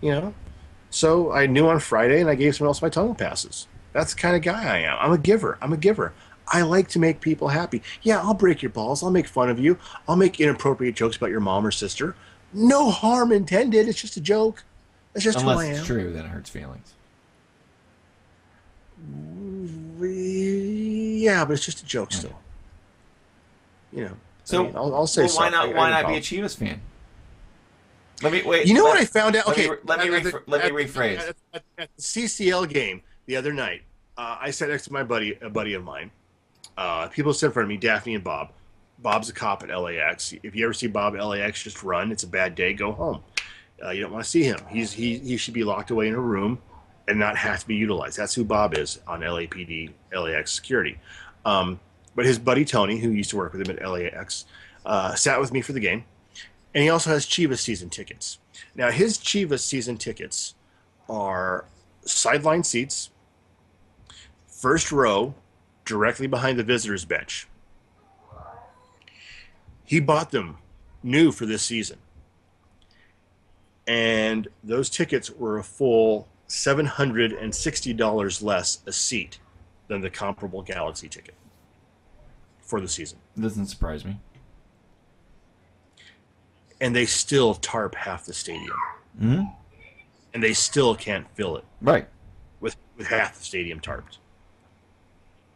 You 0.00 0.12
know. 0.12 0.34
So 0.90 1.32
I 1.32 1.46
knew 1.46 1.68
on 1.68 1.78
Friday, 1.80 2.20
and 2.20 2.28
I 2.28 2.34
gave 2.34 2.56
someone 2.56 2.70
else 2.70 2.82
my 2.82 2.88
tunnel 2.88 3.14
passes. 3.14 3.68
That's 3.92 4.14
the 4.14 4.20
kind 4.20 4.36
of 4.36 4.42
guy 4.42 4.76
I 4.76 4.78
am. 4.80 4.96
I'm 5.00 5.12
a 5.12 5.18
giver. 5.18 5.58
I'm 5.60 5.72
a 5.72 5.76
giver. 5.76 6.12
I 6.48 6.62
like 6.62 6.88
to 6.88 6.98
make 6.98 7.20
people 7.20 7.48
happy. 7.48 7.82
Yeah, 8.02 8.20
I'll 8.20 8.34
break 8.34 8.60
your 8.60 8.70
balls. 8.70 9.02
I'll 9.02 9.10
make 9.10 9.28
fun 9.28 9.48
of 9.50 9.58
you. 9.58 9.78
I'll 10.08 10.16
make 10.16 10.40
inappropriate 10.40 10.96
jokes 10.96 11.16
about 11.16 11.30
your 11.30 11.40
mom 11.40 11.66
or 11.66 11.70
sister. 11.70 12.16
No 12.52 12.90
harm 12.90 13.30
intended. 13.30 13.88
It's 13.88 14.00
just 14.00 14.16
a 14.16 14.20
joke. 14.20 14.64
That's 15.12 15.24
just 15.24 15.40
who 15.40 15.48
I 15.48 15.52
Unless 15.52 15.68
am. 15.68 15.74
it's 15.76 15.86
true, 15.86 16.12
then 16.12 16.24
it 16.24 16.28
hurts 16.28 16.50
feelings. 16.50 16.94
Yeah, 20.00 21.44
but 21.44 21.52
it's 21.52 21.64
just 21.64 21.82
a 21.82 21.84
joke 21.84 22.12
hmm. 22.12 22.18
still. 22.18 22.38
You 23.92 24.04
know. 24.06 24.16
So 24.50 24.62
I 24.64 24.66
mean, 24.66 24.76
I'll, 24.76 24.94
I'll 24.94 25.06
say 25.06 25.22
well, 25.26 25.36
why 25.36 25.48
not? 25.48 25.68
I- 25.68 25.72
Why 25.72 25.90
not 25.90 26.08
be 26.08 26.16
a 26.16 26.20
Chivas 26.20 26.56
fan? 26.56 26.80
Let 28.22 28.32
me 28.32 28.42
wait. 28.42 28.66
You 28.66 28.74
know 28.74 28.84
let- 28.84 28.90
what 28.94 29.00
I 29.00 29.04
found 29.04 29.36
out? 29.36 29.46
let 29.46 29.56
me 29.56 29.68
Okay, 29.70 29.80
let 29.84 29.98
me 30.00 30.14
at 30.16 30.48
let 30.48 30.72
me 30.72 30.82
at- 30.82 30.88
rephrase. 30.88 31.18
At, 31.20 31.36
at- 31.54 31.62
at 31.78 31.96
the 31.96 32.02
CCL 32.02 32.68
game 32.68 33.02
the 33.26 33.36
other 33.36 33.52
night, 33.52 33.82
uh, 34.18 34.36
I 34.40 34.50
sat 34.50 34.68
next 34.68 34.84
to 34.86 34.92
my 34.92 35.02
buddy, 35.04 35.38
a 35.40 35.48
buddy 35.48 35.74
of 35.74 35.84
mine. 35.84 36.10
Uh, 36.76 37.06
people 37.08 37.32
sit 37.32 37.46
in 37.46 37.52
front 37.52 37.64
of 37.64 37.68
me, 37.68 37.76
Daphne 37.76 38.14
and 38.14 38.24
Bob. 38.24 38.52
Bob's 38.98 39.30
a 39.30 39.32
cop 39.32 39.62
at 39.62 39.68
LAX. 39.70 40.34
If 40.42 40.54
you 40.54 40.64
ever 40.64 40.74
see 40.74 40.86
Bob 40.86 41.16
at 41.16 41.24
LAX, 41.24 41.62
just 41.62 41.82
run. 41.82 42.10
It's 42.12 42.24
a 42.24 42.26
bad 42.28 42.54
day. 42.54 42.74
Go 42.74 42.92
home. 42.92 43.22
Uh, 43.82 43.90
you 43.90 44.02
don't 44.02 44.12
want 44.12 44.24
to 44.24 44.30
see 44.30 44.42
him. 44.42 44.58
He's 44.68 44.92
he 44.92 45.18
he 45.18 45.36
should 45.38 45.54
be 45.54 45.64
locked 45.64 45.90
away 45.90 46.08
in 46.08 46.14
a 46.14 46.20
room 46.20 46.58
and 47.08 47.18
not 47.18 47.36
have 47.38 47.60
to 47.60 47.66
be 47.66 47.76
utilized. 47.76 48.18
That's 48.18 48.34
who 48.34 48.44
Bob 48.44 48.76
is 48.76 48.98
on 49.06 49.20
LAPD 49.20 49.90
LAX 50.14 50.52
security. 50.52 50.98
Um, 51.46 51.80
but 52.14 52.24
his 52.24 52.38
buddy 52.38 52.64
Tony, 52.64 52.98
who 52.98 53.10
used 53.10 53.30
to 53.30 53.36
work 53.36 53.52
with 53.52 53.66
him 53.66 53.76
at 53.76 53.88
LAX, 53.88 54.44
uh, 54.84 55.14
sat 55.14 55.40
with 55.40 55.52
me 55.52 55.60
for 55.60 55.72
the 55.72 55.80
game, 55.80 56.04
and 56.74 56.82
he 56.82 56.90
also 56.90 57.10
has 57.10 57.26
Chivas 57.26 57.58
season 57.58 57.90
tickets. 57.90 58.38
Now 58.74 58.90
his 58.90 59.18
Chivas 59.18 59.60
season 59.60 59.96
tickets 59.96 60.54
are 61.08 61.64
sideline 62.02 62.64
seats, 62.64 63.10
first 64.46 64.92
row, 64.92 65.34
directly 65.84 66.26
behind 66.26 66.58
the 66.58 66.64
visitors 66.64 67.04
bench. 67.04 67.48
He 69.84 69.98
bought 69.98 70.30
them 70.30 70.58
new 71.02 71.32
for 71.32 71.46
this 71.46 71.62
season. 71.62 71.98
And 73.86 74.46
those 74.62 74.88
tickets 74.88 75.30
were 75.30 75.58
a 75.58 75.64
full 75.64 76.28
$760 76.48 78.42
less 78.42 78.78
a 78.86 78.92
seat 78.92 79.40
than 79.88 80.00
the 80.00 80.10
comparable 80.10 80.62
Galaxy 80.62 81.08
ticket 81.08 81.34
for 82.70 82.80
the 82.80 82.88
season. 82.88 83.18
Doesn't 83.38 83.66
surprise 83.66 84.04
me. 84.04 84.18
And 86.80 86.96
they 86.96 87.04
still 87.04 87.54
tarp 87.54 87.94
half 87.94 88.24
the 88.24 88.32
stadium. 88.32 88.76
hmm 89.18 89.42
And 90.32 90.42
they 90.42 90.54
still 90.54 90.94
can't 90.94 91.26
fill 91.34 91.56
it 91.56 91.64
Right. 91.82 92.08
with, 92.60 92.76
with 92.96 93.08
half 93.08 93.36
the 93.38 93.44
stadium 93.44 93.80
tarped. 93.80 94.18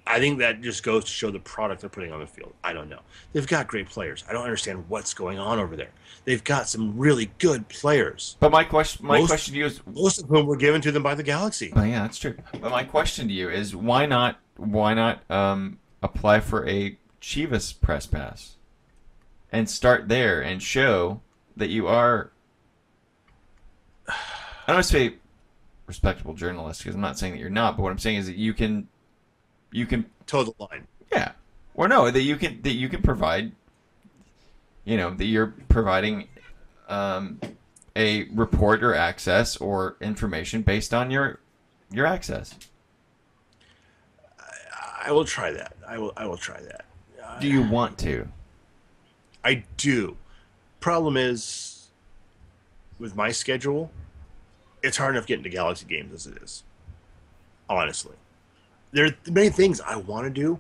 I 0.07 0.19
think 0.19 0.39
that 0.41 0.61
just 0.61 0.83
goes 0.83 1.05
to 1.05 1.11
show 1.11 1.31
the 1.31 1.39
product 1.39 1.81
they're 1.81 1.89
putting 1.89 2.13
on 2.13 2.21
the 2.21 2.27
field. 2.27 2.53
I 2.63 2.75
don't 2.75 2.91
know. 2.91 3.01
They've 3.33 3.47
got 3.47 3.69
great 3.69 3.89
players. 3.89 4.23
I 4.29 4.35
don't 4.35 4.43
understand 4.45 4.85
what's 4.89 5.15
going 5.15 5.39
on 5.39 5.59
over 5.59 5.77
there. 5.77 5.89
They've 6.27 6.45
got 6.45 6.69
some 6.69 6.99
really 6.99 7.31
good 7.39 7.67
players, 7.71 8.37
But 8.39 8.53
my 8.53 8.65
question, 8.65 9.07
my 9.07 9.21
Most- 9.21 9.29
question 9.31 9.55
to 9.55 9.61
you 9.61 9.65
is, 9.67 9.81
most 9.87 10.21
of 10.23 10.29
whom 10.29 10.45
were 10.45 10.57
given 10.57 10.83
to 10.83 10.93
them 10.93 11.03
by 11.03 11.15
the 11.15 11.23
Galaxy. 11.23 11.73
oh 11.75 11.83
yeah, 11.85 12.03
that's 12.03 12.19
true. 12.19 12.35
But 12.61 12.71
my 12.71 12.85
question 12.85 13.29
to 13.29 13.33
you 13.35 13.49
is, 13.49 13.75
why 13.75 14.05
not, 14.05 14.41
why 14.59 14.93
not 14.93 15.23
um, 15.31 15.79
apply 16.03 16.41
for 16.41 16.69
a 16.69 16.99
Chivas 17.25 17.81
press 17.81 18.07
pass, 18.07 18.57
and 19.51 19.69
start 19.69 20.09
there 20.09 20.43
and 20.43 20.63
show 20.63 21.23
that 21.57 21.71
you 21.71 21.89
are. 21.89 22.31
I 24.07 24.13
don't 24.67 24.77
want 24.77 24.87
to 24.87 24.93
say 24.93 25.15
respectable 25.87 26.35
journalist 26.35 26.83
because 26.83 26.95
I'm 26.95 27.01
not 27.01 27.19
saying 27.19 27.33
that 27.33 27.39
you're 27.39 27.49
not, 27.49 27.77
but 27.77 27.83
what 27.83 27.93
I'm 27.93 27.99
saying 27.99 28.19
is 28.19 28.27
that 28.27 28.37
you 28.37 28.53
can, 28.53 28.89
you 29.73 29.87
can 29.87 30.07
Toe 30.27 30.45
the 30.45 30.53
line. 30.59 30.87
Yeah. 31.13 31.33
Or 31.75 31.89
no, 31.89 32.11
that 32.11 32.23
you 32.23 32.37
can 32.37 32.61
that 32.63 32.73
you 32.73 32.89
can 32.89 33.03
provide 33.03 33.53
you 34.85 34.97
know, 34.97 35.11
that 35.15 35.25
you're 35.25 35.55
providing 35.69 36.29
um, 36.89 37.41
a 37.97 38.25
report 38.25 38.85
or 38.85 38.95
access 38.95 39.57
or 39.57 39.97
information 40.01 40.63
based 40.63 40.93
on 40.93 41.11
your 41.11 41.41
your 41.91 42.07
access. 42.07 42.55
I 45.07 45.13
will 45.13 45.25
try 45.25 45.51
that. 45.53 45.77
I 45.87 45.99
will. 45.99 46.13
I 46.17 46.27
will 46.27 46.37
try 46.37 46.61
that. 46.61 46.85
Do 47.41 47.49
you 47.49 47.63
want 47.63 47.99
to? 47.99 48.29
I 49.45 49.65
do. 49.77 50.17
Problem 50.81 51.17
is, 51.17 51.89
with 52.99 53.17
my 53.17 53.33
schedule, 53.33 53.91
it's 54.83 54.97
hard 54.97 55.15
enough 55.15 55.27
getting 55.27 55.45
to 55.45 55.51
Galaxy 55.51 55.87
games 55.87 56.13
as 56.13 56.27
it 56.27 56.43
is. 56.43 56.63
Honestly, 57.69 58.15
there 58.93 59.07
are 59.07 59.15
many 59.31 59.51
things 59.51 59.81
I 59.81 59.97
want 59.97 60.25
to 60.25 60.31
do, 60.31 60.59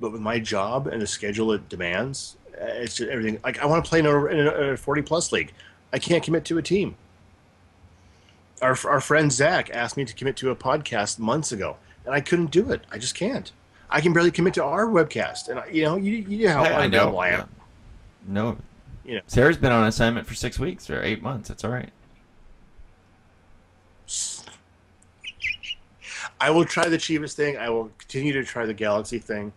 but 0.00 0.12
with 0.12 0.20
my 0.20 0.38
job 0.38 0.86
and 0.86 1.00
the 1.00 1.06
schedule 1.06 1.52
it 1.52 1.68
demands, 1.68 2.36
uh, 2.60 2.64
it's 2.66 2.96
just 2.96 3.10
everything. 3.10 3.40
Like 3.44 3.60
I 3.60 3.66
want 3.66 3.84
to 3.84 3.88
play 3.88 4.00
in 4.00 4.06
a, 4.06 4.24
in 4.26 4.46
a 4.72 4.76
forty 4.76 5.02
plus 5.02 5.32
league, 5.32 5.52
I 5.92 5.98
can't 5.98 6.22
commit 6.22 6.44
to 6.46 6.58
a 6.58 6.62
team. 6.62 6.96
Our 8.60 8.76
our 8.86 9.00
friend 9.00 9.32
Zach 9.32 9.70
asked 9.70 9.96
me 9.96 10.04
to 10.04 10.14
commit 10.14 10.36
to 10.38 10.50
a 10.50 10.56
podcast 10.56 11.18
months 11.18 11.52
ago, 11.52 11.76
and 12.04 12.14
I 12.14 12.20
couldn't 12.20 12.50
do 12.50 12.70
it. 12.70 12.82
I 12.90 12.98
just 12.98 13.14
can't. 13.14 13.52
I 13.92 14.00
can 14.00 14.12
barely 14.12 14.30
commit 14.30 14.54
to 14.54 14.64
our 14.64 14.86
webcast, 14.86 15.48
and 15.48 15.58
I, 15.60 15.66
you 15.66 15.82
know, 15.82 15.96
you, 15.96 16.12
you 16.12 16.46
know 16.46 16.54
how 16.54 16.64
Hey, 16.64 16.74
I 16.74 16.86
know. 16.86 17.18
I 17.18 17.28
am. 17.28 17.48
No. 18.26 18.56
You 19.04 19.16
know. 19.16 19.20
Sarah's 19.26 19.58
been 19.58 19.70
on 19.70 19.86
assignment 19.86 20.26
for 20.26 20.34
six 20.34 20.58
weeks 20.58 20.88
or 20.88 21.02
eight 21.02 21.22
months. 21.22 21.48
That's 21.48 21.62
all 21.62 21.70
right. 21.70 21.90
I 26.40 26.50
will 26.50 26.64
try 26.64 26.88
the 26.88 26.96
Chivas 26.96 27.34
thing. 27.34 27.58
I 27.58 27.68
will 27.68 27.90
continue 27.98 28.32
to 28.32 28.44
try 28.44 28.64
the 28.64 28.74
Galaxy 28.74 29.18
thing. 29.18 29.52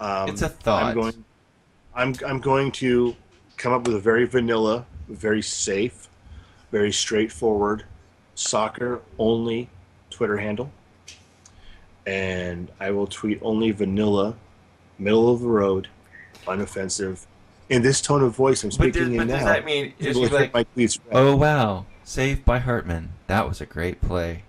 Um, 0.00 0.28
It's 0.28 0.42
a 0.42 0.48
thought. 0.48 0.84
I'm 0.84 0.94
going. 0.94 1.24
I'm 1.94 2.14
I'm 2.26 2.40
going 2.40 2.72
to 2.72 3.16
come 3.56 3.72
up 3.72 3.86
with 3.86 3.96
a 3.96 4.00
very 4.00 4.26
vanilla, 4.26 4.84
very 5.08 5.42
safe, 5.42 6.08
very 6.70 6.92
straightforward, 6.92 7.84
soccer 8.34 9.00
only 9.18 9.70
Twitter 10.10 10.36
handle, 10.36 10.70
and 12.06 12.70
I 12.80 12.90
will 12.90 13.06
tweet 13.06 13.38
only 13.42 13.70
vanilla, 13.70 14.36
middle 14.98 15.32
of 15.32 15.40
the 15.40 15.48
road, 15.48 15.88
unoffensive, 16.46 17.26
in 17.68 17.82
this 17.82 18.00
tone 18.00 18.22
of 18.22 18.34
voice 18.36 18.62
I'm 18.64 18.70
But, 18.70 18.74
speaking 18.74 18.92
does, 18.92 19.08
in 19.12 19.16
but 19.16 19.28
does 19.28 19.44
now. 19.44 19.44
that 19.44 19.64
mean 19.64 19.94
is 19.98 20.18
People 20.18 20.22
you 20.22 20.28
hear 20.28 20.38
like, 20.40 20.54
my 20.54 20.64
tweets 20.76 20.98
read. 21.06 21.16
oh 21.16 21.36
wow, 21.36 21.86
saved 22.04 22.44
by 22.44 22.58
Hartman. 22.58 23.10
That 23.28 23.48
was 23.48 23.60
a 23.60 23.66
great 23.66 24.00
play. 24.02 24.42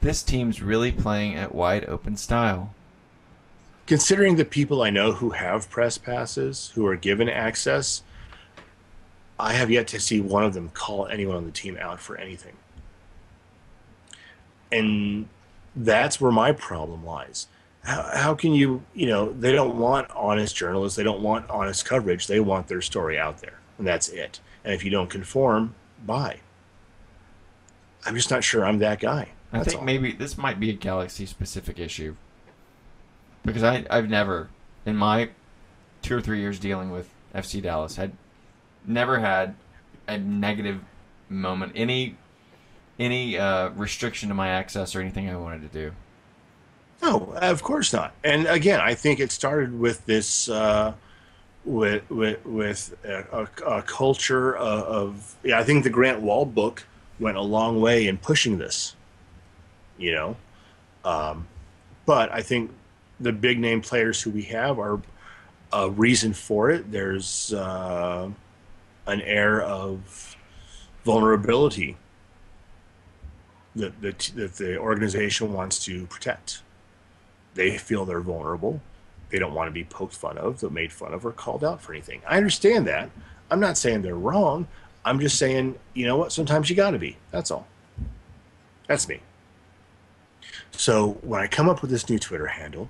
This 0.00 0.22
team's 0.22 0.60
really 0.62 0.92
playing 0.92 1.34
at 1.34 1.54
wide 1.54 1.84
open 1.88 2.16
style. 2.16 2.74
considering 3.86 4.36
the 4.36 4.44
people 4.44 4.82
I 4.82 4.90
know 4.90 5.12
who 5.12 5.30
have 5.30 5.70
press 5.70 5.98
passes, 5.98 6.72
who 6.74 6.86
are 6.86 6.96
given 6.96 7.28
access, 7.28 8.02
I 9.38 9.52
have 9.54 9.70
yet 9.70 9.86
to 9.88 10.00
see 10.00 10.20
one 10.20 10.44
of 10.44 10.54
them 10.54 10.70
call 10.70 11.06
anyone 11.06 11.36
on 11.36 11.44
the 11.44 11.50
team 11.52 11.76
out 11.80 12.00
for 12.00 12.16
anything. 12.16 12.54
And 14.72 15.28
that's 15.76 16.20
where 16.20 16.30
my 16.32 16.52
problem 16.52 17.04
lies. 17.04 17.48
how, 17.82 18.02
how 18.14 18.34
can 18.34 18.52
you 18.52 18.82
you 18.94 19.06
know 19.06 19.32
they 19.32 19.52
don't 19.52 19.76
want 19.76 20.10
honest 20.12 20.54
journalists 20.56 20.96
they 20.96 21.02
don't 21.02 21.20
want 21.20 21.48
honest 21.50 21.84
coverage 21.84 22.26
they 22.26 22.40
want 22.40 22.68
their 22.68 22.80
story 22.80 23.18
out 23.18 23.38
there 23.40 23.58
and 23.78 23.86
that's 23.86 24.08
it 24.08 24.40
and 24.64 24.72
if 24.72 24.84
you 24.84 24.90
don't 24.90 25.10
conform 25.10 25.74
bye 26.06 26.38
i'm 28.06 28.14
just 28.14 28.30
not 28.30 28.42
sure 28.44 28.64
i'm 28.64 28.78
that 28.78 29.00
guy 29.00 29.28
I 29.52 29.58
that's 29.58 29.68
think 29.70 29.80
all. 29.80 29.84
maybe 29.84 30.12
this 30.12 30.36
might 30.36 30.58
be 30.58 30.70
a 30.70 30.72
Galaxy 30.72 31.26
specific 31.26 31.78
issue 31.78 32.16
because 33.44 33.62
I 33.62 33.84
I've 33.88 34.08
never 34.08 34.48
in 34.84 34.96
my 34.96 35.30
two 36.02 36.16
or 36.16 36.20
three 36.20 36.40
years 36.40 36.58
dealing 36.58 36.90
with 36.90 37.08
FC 37.34 37.62
Dallas 37.62 37.94
had 37.96 38.12
never 38.84 39.20
had 39.20 39.54
a 40.08 40.18
negative 40.18 40.80
moment 41.28 41.72
any 41.76 42.16
any 42.98 43.38
uh, 43.38 43.70
restriction 43.70 44.28
to 44.28 44.34
my 44.34 44.48
access 44.48 44.94
or 44.94 45.00
anything 45.00 45.28
I 45.28 45.36
wanted 45.36 45.62
to 45.62 45.68
do. 45.68 45.92
no 47.02 47.34
of 47.36 47.62
course 47.62 47.92
not. 47.92 48.14
And 48.22 48.46
again 48.46 48.80
i 48.80 48.94
think 48.94 49.20
it 49.20 49.32
started 49.32 49.78
with 49.78 50.04
this 50.06 50.48
uh 50.48 50.94
with 51.64 52.08
with 52.10 52.44
with 52.44 52.94
a, 53.04 53.48
a, 53.66 53.82
culture 53.82 54.54
of, 54.56 54.82
of 54.82 55.36
yeah 55.42 55.58
i 55.58 55.64
think 55.64 55.82
the 55.84 55.90
Grant 55.90 56.20
Wahl 56.20 56.44
book 56.44 56.84
went 57.18 57.36
a 57.36 57.42
long 57.42 57.80
way 57.80 58.06
in 58.06 58.18
pushing 58.18 58.58
this 58.58 58.94
you 59.96 60.12
know? 60.12 60.36
Um 61.04 61.46
but 62.06 62.30
i 62.32 62.42
think 62.42 62.70
the 63.20 63.32
big 63.32 63.58
name 63.58 63.80
players 63.80 64.20
who 64.20 64.30
we 64.30 64.42
have 64.42 64.78
are 64.78 65.00
a 65.72 65.90
reason 65.90 66.32
for 66.32 66.70
it. 66.70 66.90
There's 66.92 67.52
uh 67.52 68.30
an 69.06 69.20
air 69.22 69.60
of 69.62 70.36
vulnerability 71.04 71.96
that, 73.76 74.00
that, 74.02 74.18
that 74.36 74.54
the 74.54 74.78
organization 74.78 75.52
wants 75.52 75.84
to 75.84 76.06
protect 76.06 76.62
they 77.54 77.78
feel 77.78 78.04
they're 78.04 78.20
vulnerable 78.20 78.80
they 79.34 79.40
don't 79.40 79.54
want 79.54 79.66
to 79.66 79.72
be 79.72 79.82
poked 79.82 80.14
fun 80.14 80.38
of, 80.38 80.62
or 80.62 80.70
made 80.70 80.92
fun 80.92 81.12
of, 81.12 81.26
or 81.26 81.32
called 81.32 81.64
out 81.64 81.82
for 81.82 81.92
anything. 81.92 82.22
I 82.24 82.36
understand 82.36 82.86
that. 82.86 83.10
I'm 83.50 83.58
not 83.58 83.76
saying 83.76 84.02
they're 84.02 84.14
wrong. 84.14 84.68
I'm 85.04 85.18
just 85.18 85.38
saying, 85.38 85.76
you 85.92 86.06
know 86.06 86.16
what? 86.16 86.30
Sometimes 86.30 86.70
you 86.70 86.76
got 86.76 86.92
to 86.92 87.00
be. 87.00 87.16
That's 87.32 87.50
all. 87.50 87.66
That's 88.86 89.08
me. 89.08 89.20
So 90.70 91.18
when 91.22 91.40
I 91.40 91.48
come 91.48 91.68
up 91.68 91.82
with 91.82 91.90
this 91.90 92.08
new 92.08 92.18
Twitter 92.18 92.46
handle 92.46 92.88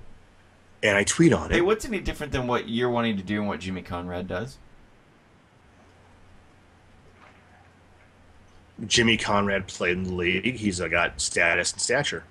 and 0.83 0.95
I 0.95 1.03
tweet 1.03 1.33
on 1.33 1.51
it. 1.51 1.55
Hey, 1.55 1.61
what's 1.61 1.83
any 1.83 1.99
different 1.99 2.31
than 2.31 2.45
what 2.45 2.69
you're 2.69 2.91
wanting 2.91 3.17
to 3.17 3.23
do 3.23 3.39
and 3.39 3.47
what 3.47 3.59
Jimmy 3.59 3.81
Conrad 3.81 4.27
does? 4.27 4.59
Jimmy 8.87 9.17
Conrad 9.17 9.67
played 9.67 9.97
in 9.97 10.03
the 10.03 10.13
league. 10.13 10.55
He's 10.55 10.81
uh, 10.81 10.87
got 10.87 11.19
status 11.21 11.71
and 11.71 11.81
stature. 11.81 12.23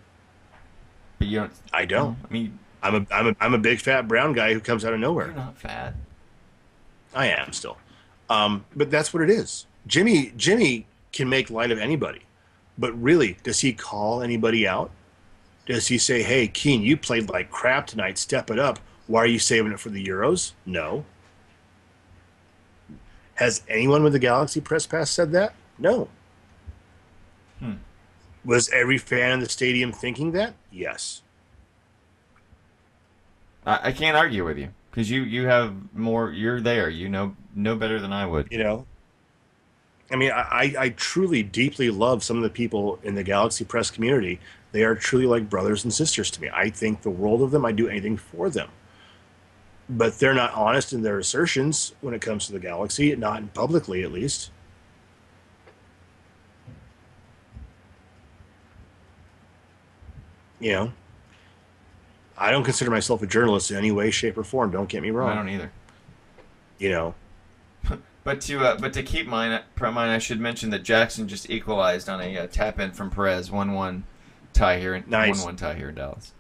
But 1.18 1.28
you 1.28 1.38
don't. 1.40 1.53
I 1.72 1.84
don't. 1.84 2.16
I 2.28 2.32
mean, 2.32 2.59
I'm 2.82 2.95
a, 2.95 3.07
I'm 3.11 3.28
a, 3.28 3.36
I'm 3.40 3.55
a 3.55 3.59
big 3.59 3.80
fat 3.80 4.07
brown 4.07 4.32
guy 4.34 4.53
who 4.53 4.61
comes 4.61 4.84
out 4.84 4.92
of 4.92 5.01
nowhere. 5.01 5.26
you're 5.26 5.34
not 5.34 5.57
fat. 5.57 5.95
I 7.14 7.28
am 7.28 7.53
still. 7.53 7.78
Um, 8.28 8.64
but 8.74 8.90
that's 8.90 9.14
what 9.14 9.22
it 9.22 9.30
is. 9.30 9.66
Jimmy 9.86 10.32
Jimmy 10.36 10.86
can 11.12 11.28
make 11.28 11.51
light 11.51 11.70
of 11.70 11.78
anybody. 11.78 12.22
But 12.76 13.01
really, 13.01 13.36
does 13.42 13.61
he 13.61 13.72
call 13.72 14.20
anybody 14.20 14.66
out? 14.66 14.90
Does 15.66 15.86
he 15.86 15.97
say, 15.97 16.22
"Hey, 16.22 16.49
Keane, 16.49 16.82
you 16.82 16.97
played 16.97 17.30
like 17.30 17.51
crap 17.51 17.86
tonight. 17.86 18.18
Step 18.18 18.51
it 18.51 18.59
up. 18.59 18.78
Why 19.07 19.20
are 19.20 19.26
you 19.26 19.38
saving 19.38 19.72
it 19.72 19.80
for 19.80 19.90
the 19.90 20.05
Euros?" 20.05 20.53
No. 20.66 21.05
Has 23.36 23.62
anyone 23.68 24.03
with 24.03 24.12
the 24.12 24.18
Galaxy 24.18 24.61
Press 24.61 24.86
Pass 24.86 25.11
said 25.11 25.32
that? 25.32 25.55
No. 25.78 26.09
Was 28.45 28.68
every 28.70 28.99
fan 28.99 29.32
in 29.32 29.40
the 29.40 29.49
stadium 29.49 29.92
thinking 29.92 30.32
that? 30.32 30.55
Yes. 30.70 31.22
I, 33.66 33.88
I 33.88 33.92
can't 33.92 34.16
argue 34.16 34.45
with 34.45 34.59
you 34.59 34.68
because 34.90 35.11
you 35.11 35.22
you 35.22 35.47
have 35.47 35.74
more. 35.95 36.30
You're 36.30 36.61
there. 36.61 36.88
You 36.90 37.09
know 37.09 37.36
know 37.55 37.76
better 37.76 38.01
than 38.01 38.12
I 38.12 38.26
would. 38.26 38.49
you 38.51 38.59
know 38.59 38.86
i 40.11 40.16
mean 40.16 40.30
I, 40.32 40.74
I 40.78 40.88
truly 40.90 41.42
deeply 41.42 41.88
love 41.90 42.22
some 42.22 42.36
of 42.36 42.42
the 42.42 42.51
people 42.51 42.99
in 43.03 43.14
the 43.14 43.22
galaxy 43.22 43.64
press 43.64 43.90
community 43.90 44.38
they 44.72 44.84
are 44.84 44.95
truly 44.95 45.26
like 45.26 45.49
brothers 45.49 45.84
and 45.84 45.92
sisters 45.95 46.30
to 46.32 46.42
me 46.42 46.51
i 46.53 46.68
think 46.68 47.03
the 47.03 47.11
world 47.11 47.40
of 47.42 47.51
them 47.51 47.64
i 47.64 47.72
do 47.72 47.88
anything 47.88 48.16
for 48.16 48.51
them 48.51 48.68
but 49.88 50.18
they're 50.18 50.34
not 50.34 50.53
honest 50.53 50.92
in 50.92 51.03
their 51.03 51.18
assertions 51.18 51.95
when 52.01 52.12
it 52.14 52.20
comes 52.20 52.47
to 52.47 52.53
the 52.53 52.59
galaxy 52.59 53.14
not 53.16 53.55
publicly 53.55 54.03
at 54.03 54.12
least 54.12 54.51
you 60.61 60.73
know 60.73 60.93
i 62.39 62.51
don't 62.51 62.65
consider 62.65 62.91
myself 62.91 63.23
a 63.23 63.27
journalist 63.27 63.71
in 63.71 63.77
any 63.77 63.91
way 63.91 64.11
shape 64.11 64.37
or 64.39 64.45
form 64.45 64.71
don't 64.71 64.89
get 64.89 65.03
me 65.03 65.11
wrong 65.11 65.31
I 65.31 65.35
don't 65.35 65.49
either. 65.49 65.73
you 66.79 66.91
know 66.91 67.15
But 68.25 68.41
to 68.43 68.59
uh, 68.61 68.79
but 68.79 68.95
to 68.95 69.03
keep 69.03 69.27
mine 69.27 69.61
mine, 69.79 70.09
I 70.09 70.17
should 70.17 70.41
mention 70.41 70.71
that 70.71 70.83
Jackson 70.83 71.29
just 71.29 71.51
equalized 71.51 72.09
on 72.09 72.23
a 72.23 72.39
uh, 72.39 72.47
tap 72.47 72.81
in 72.81 72.93
from 72.93 73.11
Perez, 73.11 73.51
one 73.51 73.75
one 73.75 74.05
tie 74.55 74.79
here, 74.79 74.95
in, 74.95 75.05
Nice. 75.07 75.37
one 75.41 75.49
one 75.49 75.57
tie 75.57 75.75
here 75.75 75.91
in 75.91 75.95
Dallas. 75.97 76.33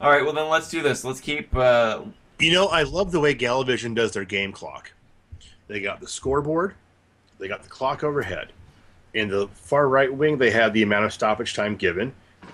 All 0.00 0.08
right, 0.08 0.22
well 0.24 0.32
then 0.32 0.48
let's 0.48 0.70
do 0.70 0.80
this. 0.80 1.04
Let's 1.04 1.20
keep. 1.20 1.54
Uh, 1.56 2.02
You 2.38 2.52
know, 2.52 2.68
I 2.68 2.84
love 2.84 3.10
the 3.10 3.18
way 3.18 3.34
Galavision 3.34 3.96
does 3.96 4.12
their 4.12 4.24
game 4.24 4.52
clock. 4.52 4.92
They 5.66 5.80
got 5.80 6.00
the 6.00 6.06
scoreboard, 6.06 6.74
they 7.40 7.48
got 7.48 7.64
the 7.64 7.68
clock 7.68 8.04
overhead. 8.04 8.52
In 9.14 9.28
the 9.28 9.48
far 9.54 9.88
right 9.88 10.12
wing, 10.12 10.38
they 10.38 10.50
have 10.50 10.72
the 10.72 10.82
amount 10.82 11.04
of 11.04 11.12
stoppage 11.12 11.54
time 11.54 11.76
given. 11.76 12.12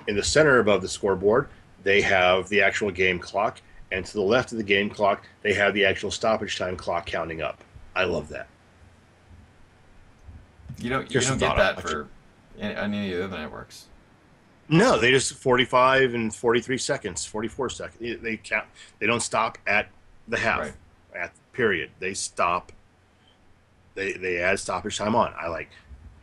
In 0.09 0.17
the 0.17 0.23
center 0.23 0.59
above 0.59 0.83
the 0.83 0.89
scoreboard, 0.89 1.49
they 1.83 2.01
have 2.03 2.49
the 2.49 2.63
actual 2.63 2.91
game 2.91 3.19
clock. 3.19 3.61
And 3.93 4.05
to 4.05 4.13
the 4.15 4.23
left 4.23 4.53
of 4.53 4.59
the 4.59 4.65
game 4.65 4.91
clock, 4.91 5.27
they 5.43 5.53
have 5.55 5.75
the 5.75 5.85
actual 5.85 6.11
stoppage 6.11 6.57
time 6.59 6.77
clock 6.77 7.07
counting 7.07 7.43
up. 7.43 7.63
I 7.95 8.05
love 8.05 8.29
that. 8.31 8.49
you 10.79 10.91
don't 10.91 11.03
you 11.05 11.13
Here's 11.15 11.29
don't 11.29 11.39
get 11.39 11.57
that 11.57 11.77
on- 11.77 11.83
for 11.83 12.09
any, 12.59 12.75
on 12.77 12.93
any 12.95 13.13
of 13.13 13.19
the 13.19 13.25
other 13.25 13.39
networks. 13.39 13.87
No, 14.69 14.99
they 14.99 15.11
just 15.13 15.35
45 15.35 16.15
and 16.15 16.35
43 16.35 16.77
seconds, 16.79 17.25
44 17.25 17.71
seconds. 17.71 18.01
They- 18.01 18.15
They 18.15 18.37
count. 18.37 18.67
They 18.99 19.07
don't 19.07 19.21
stop 19.21 19.59
at 19.67 19.89
the 20.27 20.39
half, 20.39 20.61
Right. 20.61 20.73
at 21.15 21.35
the 21.35 21.41
period. 21.53 21.91
They 22.01 22.15
stop. 22.15 22.73
They 23.95 24.13
they 24.15 24.39
add 24.39 24.59
stoppage 24.59 24.99
time 24.99 25.15
on. 25.15 25.33
I 25.39 25.47
like 25.49 25.71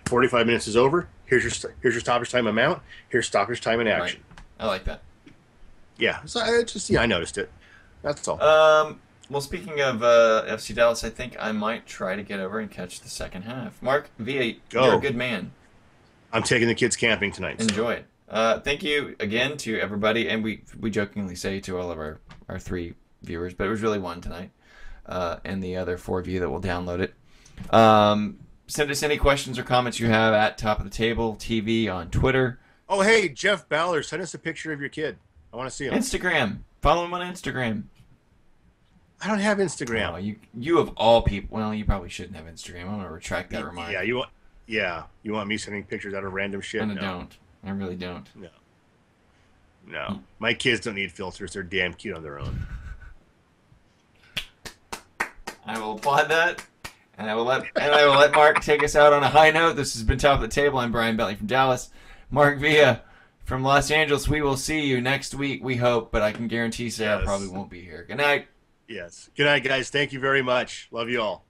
45 0.06 0.46
minutes 0.46 0.68
is 0.68 0.76
over. 0.78 1.08
Here's 1.26 1.44
your 1.44 1.72
here's 1.82 1.94
your 1.96 2.02
stoppage 2.02 2.30
time 2.30 2.48
amount. 2.48 2.82
Here's 3.10 3.26
stoppage 3.28 3.62
time 3.62 3.80
in 3.80 3.88
action. 3.88 4.22
I 4.60 4.68
like 4.68 4.84
that. 4.86 5.02
Yeah, 5.98 6.24
so 6.26 6.40
I 6.40 6.64
just 6.64 6.90
yeah, 6.90 7.02
I 7.02 7.06
noticed 7.06 7.38
it. 7.38 7.52
That's 8.02 8.28
all. 8.28 8.42
Um, 8.42 9.00
well, 9.30 9.42
speaking 9.42 9.80
of 9.82 10.04
uh, 10.04 10.44
FC 10.48 10.76
Dallas, 10.76 11.04
I 11.04 11.10
think 11.10 11.36
I 11.40 11.52
might 11.52 11.86
try 11.86 12.16
to 12.16 12.24
get 12.24 12.40
over 12.40 12.60
and 12.60 12.70
catch 12.70 13.00
the 13.02 13.10
second 13.10 13.44
half. 13.44 13.82
Mark 13.82 14.10
Villa, 14.20 14.54
Go. 14.70 14.86
you're 14.86 14.96
a 14.96 15.00
good 15.02 15.16
man. 15.16 15.52
I'm 16.32 16.44
taking 16.44 16.68
the 16.68 16.76
kids 16.76 16.96
camping 16.96 17.32
tonight. 17.32 17.62
so- 17.62 17.68
Enjoy 17.68 17.94
it. 17.94 18.06
Uh, 18.30 18.60
thank 18.60 18.82
you 18.84 19.16
again 19.20 19.58
to 19.58 19.80
everybody, 19.80 20.28
and 20.30 20.44
we 20.44 20.64
we 20.80 20.90
jokingly 20.90 21.36
say 21.36 21.60
to 21.62 21.78
all 21.78 21.92
of 21.92 22.00
our 22.00 22.20
our 22.50 22.60
three 22.60 22.96
viewers, 23.22 23.54
but 23.54 23.68
it 23.68 23.70
was 23.70 23.82
really 23.82 24.00
one 24.00 24.20
tonight, 24.22 24.50
uh, 25.06 25.38
and 25.46 25.64
the 25.64 25.78
other 25.78 25.98
four 25.98 26.20
of 26.20 26.28
you 26.28 26.40
that 26.40 26.50
will 26.50 26.62
download 26.62 27.00
it. 27.00 27.14
Um, 27.74 28.40
send 28.68 28.90
us 28.92 29.04
any 29.04 29.18
questions 29.18 29.58
or 29.60 29.64
comments 29.64 30.00
you 30.00 30.08
have 30.08 30.34
at 30.34 30.58
Top 30.58 30.80
of 30.80 30.86
the 30.86 30.90
Table 30.92 31.36
TV 31.36 31.92
on 31.94 32.10
Twitter, 32.10 32.60
Oh 32.90 33.02
hey, 33.02 33.30
Jeff 33.30 33.68
Ballard, 33.70 34.06
send 34.06 34.22
us 34.22 34.34
a 34.34 34.40
picture 34.40 34.72
of 34.74 34.80
your 34.80 34.90
kid. 34.90 35.18
I 35.52 35.58
want 35.58 35.70
to 35.70 35.76
see 35.76 35.86
him. 35.86 35.94
Instagram. 35.94 36.60
Follow 36.82 37.06
him 37.06 37.14
on 37.14 37.22
Instagram. 37.22 37.84
I 39.22 39.28
don't 39.28 39.40
have 39.40 39.60
Oh, 39.60 39.64
Instagram. 39.64 40.22
you 40.24 40.36
you 40.54 40.80
of 40.80 40.90
all 40.98 41.22
people. 41.22 41.58
Well, 41.58 41.74
you 41.74 41.86
probably 41.86 42.10
shouldn't 42.10 42.36
have 42.36 42.46
Instagram. 42.46 42.82
I'm 42.82 42.98
gonna 42.98 43.10
retract 43.12 43.52
that 43.52 43.64
reminder. 43.66 43.94
yeah, 43.94 44.02
you 44.02 44.16
want 44.18 44.30
yeah, 44.68 45.04
you 45.24 45.32
want 45.34 45.48
me 45.48 45.58
sending 45.58 45.84
pictures 45.86 46.14
out 46.14 46.24
of 46.24 46.34
random 46.34 46.60
shit? 46.62 46.82
I 46.82 46.86
No. 46.86 46.96
don't. 47.02 47.38
I 47.64 47.70
really 47.72 47.96
don't. 47.96 48.28
No. 48.36 48.50
No. 49.88 50.20
My 50.40 50.54
kids 50.54 50.82
don't 50.82 50.96
need 50.96 51.12
filters. 51.12 51.54
They're 51.54 51.64
damn 51.64 51.94
cute 51.94 52.16
on 52.16 52.24
their 52.24 52.40
own. 52.40 52.66
I 55.66 55.80
will 55.80 55.94
applaud 55.94 56.30
that, 56.30 56.66
and 57.18 57.30
I 57.30 57.36
will 57.36 57.46
let 57.46 57.64
and 57.76 57.94
I 57.94 58.06
will 58.06 58.16
let 58.16 58.34
Mark 58.34 58.62
take 58.62 58.84
us 58.84 58.96
out 58.96 59.14
on 59.14 59.24
a 59.24 59.30
high 59.30 59.52
note. 59.52 59.76
This 59.76 59.94
has 59.94 60.04
been 60.04 60.18
top 60.18 60.36
of 60.36 60.42
the 60.42 60.48
table. 60.48 60.80
I'm 60.80 60.92
Brian 60.92 61.16
Bentley 61.18 61.36
from 61.36 61.48
Dallas. 61.48 61.90
Mark 62.30 62.60
Villa 62.60 63.02
from 63.46 63.64
Los 63.64 63.92
Angeles. 63.92 64.28
We 64.28 64.42
will 64.42 64.58
see 64.58 64.86
you 64.86 65.02
next 65.02 65.36
week. 65.36 65.64
We 65.64 65.76
hope, 65.78 66.12
but 66.12 66.22
I 66.22 66.32
can 66.32 66.48
guarantee 66.48 66.90
Sarah 66.90 67.18
Yes. 67.18 67.26
probably 67.26 67.48
won't 67.48 67.70
be 67.70 67.82
here. 67.82 68.06
Good 68.08 68.18
night. 68.18 68.48
Yes. 68.88 69.30
Good 69.36 69.46
night, 69.46 69.64
guys. 69.64 69.90
Thank 69.90 70.14
you 70.14 70.20
very 70.20 70.42
much. 70.42 70.88
Love 70.92 71.10
you 71.10 71.22
all. 71.22 71.43